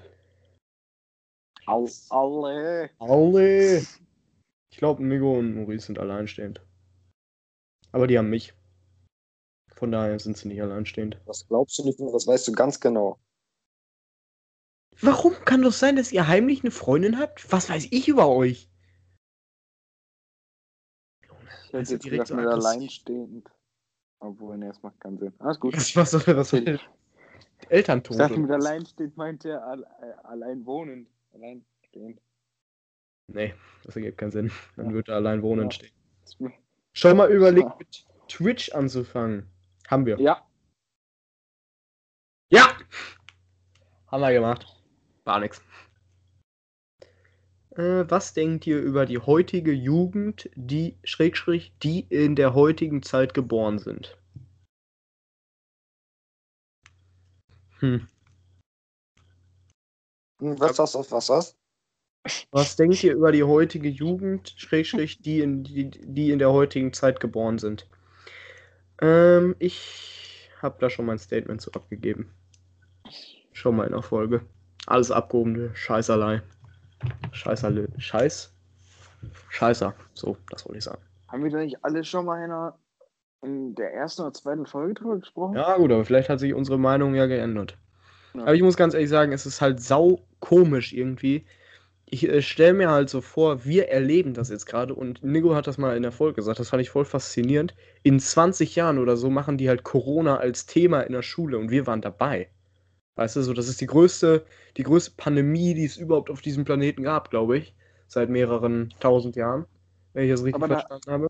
Au, 1.66 1.88
alle. 2.10 2.90
alle. 2.98 3.78
Ich 4.70 4.78
glaube, 4.78 5.04
Nico 5.04 5.38
und 5.38 5.54
Maurice 5.54 5.86
sind 5.86 5.98
alleinstehend. 5.98 6.60
Aber 7.92 8.06
die 8.06 8.18
haben 8.18 8.30
mich. 8.30 8.54
Von 9.74 9.90
daher 9.92 10.18
sind 10.18 10.36
sie 10.36 10.48
nicht 10.48 10.62
alleinstehend. 10.62 11.20
Das 11.26 11.46
glaubst 11.48 11.78
du 11.78 11.84
nicht 11.84 12.00
das 12.00 12.26
weißt 12.26 12.48
du 12.48 12.52
ganz 12.52 12.80
genau. 12.80 13.18
Warum 15.00 15.34
kann 15.44 15.62
das 15.62 15.78
sein, 15.78 15.96
dass 15.96 16.12
ihr 16.12 16.26
heimlich 16.26 16.62
eine 16.62 16.70
Freundin 16.70 17.18
habt? 17.18 17.52
Was 17.52 17.68
weiß 17.68 17.88
ich 17.90 18.08
über 18.08 18.28
euch? 18.28 18.70
Hätte 21.78 21.80
Also 21.80 21.92
jetzt 21.94 22.04
direkt 22.04 22.28
gesagt, 22.28 22.62
so 22.62 22.68
alleinstehend. 22.68 23.50
Obwohl, 24.18 24.56
ne, 24.58 24.68
das 24.68 24.82
macht 24.82 25.00
keinen 25.00 25.18
Sinn. 25.18 25.34
Alles 25.38 25.60
gut. 25.60 25.76
Was, 25.76 25.94
was 25.96 26.10
soll 26.10 26.36
was 26.36 26.50
soll 26.50 26.64
Ich 26.66 26.80
Elterntod? 27.68 28.18
dachte, 28.18 28.38
mit 28.38 28.50
alleinstehend 28.50 29.16
meinte 29.16 29.50
er 29.50 29.78
äh, 30.00 30.26
allein 30.26 30.64
wohnend. 30.64 31.08
Alleinstehend. 31.32 32.20
Nee, 33.28 33.54
das 33.84 33.96
ergibt 33.96 34.18
keinen 34.18 34.30
Sinn. 34.30 34.50
Dann 34.76 34.92
würde 34.94 35.14
allein 35.14 35.42
wohnen 35.42 35.70
Ja. 35.70 35.70
stehen. 35.70 35.92
Schon 36.92 37.16
mal 37.16 37.30
überlegt, 37.30 37.78
mit 37.78 38.06
Twitch 38.28 38.72
anzufangen. 38.72 39.50
Haben 39.88 40.06
wir. 40.06 40.18
Ja, 40.18 40.46
Ja! 42.50 42.68
Haben 44.06 44.20
wir 44.20 44.32
gemacht. 44.32 44.66
War 45.24 45.40
nix. 45.40 45.60
Äh, 47.76 48.08
was 48.08 48.32
denkt 48.32 48.66
ihr 48.66 48.80
über 48.80 49.04
die 49.04 49.18
heutige 49.18 49.72
Jugend, 49.72 50.48
die, 50.54 50.98
Schrägstrich, 51.04 51.72
die 51.82 52.00
in 52.00 52.34
der 52.34 52.54
heutigen 52.54 53.02
Zeit 53.02 53.34
geboren 53.34 53.78
sind? 53.78 54.16
Hm. 57.80 58.08
Hm, 60.40 60.58
Was 60.58 60.78
hast 60.78 60.94
du 60.94 61.00
auf 61.00 61.12
was 61.12 61.28
hast? 61.28 61.58
Was 62.50 62.74
denkt 62.76 63.04
ihr 63.04 63.14
über 63.14 63.30
die 63.30 63.44
heutige 63.44 63.88
Jugend, 63.88 64.54
Schrägstrich, 64.56 65.20
die 65.20 65.40
in, 65.40 65.62
die, 65.62 65.90
die 65.90 66.30
in 66.30 66.38
der 66.38 66.52
heutigen 66.52 66.92
Zeit 66.92 67.20
geboren 67.20 67.58
sind? 67.58 67.86
Ähm, 69.00 69.54
ich 69.58 70.50
habe 70.60 70.78
da 70.80 70.90
schon 70.90 71.06
mein 71.06 71.18
Statement 71.18 71.60
zu 71.60 71.70
abgegeben. 71.72 72.32
Schon 73.52 73.76
mal 73.76 73.86
in 73.86 73.92
der 73.92 74.02
Folge. 74.02 74.44
Alles 74.86 75.10
abgehobene 75.10 75.74
Scheißerlei. 75.76 76.42
Scheißerle. 77.32 77.88
Scheiß. 77.98 78.52
Scheißer. 79.50 79.94
So, 80.14 80.36
das 80.50 80.66
wollte 80.66 80.78
ich 80.78 80.84
sagen. 80.84 81.02
haben 81.28 81.44
wir 81.44 81.50
da 81.50 81.58
nicht 81.58 81.84
alle 81.84 82.04
schon 82.04 82.24
mal 82.26 82.38
in, 82.44 82.50
einer, 82.50 82.78
in 83.42 83.74
der 83.74 83.92
ersten 83.92 84.22
oder 84.22 84.32
zweiten 84.32 84.66
Folge 84.66 84.94
drüber 84.94 85.18
gesprochen? 85.18 85.56
Ja, 85.56 85.76
gut, 85.76 85.90
aber 85.92 86.04
vielleicht 86.04 86.28
hat 86.28 86.40
sich 86.40 86.54
unsere 86.54 86.78
Meinung 86.78 87.14
ja 87.14 87.26
geändert. 87.26 87.76
Ja. 88.34 88.42
Aber 88.42 88.54
ich 88.54 88.62
muss 88.62 88.76
ganz 88.76 88.94
ehrlich 88.94 89.08
sagen, 89.08 89.32
es 89.32 89.46
ist 89.46 89.60
halt 89.60 89.80
sau 89.80 90.20
komisch 90.40 90.92
irgendwie. 90.92 91.46
Ich 92.04 92.28
äh, 92.28 92.40
stelle 92.42 92.74
mir 92.74 92.90
halt 92.90 93.08
so 93.08 93.20
vor, 93.20 93.64
wir 93.64 93.88
erleben 93.88 94.34
das 94.34 94.48
jetzt 94.50 94.66
gerade 94.66 94.94
und 94.94 95.24
Nico 95.24 95.54
hat 95.54 95.66
das 95.66 95.78
mal 95.78 95.96
in 95.96 96.02
der 96.02 96.12
Folge 96.12 96.36
gesagt, 96.36 96.60
das 96.60 96.68
fand 96.68 96.82
ich 96.82 96.90
voll 96.90 97.04
faszinierend. 97.04 97.74
In 98.02 98.20
20 98.20 98.76
Jahren 98.76 98.98
oder 98.98 99.16
so 99.16 99.30
machen 99.30 99.58
die 99.58 99.68
halt 99.68 99.82
Corona 99.82 100.36
als 100.36 100.66
Thema 100.66 101.00
in 101.00 101.12
der 101.12 101.22
Schule 101.22 101.58
und 101.58 101.70
wir 101.70 101.86
waren 101.86 102.02
dabei. 102.02 102.48
Weißt 103.16 103.36
du, 103.36 103.42
so 103.42 103.54
das 103.54 103.68
ist 103.68 103.80
die 103.80 103.86
größte, 103.86 104.44
die 104.76 104.82
größte 104.82 105.12
Pandemie, 105.16 105.74
die 105.74 105.84
es 105.84 105.96
überhaupt 105.96 106.30
auf 106.30 106.42
diesem 106.42 106.64
Planeten 106.64 107.02
gab, 107.02 107.30
glaube 107.30 107.58
ich, 107.58 107.74
seit 108.06 108.28
mehreren 108.28 108.94
tausend 109.00 109.36
Jahren, 109.36 109.66
wenn 110.12 110.24
ich 110.24 110.30
das 110.30 110.44
richtig 110.44 110.62
Aber 110.62 110.68
da- 110.68 110.80
verstanden 110.80 111.10
habe. 111.10 111.28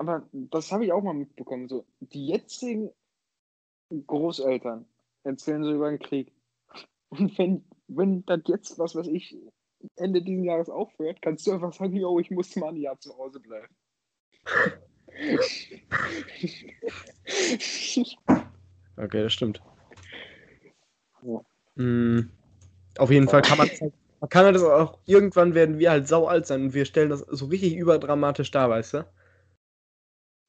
Aber 0.00 0.28
das 0.32 0.70
habe 0.70 0.84
ich 0.84 0.92
auch 0.92 1.02
mal 1.02 1.12
mitbekommen. 1.12 1.68
So, 1.68 1.84
die 1.98 2.28
jetzigen 2.28 2.92
Großeltern 4.06 4.86
erzählen 5.24 5.64
so 5.64 5.74
über 5.74 5.90
den 5.90 5.98
Krieg. 5.98 6.32
Und 7.08 7.36
wenn, 7.36 7.64
wenn 7.88 8.24
das 8.26 8.42
jetzt, 8.46 8.78
was 8.78 8.94
weiß 8.94 9.08
ich, 9.08 9.36
Ende 9.96 10.22
dieses 10.22 10.44
Jahres 10.44 10.70
aufhört, 10.70 11.20
kannst 11.20 11.46
du 11.46 11.52
einfach 11.52 11.72
sagen, 11.72 11.96
yo, 11.96 12.20
ich 12.20 12.30
muss 12.30 12.54
mal 12.54 12.68
ein 12.68 12.76
Jahr 12.76 12.98
zu 13.00 13.16
Hause 13.18 13.40
bleiben. 13.40 13.74
Okay, 18.96 19.22
das 19.22 19.32
stimmt. 19.32 19.62
Mm, 21.76 22.20
auf 22.98 23.10
jeden 23.10 23.28
Fall 23.28 23.42
kann 23.42 23.58
man, 23.58 23.68
man 24.20 24.28
kann 24.30 24.44
halt 24.44 24.56
das 24.56 24.62
auch, 24.62 24.98
irgendwann 25.06 25.54
werden 25.54 25.78
wir 25.78 25.90
halt 25.90 26.08
sau 26.08 26.26
alt 26.26 26.46
sein 26.46 26.62
und 26.62 26.74
wir 26.74 26.84
stellen 26.84 27.10
das 27.10 27.20
so 27.20 27.46
richtig 27.46 27.76
überdramatisch 27.76 28.50
dar, 28.50 28.68
weißt 28.70 28.94
du? 28.94 29.06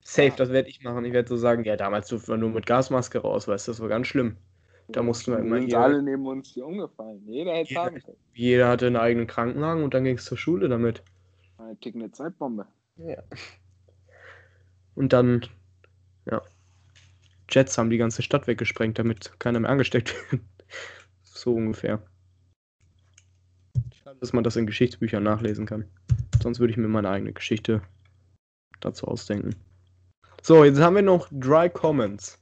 Safe, 0.04 0.34
das 0.36 0.50
werde 0.50 0.70
ich 0.70 0.82
machen. 0.84 1.06
Ich 1.06 1.14
werde 1.14 1.30
so 1.30 1.38
sagen, 1.38 1.64
ja, 1.66 1.76
damals 1.76 2.08
durften 2.08 2.32
wir 2.32 2.38
nur 2.38 2.50
mit 2.50 2.66
Gasmaske 2.66 3.20
raus, 3.20 3.48
weißt 3.48 3.68
du, 3.68 3.72
das 3.72 3.80
war 3.82 3.90
ganz 3.90 4.08
schlimm. 4.08 4.38
Da 4.92 5.04
mussten 5.04 5.32
wir 5.32 5.40
immer 5.40 5.58
sind 5.60 5.68
hier, 5.68 5.80
alle 5.80 6.02
neben 6.02 6.26
uns 6.26 6.50
hier 6.50 6.66
umgefallen. 6.66 7.22
Jeder 7.28 7.52
hätte 7.54 7.70
Jeder- 7.70 7.82
haben 7.84 8.00
können. 8.02 8.18
jeder 8.34 8.68
hatte 8.68 8.88
einen 8.88 8.96
eigenen 8.96 9.28
Krankenwagen 9.28 9.84
und 9.84 9.94
dann 9.94 10.04
ging 10.04 10.18
es 10.18 10.26
zur 10.26 10.38
Schule 10.38 10.68
damit. 10.68 11.04
Eine 11.60 11.78
tickende 11.80 12.12
Zeitbombe. 12.12 12.66
Ja. 12.98 13.22
Und 14.96 15.14
dann, 15.14 15.46
ja, 16.26 16.42
Jets 17.50 17.78
haben 17.78 17.92
die 17.92 17.98
ganze 17.98 18.24
Stadt 18.24 18.48
weggesprengt, 18.48 18.98
damit 18.98 19.40
keiner 19.40 19.60
mehr 19.60 19.70
angesteckt 19.70 20.16
wird. 20.32 20.42
So 21.24 21.56
ungefähr. 21.56 22.02
Schade, 23.94 24.20
dass 24.20 24.34
man 24.34 24.44
das 24.44 24.56
in 24.56 24.66
Geschichtsbüchern 24.66 25.24
nachlesen 25.24 25.66
kann. 25.66 25.86
Sonst 26.42 26.60
würde 26.60 26.72
ich 26.72 26.78
mir 26.78 26.88
meine 26.88 27.10
eigene 27.10 27.34
Geschichte 27.34 27.82
dazu 28.80 29.08
ausdenken. 29.08 29.56
So, 30.42 30.64
jetzt 30.64 30.80
haben 30.80 30.96
wir 30.96 31.02
noch 31.02 31.28
Dry 31.32 31.70
Comments. 31.70 32.40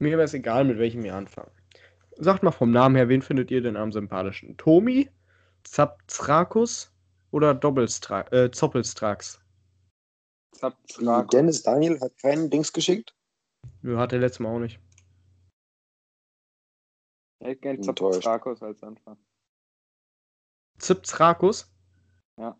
Mir 0.00 0.12
wäre 0.12 0.24
es 0.24 0.34
egal, 0.34 0.64
mit 0.64 0.78
welchem 0.78 1.04
wir 1.04 1.14
anfangen. 1.14 1.50
Sagt 2.16 2.42
mal 2.42 2.50
vom 2.50 2.70
Namen 2.70 2.96
her, 2.96 3.08
wen 3.08 3.22
findet 3.22 3.50
ihr 3.50 3.60
denn 3.60 3.76
am 3.76 3.92
sympathischen? 3.92 4.56
Tomi, 4.56 5.08
Zaptrakus 5.62 6.92
oder 7.30 7.54
Doppelstra 7.54 8.20
äh, 8.32 8.50
Zoppelstrax? 8.50 9.40
Zapzrak. 10.52 11.30
Dennis 11.30 11.62
Daniel 11.62 12.00
hat 12.00 12.16
keinen 12.18 12.50
Dings 12.50 12.72
geschickt. 12.72 13.14
Nö, 13.82 13.96
hat 13.96 14.12
er 14.12 14.20
letztes 14.20 14.40
Mal 14.40 14.54
auch 14.54 14.60
nicht. 14.60 14.78
Ich 17.44 17.50
hätte 17.50 17.60
gerne 17.60 17.78
Enttäuscht. 17.78 18.22
Zapzrakos 18.22 18.62
als 18.62 18.82
Anfang. 18.82 19.18
Zipzrakus. 20.78 21.70
Ja. 22.38 22.58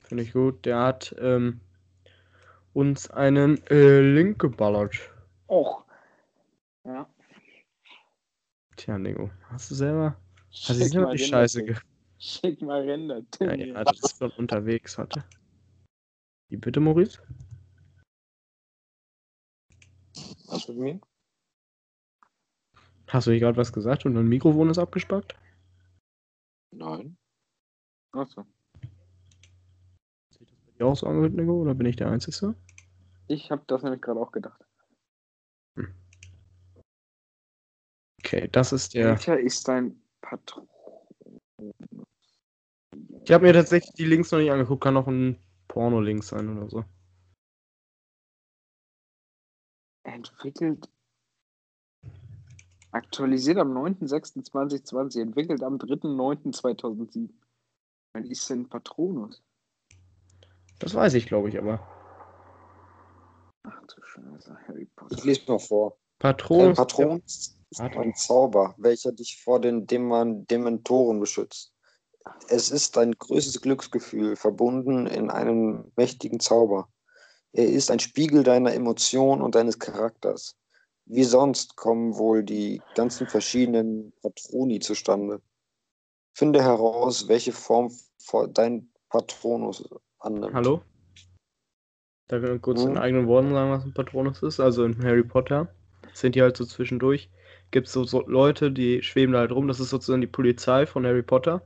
Finde 0.00 0.24
ich 0.24 0.32
gut. 0.32 0.66
Der 0.66 0.80
hat 0.80 1.14
ähm, 1.20 1.60
uns 2.72 3.08
einen 3.12 3.64
äh, 3.68 4.00
Link 4.00 4.40
geballert. 4.40 4.96
Och. 5.48 5.84
Ja. 6.82 7.08
Tja, 8.74 8.98
Nico, 8.98 9.30
hast 9.50 9.70
du 9.70 9.76
selber? 9.76 10.20
Hast 10.50 10.68
du 10.68 10.74
selber 10.74 11.12
die 11.12 11.18
Scheiße 11.18 11.64
ge... 11.64 11.76
Schick 12.18 12.60
mal 12.62 12.82
Ränder. 12.82 13.22
Ja, 13.38 13.54
ja, 13.54 13.84
das 13.84 14.00
ist 14.00 14.18
schon 14.18 14.32
unterwegs, 14.32 14.98
warte. 14.98 15.24
Wie 16.48 16.56
bitte, 16.56 16.80
Maurice? 16.80 17.22
Was 20.48 20.66
mit 20.66 20.76
mir? 20.76 21.00
Hast 23.08 23.26
du 23.26 23.30
hier 23.30 23.40
gerade 23.40 23.56
was 23.56 23.72
gesagt 23.72 24.04
und 24.04 24.14
dein 24.14 24.28
Mikrofon 24.28 24.70
ist 24.70 24.78
abgespackt? 24.78 25.36
Nein. 26.72 27.16
Achso. 28.12 28.44
Sieht 30.30 30.50
das 30.50 30.58
bei 30.60 30.72
dir 30.72 30.86
auch 30.86 30.96
so 30.96 31.06
angehört, 31.06 31.34
Nico, 31.34 31.52
oder 31.52 31.74
bin 31.74 31.86
ich 31.86 31.96
der 31.96 32.10
Einzige? 32.10 32.54
Ich 33.28 33.50
habe 33.50 33.62
das 33.66 33.82
nämlich 33.82 34.02
gerade 34.02 34.20
auch 34.20 34.32
gedacht. 34.32 34.64
Okay, 38.20 38.48
das 38.50 38.72
ist 38.72 38.94
der. 38.94 39.10
Welcher 39.10 39.38
ist 39.38 39.68
dein 39.68 40.02
Patron? 40.20 40.68
Ich 43.24 43.32
habe 43.32 43.46
mir 43.46 43.52
tatsächlich 43.52 43.92
die 43.94 44.04
Links 44.04 44.32
noch 44.32 44.38
nicht 44.40 44.50
angeguckt, 44.50 44.82
kann 44.82 44.96
auch 44.96 45.06
ein 45.06 45.38
Porno-Link 45.68 46.24
sein 46.24 46.56
oder 46.56 46.68
so. 46.68 46.84
Entwickelt. 50.04 50.88
Aktualisiert 52.96 53.58
am 53.58 53.76
9.06.2020, 53.76 55.20
entwickelt 55.20 55.62
am 55.62 55.76
3.09.2007. 55.76 57.28
Was 58.14 58.24
ist 58.24 58.48
denn 58.48 58.70
Patronus? 58.70 59.42
Das 60.78 60.94
weiß 60.94 61.12
ich, 61.12 61.26
glaube 61.26 61.50
ich, 61.50 61.58
aber. 61.58 61.86
Ach 63.64 63.82
du 63.82 64.02
Scheiße, 64.02 64.56
Harry 64.66 64.88
Potter. 64.96 65.14
Ich 65.14 65.24
lese 65.24 65.42
mal 65.46 65.58
vor. 65.58 65.98
Ein 66.20 66.36
Patronus. 66.36 66.76
Patron 66.76 67.22
ist 67.26 67.80
ein 67.80 68.14
Zauber, 68.14 68.74
welcher 68.78 69.12
dich 69.12 69.42
vor 69.42 69.60
den 69.60 69.86
Deman 69.86 70.46
Dementoren 70.46 71.20
beschützt. 71.20 71.74
Es 72.48 72.70
ist 72.70 72.96
dein 72.96 73.12
größtes 73.12 73.60
Glücksgefühl, 73.60 74.36
verbunden 74.36 75.06
in 75.06 75.28
einem 75.28 75.92
mächtigen 75.96 76.40
Zauber. 76.40 76.88
Er 77.52 77.66
ist 77.66 77.90
ein 77.90 77.98
Spiegel 77.98 78.42
deiner 78.42 78.72
Emotionen 78.72 79.42
und 79.42 79.54
deines 79.54 79.78
Charakters. 79.78 80.56
Wie 81.06 81.24
sonst 81.24 81.76
kommen 81.76 82.16
wohl 82.16 82.42
die 82.42 82.82
ganzen 82.94 83.28
verschiedenen 83.28 84.12
Patroni 84.22 84.80
zustande? 84.80 85.40
Finde 86.34 86.62
heraus, 86.62 87.28
welche 87.28 87.52
Form 87.52 87.92
dein 88.52 88.88
Patronus 89.08 89.88
annimmt. 90.18 90.54
Hallo? 90.54 90.82
Da 92.28 92.40
können 92.40 92.52
wir 92.54 92.58
kurz 92.58 92.82
Hm? 92.82 92.90
in 92.90 92.98
eigenen 92.98 93.28
Worten 93.28 93.50
sagen, 93.50 93.70
was 93.70 93.84
ein 93.84 93.94
Patronus 93.94 94.42
ist. 94.42 94.58
Also 94.58 94.84
in 94.84 95.02
Harry 95.04 95.22
Potter 95.22 95.68
sind 96.12 96.34
die 96.34 96.42
halt 96.42 96.56
so 96.56 96.64
zwischendurch. 96.64 97.30
Gibt 97.70 97.86
es 97.86 97.92
so, 97.92 98.02
so 98.04 98.26
Leute, 98.26 98.72
die 98.72 99.02
schweben 99.02 99.32
da 99.32 99.38
halt 99.40 99.52
rum. 99.52 99.68
Das 99.68 99.78
ist 99.78 99.90
sozusagen 99.90 100.20
die 100.20 100.26
Polizei 100.26 100.86
von 100.86 101.06
Harry 101.06 101.22
Potter. 101.22 101.62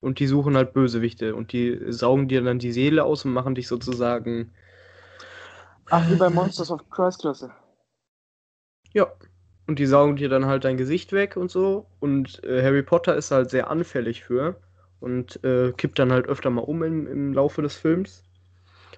Und 0.00 0.20
die 0.20 0.28
suchen 0.28 0.56
halt 0.56 0.74
Bösewichte. 0.74 1.34
Und 1.34 1.52
die 1.52 1.80
saugen 1.88 2.28
dir 2.28 2.40
dann 2.42 2.60
die 2.60 2.72
Seele 2.72 3.02
aus 3.02 3.24
und 3.24 3.32
machen 3.32 3.56
dich 3.56 3.66
sozusagen. 3.66 4.52
Ach, 5.90 6.08
wie 6.10 6.16
bei 6.16 6.30
Monsters 6.30 6.70
of 6.70 6.88
Christ 6.90 7.20
Klasse. 7.20 7.50
Ja. 8.92 9.12
Und 9.66 9.78
die 9.78 9.86
saugen 9.86 10.16
dir 10.16 10.28
dann 10.28 10.46
halt 10.46 10.64
dein 10.64 10.76
Gesicht 10.76 11.12
weg 11.12 11.36
und 11.36 11.50
so. 11.50 11.86
Und 11.98 12.42
äh, 12.44 12.62
Harry 12.62 12.82
Potter 12.82 13.16
ist 13.16 13.30
halt 13.30 13.50
sehr 13.50 13.68
anfällig 13.70 14.22
für. 14.22 14.56
Und 15.00 15.42
äh, 15.44 15.72
kippt 15.72 15.98
dann 15.98 16.12
halt 16.12 16.26
öfter 16.26 16.50
mal 16.50 16.62
um 16.62 16.82
im, 16.82 17.06
im 17.06 17.32
Laufe 17.32 17.62
des 17.62 17.76
Films. 17.76 18.22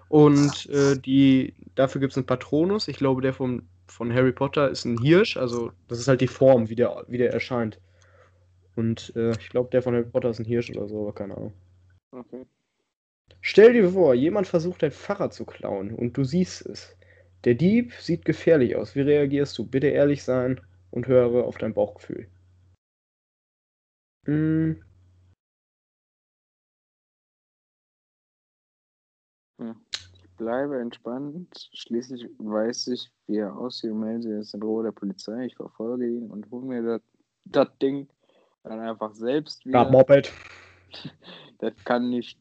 Und 0.08 0.68
äh, 0.70 0.96
die, 0.96 1.54
dafür 1.74 2.00
gibt 2.00 2.12
es 2.12 2.16
einen 2.16 2.26
Patronus. 2.26 2.88
Ich 2.88 2.98
glaube, 2.98 3.22
der 3.22 3.32
vom, 3.32 3.62
von 3.86 4.12
Harry 4.12 4.32
Potter 4.32 4.68
ist 4.70 4.84
ein 4.84 4.98
Hirsch. 4.98 5.36
Also, 5.36 5.72
das 5.88 5.98
ist 5.98 6.08
halt 6.08 6.20
die 6.20 6.28
Form, 6.28 6.68
wie 6.68 6.74
der, 6.74 7.04
wie 7.08 7.18
der 7.18 7.32
erscheint. 7.32 7.80
Und 8.76 9.12
äh, 9.16 9.32
ich 9.32 9.48
glaube, 9.48 9.70
der 9.70 9.82
von 9.82 9.94
Harry 9.94 10.04
Potter 10.04 10.30
ist 10.30 10.38
ein 10.38 10.44
Hirsch 10.44 10.70
oder 10.70 10.86
so, 10.86 11.02
aber 11.02 11.12
keine 11.12 11.36
Ahnung. 11.36 11.52
Okay. 12.12 12.46
Stell 13.40 13.72
dir 13.72 13.90
vor, 13.90 14.14
jemand 14.14 14.46
versucht 14.46 14.82
dein 14.82 14.92
Fahrrad 14.92 15.32
zu 15.32 15.44
klauen 15.44 15.94
und 15.94 16.16
du 16.16 16.24
siehst 16.24 16.66
es. 16.66 16.96
Der 17.44 17.54
Dieb 17.54 17.92
sieht 17.94 18.24
gefährlich 18.24 18.76
aus. 18.76 18.94
Wie 18.94 19.00
reagierst 19.00 19.56
du? 19.58 19.66
Bitte 19.66 19.88
ehrlich 19.88 20.22
sein 20.24 20.60
und 20.90 21.06
höre 21.06 21.44
auf 21.44 21.56
dein 21.58 21.74
Bauchgefühl. 21.74 22.28
Hm, 24.24 24.82
Ich 30.12 30.30
bleibe 30.36 30.78
entspannt. 30.78 31.70
Schließlich 31.72 32.28
weiß 32.38 32.88
ich, 32.88 33.10
wie 33.26 33.38
er 33.38 33.56
aussieht 33.56 33.90
und 33.90 34.00
melde 34.00 34.38
es 34.38 34.54
in 34.54 34.62
Ruhe 34.62 34.84
der 34.84 34.92
Polizei. 34.92 35.46
Ich 35.46 35.56
verfolge 35.56 36.06
ihn 36.06 36.30
und 36.30 36.50
hole 36.50 36.66
mir 36.66 37.00
das- 37.46 37.68
Ding 37.80 38.08
dann 38.62 38.80
einfach 38.80 39.14
selbst 39.14 39.64
ja, 39.64 39.70
wieder. 39.70 39.90
Moped. 39.90 40.34
Das 41.60 41.72
kann 41.84 42.08
nicht 42.10 42.40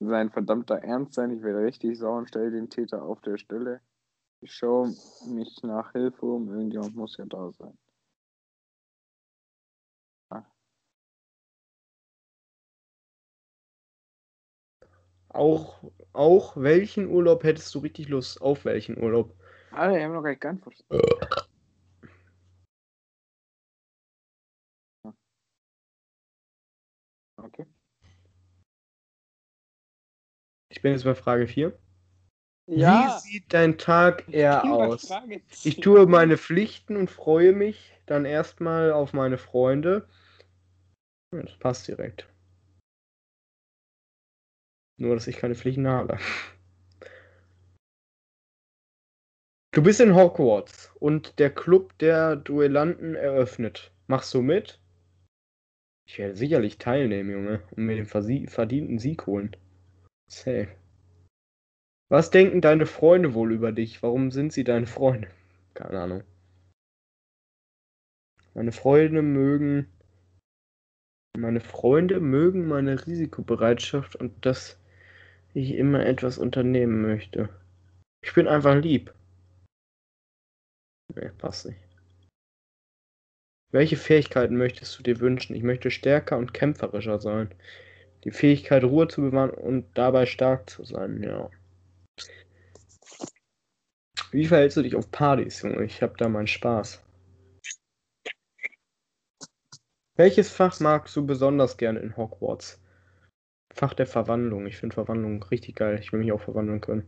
sein 0.00 0.30
verdammter 0.30 0.76
Ernst 0.76 1.12
sein. 1.14 1.30
Ich 1.30 1.42
werde 1.42 1.60
richtig 1.60 1.98
sauer 1.98 2.18
und 2.18 2.28
stelle 2.28 2.50
den 2.50 2.70
Täter 2.70 3.02
auf 3.02 3.20
der 3.20 3.36
Stelle. 3.36 3.80
Ich 4.46 4.54
schaue 4.54 4.94
mich 5.26 5.60
nach 5.64 5.90
Hilfe 5.90 6.24
um. 6.24 6.48
Irgendjemand 6.48 6.94
muss 6.94 7.16
ja 7.16 7.24
da 7.24 7.50
sein. 7.50 7.76
Auch, 15.30 15.82
auch 16.12 16.56
welchen 16.56 17.08
Urlaub 17.08 17.42
hättest 17.42 17.74
du 17.74 17.80
richtig 17.80 18.06
Lust? 18.08 18.40
Auf 18.40 18.64
welchen 18.64 18.96
Urlaub? 19.02 19.34
Alter, 19.72 19.96
wir 19.96 20.04
haben 20.04 20.12
noch 20.14 20.22
gar 20.22 20.30
nicht 20.30 20.40
geantwortet. 20.40 20.86
Okay. 27.36 27.66
Ich 30.68 30.80
bin 30.80 30.92
jetzt 30.92 31.02
bei 31.02 31.16
Frage 31.16 31.48
4. 31.48 31.76
Ja, 32.68 33.22
Wie 33.22 33.28
sieht 33.28 33.52
dein 33.52 33.78
Tag 33.78 34.24
eher 34.28 34.64
aus? 34.64 35.12
Ich 35.62 35.76
tue 35.76 36.06
meine 36.06 36.36
Pflichten 36.36 36.96
und 36.96 37.10
freue 37.10 37.52
mich 37.52 37.94
dann 38.06 38.24
erstmal 38.24 38.92
auf 38.92 39.12
meine 39.12 39.38
Freunde. 39.38 40.08
Das 41.30 41.56
passt 41.58 41.86
direkt. 41.86 42.28
Nur, 44.98 45.14
dass 45.14 45.26
ich 45.26 45.36
keine 45.36 45.54
Pflichten 45.54 45.86
habe. 45.86 46.18
Du 49.72 49.82
bist 49.82 50.00
in 50.00 50.14
Hogwarts 50.14 50.90
und 50.98 51.38
der 51.38 51.50
Club 51.50 51.96
der 51.98 52.34
Duellanten 52.34 53.14
eröffnet. 53.14 53.92
Machst 54.06 54.32
du 54.32 54.40
mit? 54.40 54.80
Ich 56.08 56.18
werde 56.18 56.34
sicherlich 56.34 56.78
teilnehmen, 56.78 57.30
Junge, 57.30 57.62
und 57.72 57.84
mir 57.84 57.96
den 57.96 58.06
verdienten 58.06 58.98
Sieg 58.98 59.26
holen. 59.26 59.54
Safe. 60.28 60.68
Was 62.08 62.30
denken 62.30 62.60
deine 62.60 62.86
Freunde 62.86 63.34
wohl 63.34 63.52
über 63.52 63.72
dich? 63.72 64.02
Warum 64.02 64.30
sind 64.30 64.52
sie 64.52 64.62
deine 64.62 64.86
Freunde? 64.86 65.28
Keine 65.74 66.00
Ahnung. 66.00 66.24
Meine 68.54 68.72
Freunde 68.72 69.22
mögen. 69.22 69.92
Meine 71.36 71.60
Freunde 71.60 72.20
mögen 72.20 72.68
meine 72.68 73.06
Risikobereitschaft 73.06 74.16
und 74.16 74.46
dass 74.46 74.78
ich 75.52 75.74
immer 75.74 76.06
etwas 76.06 76.38
unternehmen 76.38 77.02
möchte. 77.02 77.48
Ich 78.22 78.32
bin 78.34 78.46
einfach 78.46 78.76
lieb. 78.76 79.12
Nee, 81.14 81.30
passt 81.38 81.66
nicht. 81.66 81.78
Welche 83.72 83.96
Fähigkeiten 83.96 84.56
möchtest 84.56 84.98
du 84.98 85.02
dir 85.02 85.20
wünschen? 85.20 85.54
Ich 85.54 85.62
möchte 85.62 85.90
stärker 85.90 86.38
und 86.38 86.54
kämpferischer 86.54 87.18
sein. 87.18 87.50
Die 88.24 88.30
Fähigkeit, 88.30 88.84
Ruhe 88.84 89.08
zu 89.08 89.20
bewahren 89.20 89.50
und 89.50 89.86
dabei 89.94 90.24
stark 90.24 90.70
zu 90.70 90.84
sein, 90.84 91.22
ja. 91.22 91.50
Wie 94.32 94.46
verhältst 94.46 94.76
du 94.76 94.82
dich 94.82 94.96
auf 94.96 95.10
Partys, 95.10 95.62
Junge? 95.62 95.84
Ich 95.84 96.02
hab 96.02 96.16
da 96.18 96.28
meinen 96.28 96.46
Spaß. 96.46 97.02
Welches 100.16 100.50
Fach 100.50 100.80
magst 100.80 101.14
du 101.14 101.26
besonders 101.26 101.76
gerne 101.76 102.00
in 102.00 102.16
Hogwarts? 102.16 102.82
Fach 103.72 103.94
der 103.94 104.06
Verwandlung. 104.06 104.66
Ich 104.66 104.78
finde 104.78 104.94
Verwandlung 104.94 105.42
richtig 105.44 105.76
geil. 105.76 105.98
Ich 106.00 106.12
will 106.12 106.20
mich 106.20 106.32
auch 106.32 106.40
verwandeln 106.40 106.80
können. 106.80 107.06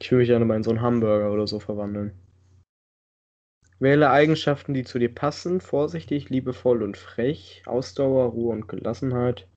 Ich 0.00 0.10
will 0.10 0.18
mich 0.18 0.28
gerne 0.28 0.44
mal 0.44 0.56
in 0.56 0.62
so 0.62 0.70
einen 0.70 0.80
Hamburger 0.80 1.32
oder 1.32 1.46
so 1.46 1.58
verwandeln. 1.58 2.16
Wähle 3.80 4.10
Eigenschaften, 4.10 4.74
die 4.74 4.84
zu 4.84 4.98
dir 4.98 5.12
passen. 5.12 5.60
Vorsichtig, 5.60 6.30
liebevoll 6.30 6.82
und 6.82 6.96
frech. 6.96 7.62
Ausdauer, 7.66 8.30
Ruhe 8.30 8.52
und 8.52 8.68
Gelassenheit. 8.68 9.48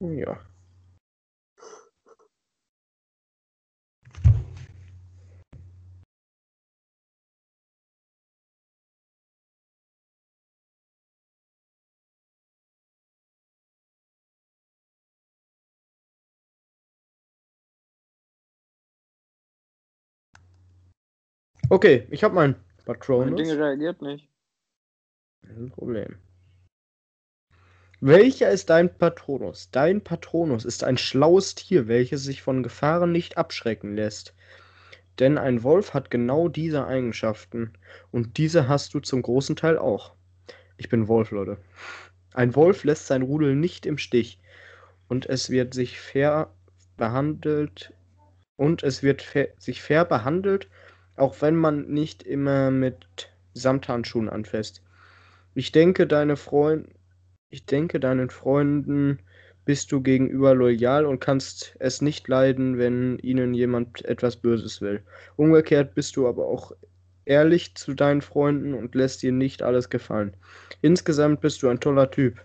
Ja. 0.00 0.47
Okay, 21.70 22.06
ich 22.10 22.24
habe 22.24 22.34
meinen 22.34 22.54
Mein 22.54 22.84
Patronus. 22.86 23.36
Ding 23.36 23.50
reagiert 23.50 24.00
nicht. 24.00 24.28
Kein 25.46 25.70
Problem. 25.70 26.16
Welcher 28.00 28.50
ist 28.50 28.70
dein 28.70 28.96
Patronus? 28.96 29.70
Dein 29.70 30.02
Patronus 30.02 30.64
ist 30.64 30.84
ein 30.84 30.96
schlaues 30.96 31.56
Tier, 31.56 31.88
welches 31.88 32.22
sich 32.22 32.42
von 32.42 32.62
Gefahren 32.62 33.12
nicht 33.12 33.36
abschrecken 33.36 33.96
lässt. 33.96 34.34
Denn 35.18 35.36
ein 35.36 35.62
Wolf 35.62 35.94
hat 35.94 36.10
genau 36.10 36.48
diese 36.48 36.86
Eigenschaften 36.86 37.72
und 38.12 38.38
diese 38.38 38.68
hast 38.68 38.94
du 38.94 39.00
zum 39.00 39.20
großen 39.20 39.56
Teil 39.56 39.76
auch. 39.76 40.14
Ich 40.76 40.88
bin 40.88 41.08
Wolf, 41.08 41.32
Leute. 41.32 41.58
Ein 42.32 42.54
Wolf 42.54 42.84
lässt 42.84 43.08
sein 43.08 43.22
Rudel 43.22 43.56
nicht 43.56 43.84
im 43.84 43.98
Stich. 43.98 44.40
Und 45.08 45.26
es 45.26 45.50
wird 45.50 45.74
sich 45.74 45.98
fair 45.98 46.50
behandelt. 46.96 47.92
Und 48.56 48.82
es 48.84 49.02
wird 49.02 49.22
fair, 49.22 49.48
sich 49.58 49.82
fair 49.82 50.04
behandelt, 50.04 50.68
auch 51.18 51.40
wenn 51.42 51.56
man 51.56 51.88
nicht 51.88 52.22
immer 52.22 52.70
mit 52.70 53.30
Samthandschuhen 53.54 54.28
anfasst. 54.28 54.82
Ich 55.54 55.72
denke, 55.72 56.06
deine 56.06 56.36
Freund, 56.36 56.88
ich 57.50 57.66
denke, 57.66 57.98
deinen 58.00 58.30
Freunden 58.30 59.18
bist 59.64 59.92
du 59.92 60.00
gegenüber 60.00 60.54
loyal 60.54 61.04
und 61.04 61.20
kannst 61.20 61.76
es 61.78 62.00
nicht 62.00 62.26
leiden, 62.28 62.78
wenn 62.78 63.18
ihnen 63.18 63.52
jemand 63.52 64.04
etwas 64.04 64.36
Böses 64.36 64.80
will. 64.80 65.02
Umgekehrt 65.36 65.94
bist 65.94 66.16
du 66.16 66.26
aber 66.26 66.46
auch 66.46 66.72
ehrlich 67.26 67.74
zu 67.74 67.92
deinen 67.94 68.22
Freunden 68.22 68.72
und 68.72 68.94
lässt 68.94 69.22
dir 69.22 69.32
nicht 69.32 69.62
alles 69.62 69.90
gefallen. 69.90 70.34
Insgesamt 70.80 71.42
bist 71.42 71.62
du 71.62 71.68
ein 71.68 71.80
toller 71.80 72.10
Typ. 72.10 72.40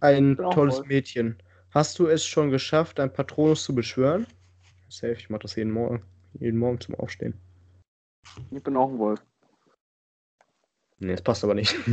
Ein 0.00 0.36
tolles. 0.36 0.84
Mädchen. 0.86 1.42
Hast 1.70 1.98
du 1.98 2.06
es 2.06 2.24
schon 2.24 2.50
geschafft, 2.50 3.00
ein 3.00 3.12
Patronus 3.12 3.64
zu 3.64 3.74
beschwören? 3.74 4.26
Safe, 4.88 5.12
ich 5.12 5.30
mach 5.30 5.40
das 5.40 5.56
jeden 5.56 5.72
Morgen. 5.72 6.02
Jeden 6.38 6.58
Morgen 6.58 6.80
zum 6.80 6.94
Aufstehen. 6.96 7.34
Ich 8.50 8.62
bin 8.62 8.76
auch 8.76 8.88
ein 8.88 8.98
Wolf. 8.98 9.20
Nee, 10.98 11.12
das 11.12 11.22
passt 11.22 11.44
aber 11.44 11.54
nicht. 11.54 11.74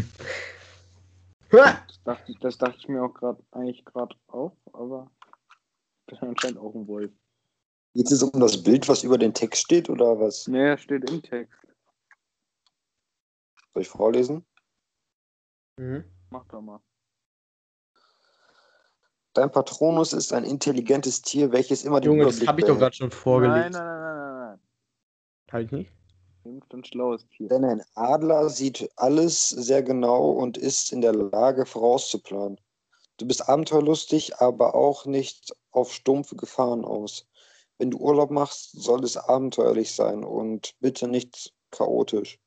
Das 1.49 2.03
dachte, 2.03 2.31
ich- 2.31 2.39
das 2.39 2.57
dachte 2.57 2.75
ich 2.77 2.87
mir 2.89 3.01
auch 3.01 3.13
gerade 3.13 3.41
eigentlich 3.51 3.85
gerade 3.85 4.13
auch, 4.27 4.57
aber 4.73 5.09
ich 6.11 6.19
bin 6.19 6.29
anscheinend 6.29 6.57
auch 6.59 6.75
ein 6.75 6.87
Wolf. 6.87 7.11
Geht 7.93 8.11
es 8.11 8.21
um 8.21 8.37
das 8.41 8.61
Bild, 8.61 8.87
was 8.89 9.03
über 9.03 9.17
den 9.17 9.33
Text 9.33 9.61
steht, 9.63 9.89
oder 9.89 10.19
was? 10.19 10.47
Nee, 10.47 10.77
steht 10.77 11.09
im 11.09 11.21
Text. 11.21 11.57
Soll 13.73 13.81
ich 13.81 13.87
vorlesen? 13.87 14.45
mhm. 15.77 16.03
Mach 16.29 16.45
doch 16.47 16.61
mal. 16.61 16.81
Dein 19.33 19.49
Patronus 19.51 20.11
ist 20.11 20.33
ein 20.33 20.43
intelligentes 20.43 21.21
Tier, 21.21 21.51
welches 21.53 21.85
immer 21.85 22.01
den 22.01 22.11
Junge, 22.11 22.25
das 22.25 22.45
habe 22.45 22.59
ich 22.59 22.65
doch 22.67 22.77
gerade 22.77 22.95
schon 22.95 23.11
vorgelesen. 23.11 23.71
nein, 23.71 23.85
nein, 23.85 24.01
nein. 24.01 24.06
Habe 25.51 25.63
ich 25.63 25.71
nicht? 25.71 25.91
Ein 26.45 26.85
schlaues 26.85 27.27
Tier. 27.29 27.49
Denn 27.49 27.65
ein 27.65 27.83
Adler 27.95 28.49
sieht 28.49 28.89
alles 28.95 29.49
sehr 29.49 29.83
genau 29.83 30.31
und 30.31 30.57
ist 30.57 30.93
in 30.93 31.01
der 31.01 31.13
Lage 31.13 31.65
vorauszuplanen. 31.65 32.59
Du 33.17 33.25
bist 33.25 33.49
abenteuerlustig, 33.49 34.37
aber 34.37 34.75
auch 34.75 35.05
nicht 35.05 35.55
auf 35.71 35.91
stumpfe 35.91 36.35
Gefahren 36.35 36.85
aus. 36.85 37.25
Wenn 37.77 37.91
du 37.91 37.97
Urlaub 37.97 38.31
machst, 38.31 38.71
soll 38.71 39.03
es 39.03 39.17
abenteuerlich 39.17 39.93
sein 39.93 40.23
und 40.23 40.75
bitte 40.79 41.07
nicht 41.07 41.53
chaotisch. 41.71 42.39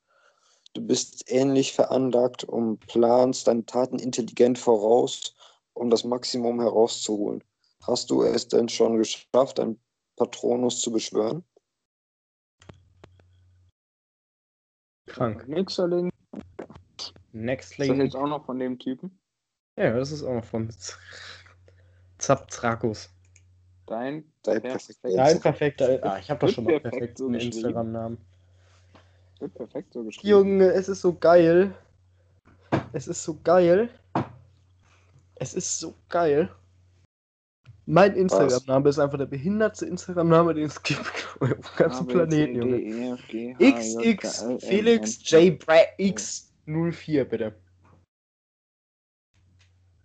Du 0.73 0.81
bist 0.81 1.25
ähnlich 1.27 1.73
veranlagt 1.73 2.45
und 2.45 2.87
planst 2.87 3.49
deine 3.49 3.67
Taten 3.67 3.99
intelligent 3.99 4.59
voraus, 4.59 5.35
um 5.75 5.91
das 5.91 6.05
Maximum 6.05 6.61
herauszuholen. 6.61 7.43
Hast 7.83 8.11
du 8.11 8.23
es 8.23 8.47
denn 8.49 8.69
schon 8.69 8.97
geschafft, 8.97 9.59
ein 9.59 9.81
Patronus 10.17 10.81
zu 10.81 10.93
beschwören? 10.93 11.45
Krank. 15.13 15.49
Nixerling. 15.49 16.11
Ist 16.99 17.15
Next 17.33 17.79
das 17.79 17.87
jetzt 17.87 18.17
auch 18.17 18.29
noch 18.29 18.45
von 18.45 18.59
dem 18.59 18.79
Typen? 18.79 19.19
Ja, 19.77 19.93
das 19.93 20.13
ist 20.13 20.23
auch 20.23 20.35
noch 20.35 20.45
von 20.45 20.69
Zaptrakus. 22.19 23.11
Dein 23.87 24.31
Dein 24.43 24.63
Perfekt. 24.63 25.01
perfekter 25.01 25.17
Dein 25.17 25.41
perfekter. 25.41 25.99
Ah, 26.03 26.19
ich 26.19 26.31
habe 26.31 26.47
doch 26.47 26.53
schon 26.53 26.65
mal 26.65 26.81
perfekt 26.81 27.19
so. 27.19 27.29
Instagram-Namen. 27.29 28.19
wird 29.39 29.55
perfekt 29.55 29.93
so 29.93 30.05
geschrieben. 30.05 30.29
Junge, 30.29 30.73
es 30.73 30.89
ist 30.89 31.01
so 31.01 31.15
geil. 31.15 31.75
Es 32.93 33.09
ist 33.09 33.23
so 33.23 33.39
geil. 33.43 33.91
Es 35.37 35.55
ist 35.55 35.79
so 35.79 35.95
geil. 36.09 36.51
Mein 37.91 38.15
Instagram-Name 38.15 38.89
ist 38.89 39.01
einfach 39.01 39.19
der 39.19 39.27
behindertste 39.27 39.85
Instagram-Name, 39.87 40.55
den 40.55 40.67
es 40.67 40.81
gibt 40.81 41.01
auf 41.41 41.49
dem 41.49 41.61
ganzen 41.77 42.07
Planeten, 42.07 42.55
Junge. 42.55 43.19
XX 43.59 44.65
Felix 44.65 45.29
J. 45.29 45.59
Bra 45.59 45.75
X04, 45.99 47.25
bitte. 47.25 47.53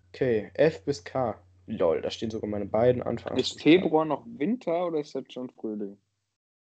Okay, 0.09 0.49
F 0.55 0.83
bis 0.83 1.03
K. 1.03 1.39
Lol, 1.67 2.01
da 2.01 2.09
stehen 2.09 2.31
sogar 2.31 2.49
meine 2.49 2.65
beiden 2.65 3.03
Anfangs. 3.03 3.39
Ist 3.39 3.61
Februar 3.61 4.03
noch 4.03 4.25
Winter 4.25 4.87
oder 4.87 5.01
ist 5.01 5.13
jetzt 5.13 5.33
schon 5.33 5.51
Frühling? 5.51 5.95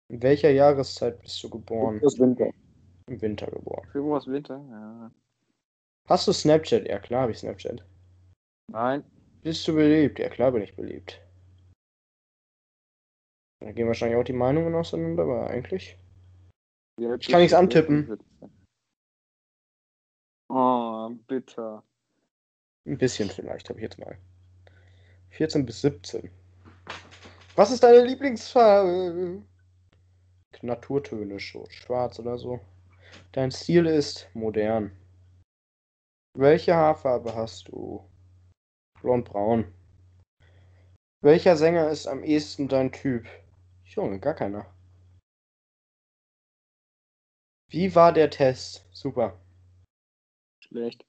In 0.10 0.22
welcher 0.22 0.52
Jahreszeit 0.52 1.20
bist 1.22 1.44
du 1.44 1.50
geboren? 1.50 2.00
Das 2.04 2.20
Winter. 2.20 2.52
Im 3.08 3.20
Winter 3.20 3.48
geboren. 3.48 3.88
Februar 3.92 4.20
ist 4.20 4.28
Winter? 4.28 4.64
Ja. 4.70 5.12
Hast 6.08 6.28
du 6.28 6.34
Snapchat? 6.34 6.88
Ja, 6.88 7.00
klar 7.00 7.24
habe 7.24 7.32
ich 7.32 7.40
Snapchat. 7.40 7.84
Nein. 8.68 9.04
Bist 9.42 9.68
du 9.68 9.76
beliebt? 9.76 10.20
Ja, 10.20 10.30
klar 10.30 10.52
bin 10.52 10.62
ich 10.62 10.76
beliebt. 10.76 11.22
Da 13.62 13.72
gehen 13.72 13.88
wahrscheinlich 13.88 14.18
auch 14.18 14.24
die 14.24 14.34
Meinungen 14.34 14.76
auseinander, 14.76 15.24
aber 15.24 15.50
eigentlich. 15.50 15.98
Alt 17.00 17.22
Ich 17.22 17.32
kann 17.32 17.42
nichts 17.42 17.54
antippen. 17.54 18.18
Oh, 20.50 21.10
bitter. 21.28 21.84
Ein 22.86 22.98
bisschen 22.98 23.30
vielleicht, 23.30 23.70
habe 23.70 23.80
ich 23.80 23.84
jetzt 23.84 24.00
mal. 24.00 24.18
14 25.30 25.66
bis 25.66 25.82
17. 25.82 26.30
Was 27.56 27.72
ist 27.72 27.84
deine 27.84 28.04
Lieblingsfarbe? 28.06 29.44
Naturtöne, 30.62 31.40
schwarz 31.40 32.20
oder 32.20 32.38
so. 32.38 32.60
Dein 33.32 33.52
Stil 33.52 33.86
ist 33.86 34.30
modern. 34.34 34.92
Welche 36.34 36.76
Haarfarbe 36.76 37.36
hast 37.36 37.68
du? 37.70 38.09
Blond-braun. 39.02 39.74
Welcher 41.22 41.58
Sänger 41.58 41.90
ist 41.90 42.08
am 42.08 42.24
ehesten 42.24 42.68
dein 42.68 42.92
Typ? 42.92 43.28
Junge, 43.84 44.20
gar 44.20 44.36
keiner. 44.36 44.66
Wie 47.70 47.94
war 47.94 48.14
der 48.14 48.30
Test? 48.30 48.88
Super. 48.92 49.40
Schlecht. 50.64 51.06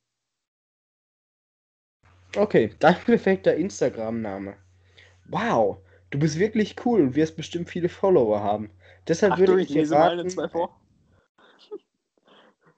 Okay, 2.37 2.75
dein 2.79 2.97
perfekter 2.97 3.55
Instagram-Name. 3.55 4.57
Wow, 5.29 5.79
du 6.11 6.19
bist 6.19 6.39
wirklich 6.39 6.77
cool 6.85 7.01
und 7.01 7.15
wirst 7.15 7.37
bestimmt 7.37 7.71
viele 7.71 7.89
Follower 7.89 8.41
haben. 8.41 8.71
Deshalb 9.07 9.35
Achtung, 9.35 9.47
würde 9.47 9.63
ich 9.63 9.69
ich 9.69 9.73
dir 9.73 9.83
lese 9.83 9.95
meine 9.97 10.17
raten, 10.17 10.29
zwei 10.29 10.49
vor. 10.49 10.80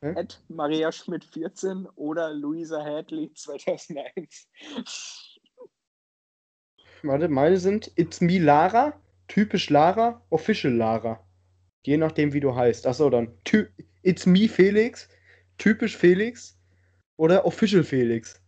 Hä? 0.03 0.15
Ed 0.17 0.41
Maria 0.49 0.91
Schmidt 0.91 1.25
14 1.25 1.87
oder 1.95 2.35
Luisa 2.35 2.83
Hadley 2.83 3.33
2001. 3.35 4.49
warte, 7.05 7.29
meine 7.29 7.59
sind 7.59 7.93
It's 7.97 8.21
me 8.21 8.39
Lara, 8.39 9.01
typisch 9.29 9.71
Lara, 9.71 10.25
official 10.31 10.73
Lara. 10.73 11.25
Je 11.87 11.97
nachdem, 11.97 12.33
wie 12.33 12.41
du 12.41 12.55
heißt. 12.55 12.87
Achso, 12.87 13.11
dann 13.11 13.39
ty 13.45 13.67
It's 14.03 14.27
me 14.27 14.49
Felix, 14.49 15.09
typisch 15.59 15.97
Felix 15.97 16.59
oder 17.17 17.47
official 17.47 17.85
Felix. 17.85 18.43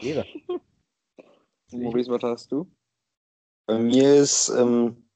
Ehre. 0.00 0.24
Maurice, 1.72 2.10
was 2.10 2.22
hast 2.22 2.52
du? 2.52 2.70
Bei 3.66 3.78
mir 3.78 4.14
ist 4.14 4.50
ähm, 4.50 5.07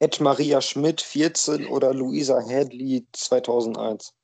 Ed 0.00 0.18
Maria 0.20 0.60
Schmidt 0.62 1.00
14 1.02 1.66
oder 1.66 1.92
Luisa 1.94 2.40
Hadley 2.42 3.06
2001. 3.12 4.14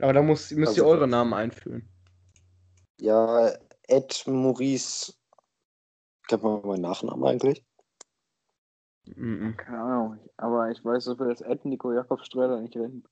Aber 0.00 0.12
da 0.12 0.22
muss, 0.22 0.52
müsst 0.52 0.76
ihr 0.76 0.84
Also- 0.84 0.92
eure 0.94 1.08
Namen 1.08 1.34
einführen. 1.34 1.88
Ja, 3.00 3.52
Ed 3.88 4.22
Maurice. 4.26 5.12
Kennt 6.28 6.44
man 6.44 6.64
meinen 6.64 6.82
Nachnamen 6.82 7.24
eigentlich? 7.26 7.64
Mhm. 9.06 9.56
Keine 9.56 9.78
Ahnung, 9.78 10.18
aber 10.36 10.70
ich 10.70 10.84
weiß 10.84 11.04
so 11.04 11.16
viel, 11.16 11.26
dass 11.28 11.40
Ed 11.40 11.64
Nico 11.64 11.92
Jakob 11.92 12.20
Ströder 12.24 12.60
nicht 12.60 12.76
rennt. 12.76 13.08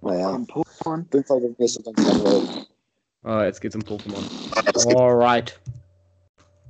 Naja, 0.00 0.30
Pokémon. 0.36 1.00
auf 1.02 1.10
Fall 1.24 1.40
bin 1.40 1.54
so 1.66 1.82
ganz 1.82 1.98
langweilig. 2.06 2.68
Ah, 3.22 3.44
jetzt 3.44 3.60
geht's 3.60 3.74
um 3.74 3.82
Pokémon. 3.82 4.22
Alright. 4.96 5.60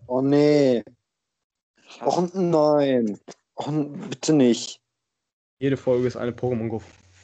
Oh 0.07 0.23
nee. 0.23 0.83
Och 2.01 2.35
nein. 2.35 3.19
Och, 3.55 3.73
bitte 4.11 4.33
nicht. 4.33 4.81
Jede 5.61 5.77
Folge 5.77 6.07
ist 6.07 6.17
eine 6.17 6.33
Pokémon- 6.33 6.83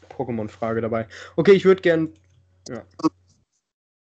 Pokémon-Frage 0.09 0.81
dabei. 0.81 1.07
Okay, 1.37 1.53
ich 1.53 1.65
würde 1.65 1.83
gern. 1.83 2.13
Ja. 2.69 2.83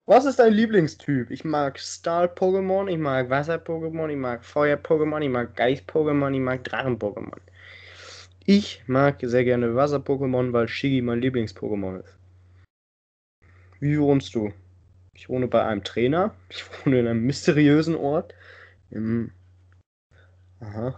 Was 0.05 0.25
ist 0.25 0.39
dein 0.39 0.53
Lieblingstyp? 0.53 1.31
Ich 1.31 1.45
mag 1.45 1.79
Stahl-Pokémon, 1.79 2.89
ich 2.89 2.97
mag 2.97 3.29
Wasser-Pokémon, 3.29 4.09
ich 4.09 4.17
mag 4.17 4.43
Feuer-Pokémon, 4.43 5.21
ich 5.21 5.29
mag 5.29 5.55
Geist-Pokémon, 5.55 6.33
ich 6.33 6.41
mag 6.41 6.63
Drachen-Pokémon. 6.63 7.39
Ich 8.45 8.83
mag 8.87 9.19
sehr 9.21 9.45
gerne 9.45 9.75
Wasser-Pokémon, 9.75 10.51
weil 10.51 10.67
Shigi 10.67 11.01
mein 11.01 11.21
Lieblings-Pokémon 11.21 12.01
ist. 12.01 12.17
Wie 13.79 13.97
wohnst 13.99 14.35
du? 14.35 14.51
Ich 15.13 15.29
wohne 15.29 15.47
bei 15.47 15.63
einem 15.63 15.83
Trainer. 15.83 16.35
Ich 16.49 16.65
wohne 16.85 16.99
in 16.99 17.07
einem 17.07 17.23
mysteriösen 17.25 17.95
Ort. 17.95 18.33
Im... 18.91 19.31
Aha. 20.63 20.97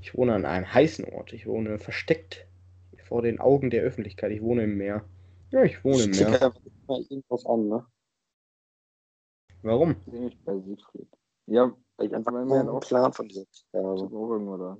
Ich 0.00 0.16
wohne 0.16 0.34
an 0.34 0.44
einem 0.44 0.72
heißen 0.72 1.04
Ort. 1.04 1.32
Ich 1.32 1.46
wohne 1.46 1.78
versteckt 1.78 2.46
vor 3.04 3.22
den 3.22 3.38
Augen 3.38 3.70
der 3.70 3.82
Öffentlichkeit. 3.82 4.32
Ich 4.32 4.42
wohne 4.42 4.64
im 4.64 4.76
Meer. 4.76 5.04
Ja, 5.50 5.62
ich 5.62 5.84
wohne 5.84 6.02
im 6.04 6.10
Meer. 6.10 6.52
irgendwas 6.88 7.46
an, 7.46 7.68
ne? 7.68 7.86
Warum? 9.62 9.94
Bin 10.06 10.26
ich 10.26 10.38
bei 10.44 10.58
Siegfried. 10.58 11.08
Ja, 11.46 11.72
Weil 11.96 12.08
ich 12.08 12.14
einfach 12.14 12.32
wir 12.32 12.40
einen 12.40 12.80
Plan 12.80 13.12
von 13.12 13.28
dir 13.28 13.46
ich 13.48 13.64
habe. 13.72 14.00
hab 14.00 14.12
auch 14.12 14.30
irgendwo 14.30 14.56
da. 14.56 14.78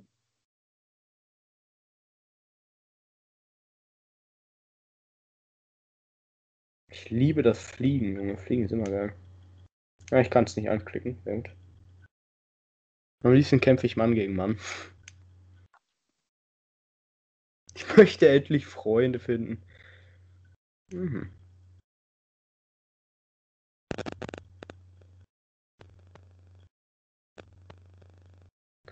Ich 6.91 7.09
liebe 7.09 7.43
das 7.43 7.59
Fliegen, 7.59 8.15
Junge. 8.15 8.37
Fliegen 8.37 8.65
ist 8.65 8.71
immer 8.71 8.85
geil. 8.89 9.15
Ja, 10.11 10.19
ich 10.19 10.29
kann 10.29 10.43
es 10.45 10.55
nicht 10.55 10.69
anklicken. 10.69 11.17
Gut. 11.23 11.49
Am 13.25 13.33
liebsten 13.33 13.59
kämpfe 13.59 13.87
ich 13.87 13.97
Mann 13.97 14.13
gegen 14.13 14.35
Mann. 14.35 14.59
Ich 17.77 17.97
möchte 17.97 18.29
endlich 18.29 18.65
Freunde 18.65 19.19
finden. 19.19 19.61
Mhm. 20.93 21.29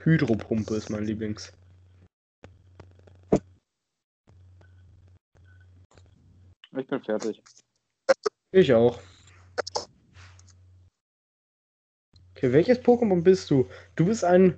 Hydropumpe 0.01 0.75
ist 0.75 0.89
mein 0.89 1.05
Lieblings. 1.05 1.53
Ich 6.77 6.87
bin 6.87 7.01
fertig. 7.01 7.41
Ich 8.51 8.73
auch. 8.73 8.99
Okay, 12.43 12.51
welches 12.51 12.79
Pokémon 12.79 13.23
bist 13.23 13.49
du? 13.49 13.67
Du 13.95 14.07
bist 14.07 14.25
ein. 14.25 14.55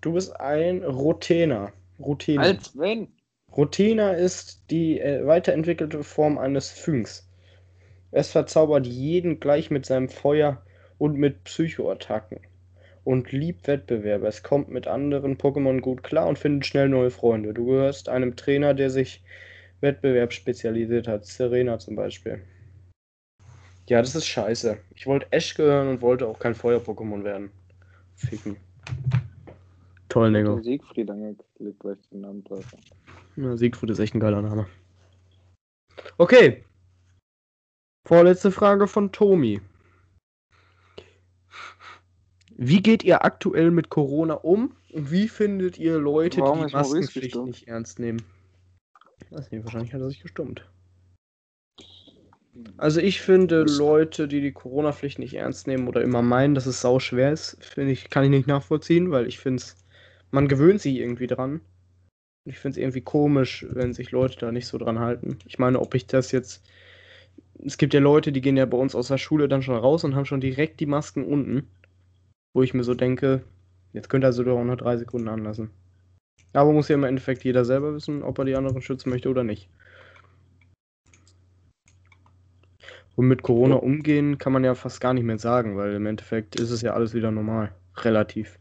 Du 0.00 0.14
bist 0.14 0.34
ein 0.40 0.82
Rotena. 0.82 1.70
Rotena. 2.00 2.40
Als 2.40 2.74
wenn. 2.74 3.08
Rotena 3.54 4.12
ist 4.12 4.62
die 4.70 4.98
äh, 4.98 5.26
weiterentwickelte 5.26 6.02
Form 6.02 6.38
eines 6.38 6.70
Phynx. 6.70 7.28
Es 8.12 8.30
verzaubert 8.30 8.86
jeden 8.86 9.40
gleich 9.40 9.70
mit 9.70 9.84
seinem 9.84 10.08
Feuer 10.08 10.62
und 10.96 11.18
mit 11.18 11.44
Psychoattacken. 11.44 12.40
Und 13.04 13.30
liebt 13.30 13.68
Wettbewerbe. 13.68 14.26
Es 14.26 14.42
kommt 14.42 14.70
mit 14.70 14.86
anderen 14.86 15.36
Pokémon 15.36 15.80
gut 15.80 16.02
klar 16.02 16.26
und 16.26 16.38
findet 16.38 16.64
schnell 16.64 16.88
neue 16.88 17.10
Freunde. 17.10 17.52
Du 17.52 17.66
gehörst 17.66 18.08
einem 18.08 18.36
Trainer, 18.36 18.72
der 18.72 18.88
sich 18.88 19.22
Wettbewerb 19.82 20.32
spezialisiert 20.32 21.08
hat. 21.08 21.26
Serena 21.26 21.78
zum 21.78 21.94
Beispiel. 21.94 22.40
Ja, 23.88 24.00
das 24.00 24.14
ist 24.16 24.26
scheiße. 24.26 24.78
Ich 24.94 25.06
wollte 25.06 25.30
Ash 25.30 25.54
gehören 25.54 25.88
und 25.88 26.00
wollte 26.02 26.26
auch 26.26 26.38
kein 26.38 26.54
Feuer-Pokémon 26.54 27.22
werden. 27.22 27.50
Ficken. 28.16 28.56
Toll, 30.08 30.30
Nego. 30.30 30.60
Siegfried 30.60 31.10
angeklickt, 31.10 31.84
weil 31.84 31.96
ich 32.00 32.08
den 32.08 32.22
Namen 32.22 32.42
fand. 32.44 32.84
Ja, 33.36 33.56
Siegfried 33.56 33.90
ist 33.90 33.98
echt 33.98 34.14
ein 34.14 34.20
geiler 34.20 34.42
Name. 34.42 34.66
Okay. 36.18 36.64
Vorletzte 38.06 38.50
Frage 38.50 38.88
von 38.88 39.12
Tomi. 39.12 39.60
Wie 42.56 42.80
geht 42.80 43.04
ihr 43.04 43.24
aktuell 43.24 43.70
mit 43.70 43.90
Corona 43.90 44.34
um 44.34 44.74
und 44.92 45.10
wie 45.10 45.28
findet 45.28 45.78
ihr 45.78 45.98
Leute, 45.98 46.40
Warum 46.40 46.60
die 46.60 46.66
ist 46.66 46.72
Maskenpflicht 46.72 47.36
nicht 47.36 47.68
ernst 47.68 47.98
nehmen? 47.98 48.22
Weiß 49.30 49.50
nicht, 49.50 49.64
wahrscheinlich 49.64 49.92
hat 49.92 50.00
er 50.00 50.08
sich 50.08 50.22
gestummt. 50.22 50.66
Also 52.76 53.00
ich 53.00 53.20
finde 53.20 53.62
Leute, 53.62 54.28
die 54.28 54.40
die 54.40 54.52
Corona-Pflicht 54.52 55.18
nicht 55.18 55.34
ernst 55.34 55.66
nehmen 55.66 55.88
oder 55.88 56.02
immer 56.02 56.22
meinen, 56.22 56.54
dass 56.54 56.66
es 56.66 56.80
sau 56.80 56.98
schwer 56.98 57.32
ist, 57.32 57.56
finde 57.64 57.92
ich, 57.92 58.10
kann 58.10 58.24
ich 58.24 58.30
nicht 58.30 58.46
nachvollziehen, 58.46 59.10
weil 59.10 59.26
ich 59.26 59.38
finde 59.38 59.62
es, 59.62 59.76
man 60.30 60.48
gewöhnt 60.48 60.80
sich 60.80 60.96
irgendwie 60.96 61.26
dran. 61.26 61.60
Und 62.44 62.52
Ich 62.52 62.58
finde 62.58 62.78
es 62.78 62.82
irgendwie 62.82 63.00
komisch, 63.00 63.66
wenn 63.70 63.94
sich 63.94 64.10
Leute 64.10 64.38
da 64.38 64.52
nicht 64.52 64.66
so 64.66 64.78
dran 64.78 64.98
halten. 64.98 65.38
Ich 65.46 65.58
meine, 65.58 65.80
ob 65.80 65.94
ich 65.94 66.06
das 66.06 66.32
jetzt. 66.32 66.64
Es 67.64 67.78
gibt 67.78 67.94
ja 67.94 68.00
Leute, 68.00 68.32
die 68.32 68.42
gehen 68.42 68.56
ja 68.56 68.66
bei 68.66 68.76
uns 68.76 68.94
aus 68.94 69.08
der 69.08 69.18
Schule 69.18 69.48
dann 69.48 69.62
schon 69.62 69.76
raus 69.76 70.04
und 70.04 70.14
haben 70.14 70.26
schon 70.26 70.40
direkt 70.42 70.80
die 70.80 70.86
Masken 70.86 71.24
unten. 71.24 71.66
Wo 72.54 72.62
ich 72.62 72.74
mir 72.74 72.84
so 72.84 72.94
denke, 72.94 73.42
jetzt 73.92 74.08
könnte 74.10 74.26
er 74.26 74.32
sie 74.32 74.44
doch 74.44 74.58
auch 74.58 74.64
noch 74.64 74.76
drei 74.76 74.96
Sekunden 74.96 75.28
anlassen. 75.28 75.70
Aber 76.52 76.72
muss 76.72 76.88
ja 76.88 76.94
im 76.94 77.04
Endeffekt 77.04 77.44
jeder 77.44 77.64
selber 77.64 77.94
wissen, 77.94 78.22
ob 78.22 78.38
er 78.38 78.44
die 78.44 78.54
anderen 78.54 78.82
schützen 78.82 79.10
möchte 79.10 79.28
oder 79.28 79.44
nicht. 79.44 79.68
Und 83.16 83.28
mit 83.28 83.42
Corona 83.42 83.76
umgehen 83.76 84.36
kann 84.36 84.52
man 84.52 84.62
ja 84.62 84.74
fast 84.74 85.00
gar 85.00 85.14
nicht 85.14 85.24
mehr 85.24 85.38
sagen, 85.38 85.76
weil 85.76 85.94
im 85.94 86.06
Endeffekt 86.06 86.60
ist 86.60 86.70
es 86.70 86.82
ja 86.82 86.92
alles 86.92 87.14
wieder 87.14 87.30
normal. 87.30 87.74
Relativ. 87.96 88.58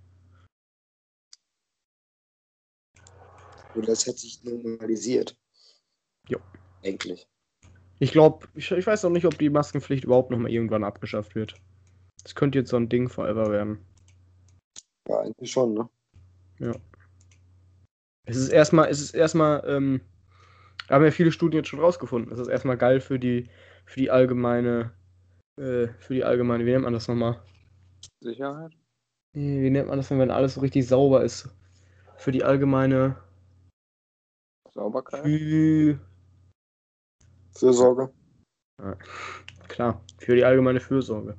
Oder 3.75 3.89
es 3.89 4.07
hat 4.07 4.17
sich 4.17 4.41
normalisiert. 4.43 5.37
Jo. 6.29 6.39
Eigentlich. 6.83 7.27
Ich 7.99 8.13
glaube, 8.13 8.47
ich, 8.55 8.71
ich 8.71 8.87
weiß 8.87 9.03
auch 9.03 9.09
nicht, 9.09 9.25
ob 9.25 9.37
die 9.37 9.49
Maskenpflicht 9.49 10.05
überhaupt 10.05 10.31
noch 10.31 10.37
mal 10.37 10.51
irgendwann 10.51 10.85
abgeschafft 10.85 11.35
wird. 11.35 11.55
Das 12.23 12.33
könnte 12.33 12.59
jetzt 12.59 12.69
so 12.69 12.77
ein 12.77 12.87
Ding 12.87 13.09
forever 13.09 13.51
werden. 13.51 13.85
Ja, 15.09 15.19
eigentlich 15.19 15.51
schon, 15.51 15.73
ne? 15.73 15.89
Es 18.25 18.37
ist 18.37 18.49
erstmal, 18.49 18.89
es 18.89 19.01
ist 19.01 19.13
erstmal, 19.13 19.63
ähm, 19.67 20.01
haben 20.89 21.03
ja 21.03 21.11
viele 21.11 21.31
Studien 21.31 21.59
jetzt 21.59 21.69
schon 21.69 21.79
rausgefunden. 21.79 22.31
Es 22.31 22.39
ist 22.39 22.47
erstmal 22.47 22.77
geil 22.77 22.99
für 23.01 23.19
die, 23.19 23.49
für 23.85 23.99
die 23.99 24.11
allgemeine, 24.11 24.91
äh, 25.57 25.87
für 25.99 26.13
die 26.13 26.23
allgemeine, 26.23 26.65
wie 26.65 26.71
nennt 26.71 26.83
man 26.83 26.93
das 26.93 27.07
nochmal? 27.07 27.41
Sicherheit? 28.21 28.71
Nee, 29.33 29.61
Wie 29.63 29.69
nennt 29.69 29.87
man 29.89 29.97
das, 29.97 30.09
wenn 30.11 30.31
alles 30.31 30.55
so 30.55 30.61
richtig 30.61 30.87
sauber 30.87 31.23
ist? 31.23 31.49
Für 32.17 32.31
die 32.31 32.43
allgemeine, 32.43 33.17
Sauberkeit? 34.71 35.21
für, 35.23 35.99
Fürsorge. 37.53 38.13
klar, 39.67 40.01
für 40.19 40.35
die 40.35 40.43
allgemeine 40.45 40.79
Fürsorge. 40.79 41.37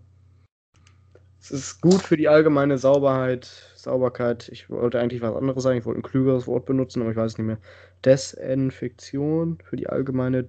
Es 1.49 1.53
ist 1.53 1.81
gut 1.81 2.03
für 2.03 2.17
die 2.17 2.27
allgemeine 2.27 2.77
Sauberheit, 2.77 3.45
Sauberkeit. 3.77 4.49
Ich 4.49 4.69
wollte 4.69 4.99
eigentlich 4.99 5.23
was 5.23 5.37
anderes 5.37 5.63
sagen, 5.63 5.79
ich 5.79 5.85
wollte 5.85 6.01
ein 6.01 6.03
klügeres 6.03 6.49
Wort 6.49 6.67
benutzen, 6.67 7.03
aber 7.03 7.13
ich 7.13 7.17
weiß 7.17 7.33
es 7.33 7.39
nicht 7.39 7.47
mehr. 7.47 7.59
Desinfektion 8.05 9.59
für 9.63 9.77
die 9.77 9.89
allgemeine 9.89 10.49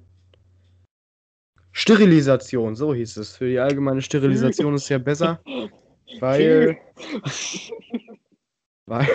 Sterilisation, 1.72 2.76
so 2.76 2.96
hieß 2.96 3.18
es. 3.18 3.38
Für 3.38 3.48
die 3.48 3.60
allgemeine 3.60 4.02
Sterilisation 4.02 4.74
ist 4.74 4.90
ja 4.90 4.98
besser, 4.98 5.40
weil, 6.20 6.80
weil, 8.88 9.08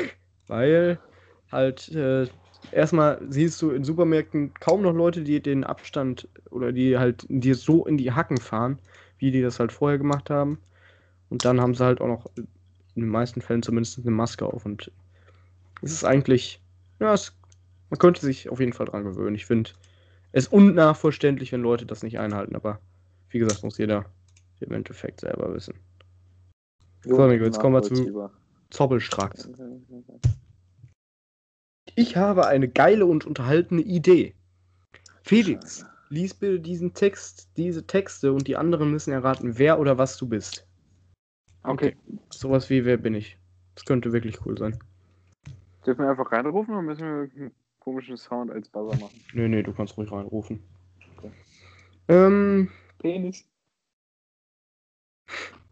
weil 0.46 1.00
halt 1.50 1.88
äh, 1.88 2.28
erstmal 2.70 3.20
siehst 3.28 3.60
du 3.60 3.72
in 3.72 3.82
Supermärkten 3.82 4.54
kaum 4.54 4.82
noch 4.82 4.94
Leute, 4.94 5.22
die 5.22 5.42
den 5.42 5.64
Abstand 5.64 6.28
oder 6.50 6.70
die 6.70 6.96
halt 6.96 7.26
dir 7.28 7.56
so 7.56 7.86
in 7.86 7.98
die 7.98 8.12
Hacken 8.12 8.38
fahren, 8.38 8.78
wie 9.18 9.32
die 9.32 9.42
das 9.42 9.58
halt 9.58 9.72
vorher 9.72 9.98
gemacht 9.98 10.30
haben. 10.30 10.58
Und 11.32 11.46
dann 11.46 11.62
haben 11.62 11.74
sie 11.74 11.82
halt 11.82 12.02
auch 12.02 12.08
noch 12.08 12.26
in 12.36 12.46
den 12.94 13.08
meisten 13.08 13.40
Fällen 13.40 13.62
zumindest 13.62 13.98
eine 13.98 14.10
Maske 14.10 14.44
auf. 14.44 14.66
Und 14.66 14.92
es 15.80 15.90
ist 15.90 16.04
eigentlich, 16.04 16.60
ja, 17.00 17.14
es, 17.14 17.34
man 17.88 17.98
könnte 17.98 18.20
sich 18.20 18.50
auf 18.50 18.60
jeden 18.60 18.74
Fall 18.74 18.84
dran 18.84 19.04
gewöhnen. 19.04 19.34
Ich 19.34 19.46
finde 19.46 19.70
es 20.32 20.46
unnachverständlich, 20.46 21.50
wenn 21.50 21.62
Leute 21.62 21.86
das 21.86 22.02
nicht 22.02 22.18
einhalten. 22.18 22.54
Aber 22.54 22.80
wie 23.30 23.38
gesagt, 23.38 23.64
muss 23.64 23.78
jeder 23.78 24.04
im 24.60 24.72
Endeffekt 24.72 25.20
selber 25.20 25.54
wissen. 25.54 25.74
So, 27.02 27.26
Nico, 27.26 27.44
jetzt 27.44 27.58
kommen 27.58 27.76
wir 27.76 27.82
zu. 27.82 28.30
Zoppelstracks. 28.68 29.48
Ich 31.94 32.16
habe 32.18 32.46
eine 32.46 32.68
geile 32.68 33.06
und 33.06 33.24
unterhaltene 33.24 33.80
Idee. 33.80 34.34
Felix, 35.22 35.86
lies 36.10 36.34
bitte 36.34 36.60
diesen 36.60 36.92
Text, 36.92 37.48
diese 37.56 37.86
Texte 37.86 38.34
und 38.34 38.46
die 38.48 38.56
anderen 38.56 38.90
müssen 38.90 39.12
erraten, 39.12 39.56
wer 39.56 39.80
oder 39.80 39.96
was 39.96 40.18
du 40.18 40.28
bist. 40.28 40.66
Okay. 41.64 41.96
Sowas 42.30 42.70
wie 42.70 42.84
Wer 42.84 42.96
bin 42.96 43.14
ich? 43.14 43.38
Das 43.74 43.84
könnte 43.84 44.12
wirklich 44.12 44.44
cool 44.44 44.58
sein. 44.58 44.78
Dürfen 45.86 46.04
wir 46.04 46.10
einfach 46.10 46.30
reinrufen 46.32 46.74
oder 46.74 46.82
müssen 46.82 47.06
wir 47.06 47.30
einen 47.34 47.54
komischen 47.78 48.16
Sound 48.16 48.50
als 48.50 48.68
Buzzer 48.68 48.98
machen? 48.98 49.24
Nee, 49.32 49.48
nee, 49.48 49.62
du 49.62 49.72
kannst 49.72 49.96
ruhig 49.96 50.10
reinrufen. 50.10 50.62
Okay. 51.16 51.32
Ähm, 52.08 52.68
Penis. 52.98 53.48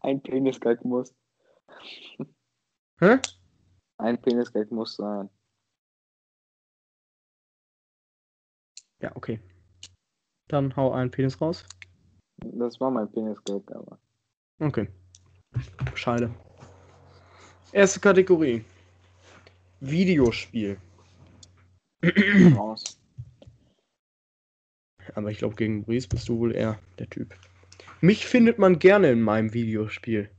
Ein 0.00 0.22
Penisgag 0.22 0.84
muss. 0.84 1.14
hä? 3.00 3.18
Ein 3.98 4.20
Penisgag 4.20 4.70
muss 4.70 4.96
sein. 4.96 5.28
Ja, 9.00 9.14
okay. 9.14 9.40
Dann 10.48 10.74
hau 10.76 10.92
einen 10.92 11.10
Penis 11.10 11.40
raus. 11.40 11.64
Das 12.44 12.80
war 12.80 12.90
mein 12.90 13.10
Penisgag, 13.10 13.62
aber. 13.74 13.98
Okay. 14.58 14.88
Scheide. 15.94 16.30
Erste 17.72 18.00
Kategorie. 18.00 18.64
Videospiel. 19.80 20.76
Raus. 22.56 22.98
Aber 25.14 25.30
ich 25.30 25.38
glaube, 25.38 25.56
gegen 25.56 25.80
Maurice 25.80 26.08
bist 26.08 26.28
du 26.28 26.38
wohl 26.38 26.54
eher 26.54 26.78
der 26.98 27.08
Typ. 27.08 27.34
Mich 28.00 28.26
findet 28.26 28.58
man 28.58 28.78
gerne 28.78 29.10
in 29.10 29.22
meinem 29.22 29.52
Videospiel. 29.52 30.30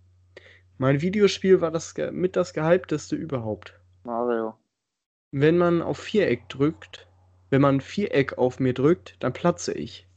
Mein 0.78 1.02
Videospiel 1.02 1.62
war 1.62 1.72
das 1.72 1.94
mit 2.12 2.36
das 2.36 2.54
gehypteste 2.54 3.16
überhaupt. 3.16 3.80
Mario. 4.04 4.56
Wenn 5.32 5.58
man 5.58 5.82
auf 5.82 6.00
Viereck 6.00 6.50
drückt, 6.50 7.08
wenn 7.50 7.62
man 7.62 7.82
Viereck 7.82 8.38
auf 8.38 8.60
mir 8.60 8.74
drückt, 8.74 9.16
dann 9.20 9.34
platze 9.34 9.74
ich. 9.74 10.08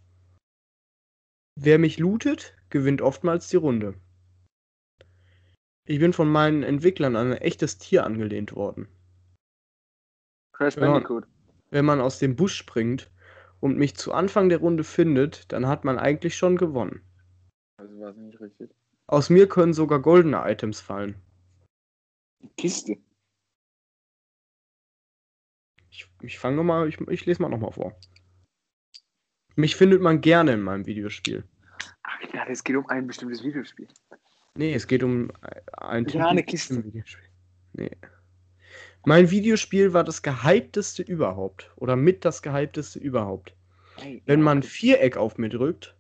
Wer 1.57 1.79
mich 1.79 1.99
lootet, 1.99 2.57
gewinnt 2.69 3.01
oftmals 3.01 3.49
die 3.49 3.57
Runde. 3.57 3.95
Ich 5.87 6.01
bin 6.01 6.13
von 6.13 6.29
meinen 6.29 6.63
Entwicklern 6.63 7.15
an 7.15 7.33
ein 7.33 7.39
echtes 7.39 7.79
Tier 7.79 8.05
angelehnt 8.05 8.55
worden. 8.55 8.89
Crash. 10.53 10.77
Bandicoot. 10.77 11.27
Wenn 11.71 11.85
man 11.85 12.01
aus 12.01 12.19
dem 12.19 12.37
Busch 12.37 12.57
springt 12.57 13.11
und 13.61 13.77
mich 13.77 13.97
zu 13.97 14.13
Anfang 14.13 14.49
der 14.49 14.59
Runde 14.59 14.85
findet, 14.85 15.53
dann 15.53 15.67
hat 15.67 15.85
man 15.85 15.99
eigentlich 15.99 16.37
schon 16.37 16.57
gewonnen. 16.57 17.03
Also 17.77 17.99
war 18.01 18.11
es 18.11 18.17
nicht 18.17 18.41
richtig. 18.41 18.71
Aus 19.07 19.29
mir 19.29 19.49
können 19.49 19.75
sogar 19.75 20.01
goldene 20.01 20.43
Items 20.45 20.81
fallen. 20.81 21.17
Kiste. 22.57 22.97
Ich, 25.91 26.11
ich 26.23 26.39
fange 26.39 26.57
nochmal, 26.57 26.89
ich, 26.89 27.01
ich 27.01 27.27
lese 27.27 27.43
mal 27.43 27.49
nochmal 27.49 27.73
vor. 27.73 27.99
Mich 29.57 29.77
findet 29.77 30.01
man 30.01 30.21
gerne 30.21 30.53
in 30.53 30.63
meinem 30.63 30.87
Videospiel. 30.87 31.45
Ach 32.03 32.21
ja, 32.33 32.47
es 32.49 32.65
geht 32.65 32.77
um 32.77 32.87
ein 32.89 33.07
bestimmtes 33.07 33.43
Videospiel. 33.43 33.89
Nee, 34.57 34.75
es 34.75 34.87
geht 34.87 35.03
um 35.03 35.31
ein 35.73 36.07
Ja, 36.09 36.29
eine 36.29 36.43
Kiste. 36.43 36.83
Videospiel. 36.85 37.29
Nee. 37.73 37.91
Mein 39.05 39.31
Videospiel 39.31 39.93
war 39.93 40.05
das 40.05 40.23
gehypteste 40.23 41.03
überhaupt. 41.03 41.71
Oder 41.77 41.97
mit 41.97 42.25
das 42.25 42.43
gehypteste 42.43 42.99
überhaupt. 42.99 43.55
Hey, 43.97 44.23
Wenn 44.27 44.43
man 44.43 44.59
okay. 44.59 44.67
Viereck 44.67 45.17
auf 45.17 45.39
mir 45.39 45.49
drückt 45.51 45.97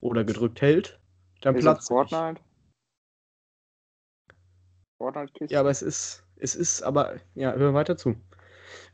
oder 0.00 0.24
gedrückt 0.24 0.60
hält, 0.60 1.00
dann 1.40 1.56
Ist 1.56 1.62
platzt 1.62 1.84
ich. 1.84 1.88
Fortnite? 1.88 2.40
Fortnite-Kiste? 4.98 5.52
Ja, 5.54 5.60
aber 5.60 5.70
es 5.70 5.82
ist, 5.82 6.24
es 6.36 6.54
ist 6.54 6.82
aber, 6.82 7.16
ja, 7.34 7.54
hör 7.54 7.74
weiter 7.74 7.96
zu. 7.96 8.16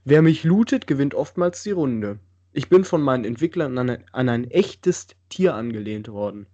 Wer 0.04 0.22
mich 0.22 0.44
lootet, 0.44 0.86
gewinnt 0.86 1.14
oftmals 1.14 1.62
die 1.62 1.72
Runde. 1.72 2.18
Ich 2.56 2.68
bin 2.68 2.84
von 2.84 3.02
meinen 3.02 3.24
Entwicklern 3.24 3.76
an 3.78 3.90
ein, 3.90 4.04
an 4.12 4.28
ein 4.28 4.48
echtes 4.48 5.08
Tier 5.28 5.54
angelehnt 5.54 6.08
worden. 6.08 6.46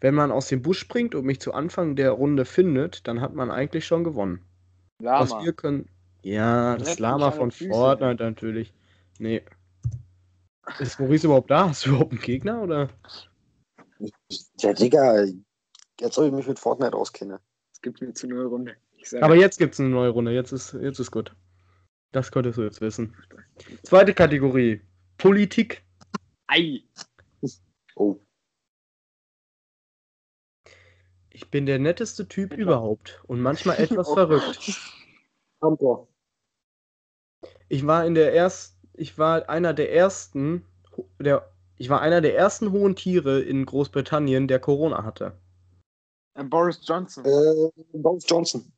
Wenn 0.00 0.14
man 0.14 0.30
aus 0.30 0.48
dem 0.48 0.60
Busch 0.60 0.78
springt 0.78 1.14
und 1.14 1.24
mich 1.24 1.40
zu 1.40 1.54
Anfang 1.54 1.96
der 1.96 2.10
Runde 2.10 2.44
findet, 2.44 3.08
dann 3.08 3.22
hat 3.22 3.34
man 3.34 3.50
eigentlich 3.50 3.86
schon 3.86 4.04
gewonnen. 4.04 4.44
Aus 5.02 5.30
Lama. 5.30 5.42
mir 5.42 5.52
können. 5.54 5.88
Ja, 6.22 6.76
das 6.76 6.98
Lama 6.98 7.30
von 7.30 7.50
Füßen, 7.50 7.72
Fortnite 7.72 8.22
natürlich. 8.22 8.74
Nee. 9.18 9.42
Ist 10.78 11.00
Maurice 11.00 11.26
überhaupt 11.26 11.50
da? 11.50 11.70
Hast 11.70 11.86
du 11.86 11.90
überhaupt 11.90 12.12
einen 12.12 12.20
Gegner 12.20 12.62
oder? 12.62 12.90
Ja, 14.58 14.74
Digga, 14.74 15.24
jetzt 15.98 16.14
soll 16.14 16.26
ich 16.26 16.32
mich 16.32 16.46
mit 16.46 16.58
Fortnite 16.58 16.94
auskenne. 16.94 17.40
Es 17.72 17.80
gibt 17.80 18.02
eine 18.02 18.12
zu 18.12 18.26
neue 18.26 18.46
Runde. 18.46 18.76
Aber 19.22 19.34
jetzt 19.34 19.58
gibt's 19.58 19.80
eine 19.80 19.88
neue 19.88 20.10
Runde. 20.10 20.32
Jetzt 20.32 20.52
ist, 20.52 20.74
jetzt 20.74 21.00
ist 21.00 21.10
gut. 21.10 21.34
Das 22.12 22.30
konntest 22.30 22.58
du 22.58 22.62
jetzt 22.62 22.82
wissen. 22.82 23.16
Zweite 23.82 24.12
Kategorie. 24.12 24.82
Politik. 25.20 25.84
Ei. 26.48 26.82
Oh, 27.94 28.18
Ich 31.30 31.50
bin 31.50 31.66
der 31.66 31.78
netteste 31.78 32.26
Typ 32.28 32.52
überhaupt 32.54 33.22
und 33.26 33.40
manchmal 33.40 33.76
etwas 33.80 34.08
Oh. 34.08 34.14
verrückt. 34.14 34.80
Hamper. 35.62 36.06
Ich 37.68 37.86
war 37.86 38.04
in 38.06 38.14
der 38.14 38.34
ersten, 38.34 38.76
ich 38.94 39.18
war 39.18 39.48
einer 39.48 39.74
der 39.74 39.92
ersten, 39.92 40.64
der, 41.18 41.52
ich 41.76 41.88
war 41.88 42.00
einer 42.00 42.20
der 42.20 42.36
ersten 42.36 42.72
hohen 42.72 42.96
Tiere 42.96 43.40
in 43.40 43.64
Großbritannien, 43.64 44.48
der 44.48 44.58
Corona 44.58 45.04
hatte. 45.04 45.38
Äh, 46.34 46.44
Boris 46.44 46.80
Johnson. 46.84 47.24
Äh, 47.24 47.70
Boris 47.98 48.24
Johnson. 48.28 48.72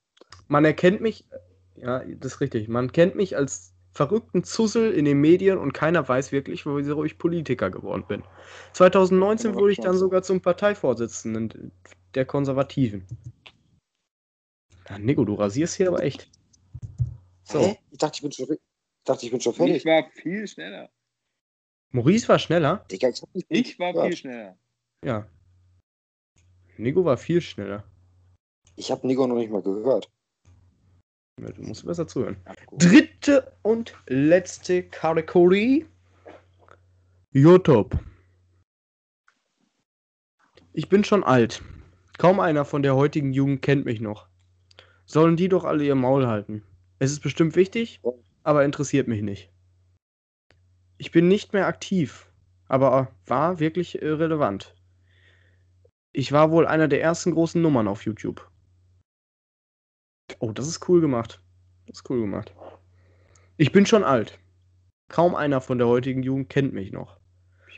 Man 0.49 0.65
erkennt 0.65 1.01
mich, 1.01 1.29
ja, 1.77 2.05
das 2.05 2.35
ist 2.35 2.41
richtig, 2.41 2.69
man 2.69 2.93
kennt 2.93 3.15
mich 3.15 3.37
als 3.37 3.72
verrückten 3.93 4.43
Zussel 4.43 4.93
in 4.93 5.05
den 5.05 5.21
Medien 5.21 5.59
und 5.59 5.73
keiner 5.73 6.09
weiß 6.09 6.33
wirklich, 6.33 6.67
wieso 6.67 7.05
ich 7.05 7.19
Politiker 7.19 7.71
geworden 7.71 8.05
bin. 8.09 8.23
2019 8.73 9.51
Aber 9.51 9.61
wurde 9.61 9.73
ich 9.73 9.81
dann 9.81 9.97
sogar 9.97 10.23
zum 10.23 10.41
Parteivorsitzenden 10.41 11.73
der 12.15 12.25
Konservativen. 12.25 13.07
Na, 14.89 14.99
Nico, 14.99 15.25
du 15.25 15.35
rasierst 15.35 15.77
hier 15.77 15.89
aber 15.89 16.03
echt. 16.03 16.29
So. 17.45 17.61
Hä? 17.61 17.79
Ich 17.91 17.99
dachte, 17.99 18.17
ich 18.17 18.23
bin 18.23 18.33
schon, 18.33 18.51
ich 18.51 18.61
dachte, 19.05 19.27
ich 19.27 19.31
bin 19.31 19.41
schon 19.41 19.55
fertig. 19.55 19.77
ich 19.77 19.85
war 19.85 20.09
viel 20.11 20.47
schneller. 20.47 20.91
Maurice 21.91 22.29
war 22.29 22.39
schneller. 22.39 22.85
Digga, 22.91 23.11
ich 23.11 23.23
Ich 23.49 23.79
war 23.79 23.95
Ja. 23.95 24.05
viel 24.05 24.17
schneller. 24.17 24.59
Ja. 25.05 25.27
Nico 26.79 27.05
war 27.05 27.19
viel 27.19 27.41
schneller. 27.41 27.85
Ich 28.77 28.91
habe 28.91 29.07
Nico 29.07 29.27
noch 29.27 29.37
nicht 29.37 29.51
mal 29.51 29.63
gehört. 29.63 30.11
Du 31.39 31.63
musst 31.63 31.87
besser 31.87 32.07
zuhören. 32.07 32.37
Dritte 32.73 33.57
und 33.63 33.95
letzte 34.07 34.83
Kategorie. 34.83 35.87
YouTube. 37.33 37.99
Ich 40.75 40.89
bin 40.89 41.05
schon 41.05 41.25
alt. 41.25 41.63
Kaum 42.19 42.39
einer 42.39 42.65
von 42.65 42.83
der 42.83 42.95
heutigen 42.95 43.33
Jugend 43.33 43.63
kennt 43.63 43.87
mich 43.87 44.01
noch. 44.01 44.29
Sollen 45.07 45.37
die 45.37 45.49
doch 45.49 45.65
alle 45.65 45.85
ihr 45.85 45.95
Maul 45.95 46.27
halten. 46.27 46.63
Es 46.99 47.11
ist 47.11 47.21
bestimmt 47.21 47.57
wichtig, 47.57 48.01
aber 48.43 48.65
interessiert 48.65 49.09
mich 49.09 49.23
nicht. 49.23 49.51
Ich 50.99 51.11
bin 51.11 51.29
nicht 51.29 51.53
mehr 51.53 51.67
aktiv, 51.67 52.31
aber 52.69 53.11
war 53.27 53.59
wirklich 53.59 53.97
relevant. 54.03 54.75
Ich 56.13 56.31
war 56.31 56.51
wohl 56.51 56.67
einer 56.67 56.89
der 56.89 57.03
ersten 57.03 57.33
großen 57.33 57.61
Nummern 57.61 57.89
auf 57.89 58.05
YouTube. 58.05 58.52
Oh, 60.43 60.51
das 60.51 60.67
ist 60.67 60.89
cool 60.89 61.01
gemacht. 61.01 61.41
Das 61.87 61.99
ist 61.99 62.11
cool 62.11 62.21
gemacht. 62.21 62.53
Ich 63.59 63.71
bin 63.71 63.87
schon 63.87 64.03
alt. 64.03 64.41
Kaum 65.09 65.37
einer 65.37 65.61
von 65.61 65.79
der 65.79 65.87
heutigen 65.87 66.25
Jugend 66.25 66.49
kennt 66.49 66.73
mich 66.73 66.91
noch. 66.91 67.21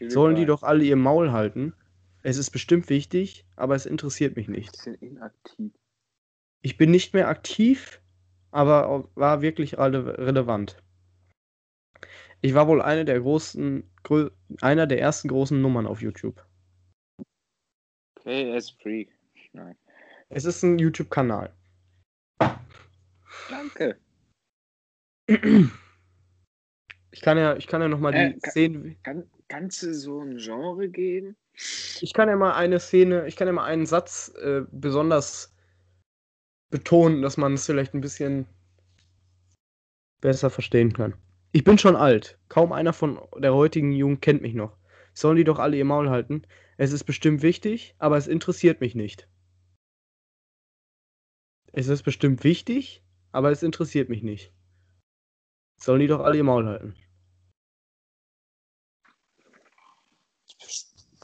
Sollen 0.09 0.35
die 0.35 0.47
doch 0.47 0.63
alle 0.63 0.83
ihr 0.83 0.97
Maul 0.97 1.31
halten? 1.31 1.75
Es 2.23 2.39
ist 2.39 2.51
bestimmt 2.51 2.89
wichtig, 2.89 3.45
aber 3.55 3.75
es 3.75 3.85
interessiert 3.85 4.37
mich 4.37 4.49
nicht. 4.49 4.73
Bisschen 4.73 4.95
inaktiv. 4.95 5.73
Ich 6.63 6.79
bin 6.79 6.91
nicht 6.91 7.13
mehr 7.13 7.29
aktiv, 7.29 8.01
aber 8.51 9.11
war 9.15 9.43
wirklich 9.43 9.77
rele 9.79 10.17
relevant. 10.17 10.83
Ich 12.41 12.55
war 12.55 12.67
wohl 12.67 12.81
eine 12.81 13.05
der 13.05 13.21
großen, 13.21 13.85
einer 14.63 14.87
der 14.87 15.01
ersten 15.01 15.29
großen 15.29 15.61
Nummern 15.61 15.87
auf 15.87 16.01
YouTube. 16.01 16.43
Okay, 18.19 18.49
er 18.49 18.57
ist 18.57 18.81
Freak. 18.81 19.11
Nein. 19.53 19.77
Es 20.31 20.47
ist 20.47 20.63
ein 20.63 20.79
YouTube-Kanal. 20.79 21.53
Danke. 23.49 23.99
Ich 27.11 27.21
kann 27.21 27.39
ja, 27.39 27.57
ich 27.57 27.67
kann 27.67 27.81
ja 27.81 27.89
noch 27.89 27.99
mal 28.01 28.15
Äh, 28.15 28.33
die 28.35 28.41
ka- 28.41 28.51
Szene, 28.51 28.97
Kann, 29.03 29.31
kannst 29.49 29.83
du 29.83 29.95
so 29.95 30.21
ein 30.21 30.37
Genre 30.37 30.89
geben? 30.89 31.37
ich 32.01 32.13
kann 32.13 32.29
ja 32.29 32.37
mal 32.37 32.55
eine 32.55 32.81
Szene, 32.81 33.27
ich 33.29 33.37
kann 33.37 33.47
ja 33.47 33.53
mal 33.53 33.65
einen 33.65 33.87
Satz 33.87 34.33
äh, 34.43 34.63
besonders 34.73 35.55
betonen, 36.71 37.23
dass 37.23 37.37
man 37.37 37.55
es 37.55 37.67
vielleicht 37.67 37.95
ein 37.95 38.01
bisschen 38.01 38.47
besser 40.21 40.51
verstehen 40.51 40.93
kann. 40.93 41.15
Ich 41.53 41.63
bin 41.63 41.79
schon 41.79 41.95
alt. 41.95 42.39
Kaum 42.49 42.73
einer 42.73 42.93
von 42.93 43.21
der 43.39 43.55
heutigen 43.55 43.93
Jugend 43.93 44.23
kennt 44.23 44.43
mich 44.43 44.55
noch. 44.55 44.77
Sollen 45.13 45.37
die 45.37 45.45
doch 45.45 45.61
alle 45.61 45.77
ihr 45.77 45.85
Maul 45.85 46.11
halten? 46.11 46.43
Es 46.77 46.91
ist 46.91 47.05
bestimmt 47.05 47.43
wichtig, 47.43 47.95
aber 47.99 48.17
es 48.17 48.27
interessiert 48.27 48.81
mich 48.81 48.97
nicht. 48.97 49.29
Es 51.73 51.87
ist 51.87 52.03
bestimmt 52.03 52.43
wichtig, 52.43 53.04
aber 53.35 53.51
es 53.51 53.65
interessiert 53.65 54.09
mich 54.09 54.23
nicht. 54.23 54.53
Sollen 55.81 56.01
die 56.01 56.07
doch 56.07 56.21
alle 56.21 56.37
ihr 56.37 56.45
Maul 56.45 56.67
halten? 56.67 56.95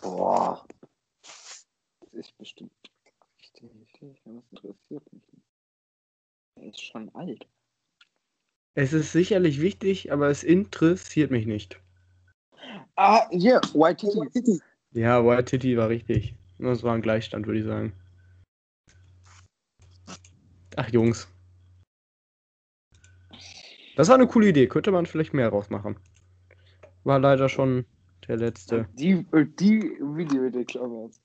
Boah. 0.02 0.66
Das 1.22 2.12
ist 2.14 2.36
bestimmt 2.36 2.72
richtig, 3.40 3.70
es 4.02 4.26
interessiert 4.26 5.12
mich 5.12 5.22
nicht. 5.32 5.46
Er 6.56 6.64
ist 6.64 6.82
schon 6.82 7.14
alt. 7.14 7.46
Es 8.74 8.92
ist 8.92 9.12
sicherlich 9.12 9.60
wichtig, 9.60 10.12
aber 10.12 10.30
es 10.30 10.42
interessiert 10.42 11.30
mich 11.30 11.46
nicht. 11.46 11.80
Ah, 12.96 13.28
hier, 13.30 13.60
Waititi. 13.72 14.60
Ja, 14.90 15.24
White 15.24 15.44
Titty 15.44 15.76
war 15.76 15.88
richtig. 15.88 16.34
Das 16.58 16.82
war 16.82 16.94
ein 16.94 17.02
Gleichstand, 17.02 17.46
würde 17.46 17.60
ich 17.60 17.66
sagen. 17.66 17.92
Ach, 20.76 20.88
Jungs. 20.90 21.28
Das 24.00 24.08
war 24.08 24.14
eine 24.14 24.26
coole 24.26 24.48
Idee. 24.48 24.66
Könnte 24.66 24.92
man 24.92 25.04
vielleicht 25.04 25.34
mehr 25.34 25.50
rausmachen. 25.50 25.98
War 27.04 27.18
leider 27.18 27.50
schon 27.50 27.84
der 28.26 28.38
letzte. 28.38 28.88
Die, 28.94 29.26
äh, 29.32 29.44
die 29.44 29.82
Videoidee 30.00 30.64
uns. 30.78 31.20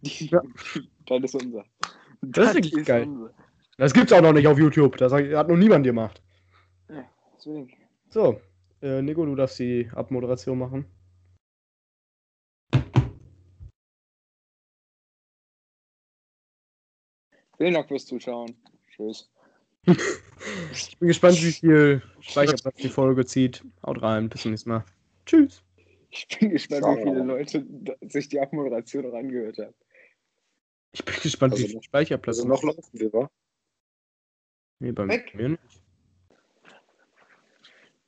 Die, 0.00 0.28
Ja. 0.28 0.40
Das 1.06 1.22
ist 1.22 1.34
unser. 1.34 1.66
Das 2.22 2.48
ist 2.48 2.54
wirklich 2.54 2.86
geil. 2.86 3.06
unser. 3.06 3.34
Das 3.76 3.92
gibt's 3.92 4.14
auch 4.14 4.22
noch 4.22 4.32
nicht 4.32 4.48
auf 4.48 4.58
YouTube. 4.58 4.96
Das 4.96 5.12
hat 5.12 5.48
noch 5.48 5.58
niemand 5.58 5.84
gemacht. 5.84 6.22
Deswegen. 7.36 7.70
So, 8.08 8.40
äh, 8.80 9.02
Nico, 9.02 9.26
du 9.26 9.34
darfst 9.34 9.58
die 9.58 9.86
Abmoderation 9.92 10.58
machen. 10.58 10.86
Vielen 17.58 17.74
Dank 17.74 17.88
fürs 17.88 18.06
Zuschauen. 18.06 18.56
Tschüss. 18.88 19.30
Ich 20.72 20.98
bin 20.98 21.08
gespannt, 21.08 21.36
wie 21.42 21.52
viel 21.52 22.02
Speicherplatz 22.20 22.76
die 22.76 22.88
Folge 22.88 23.24
zieht. 23.24 23.64
Haut 23.84 24.02
rein, 24.02 24.28
bis 24.28 24.42
zum 24.42 24.50
nächsten 24.52 24.70
Mal. 24.70 24.84
Tschüss. 25.24 25.62
Ich 26.10 26.26
bin 26.28 26.50
gespannt, 26.50 26.86
wie 26.98 27.02
viele. 27.02 27.22
Leute 27.22 27.66
sich 28.08 28.28
die 28.28 28.40
Abmoderation 28.40 29.04
noch 29.08 29.14
angehört 29.14 29.58
haben. 29.58 29.74
Ich 30.92 31.04
bin 31.04 31.14
gespannt, 31.22 31.52
Also 31.54 31.64
wie 31.64 31.68
viel 31.68 31.82
Speicherplatz 31.82 32.38
Also 32.38 32.48
noch 32.48 32.62
laufen 32.62 32.82
wir, 32.92 33.12
wa? 33.12 33.30
Nee, 34.78 34.92
bei 34.92 35.08
Weg. 35.08 35.34
mir 35.34 35.50
nicht. 35.50 35.62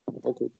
Okay. 0.06 0.50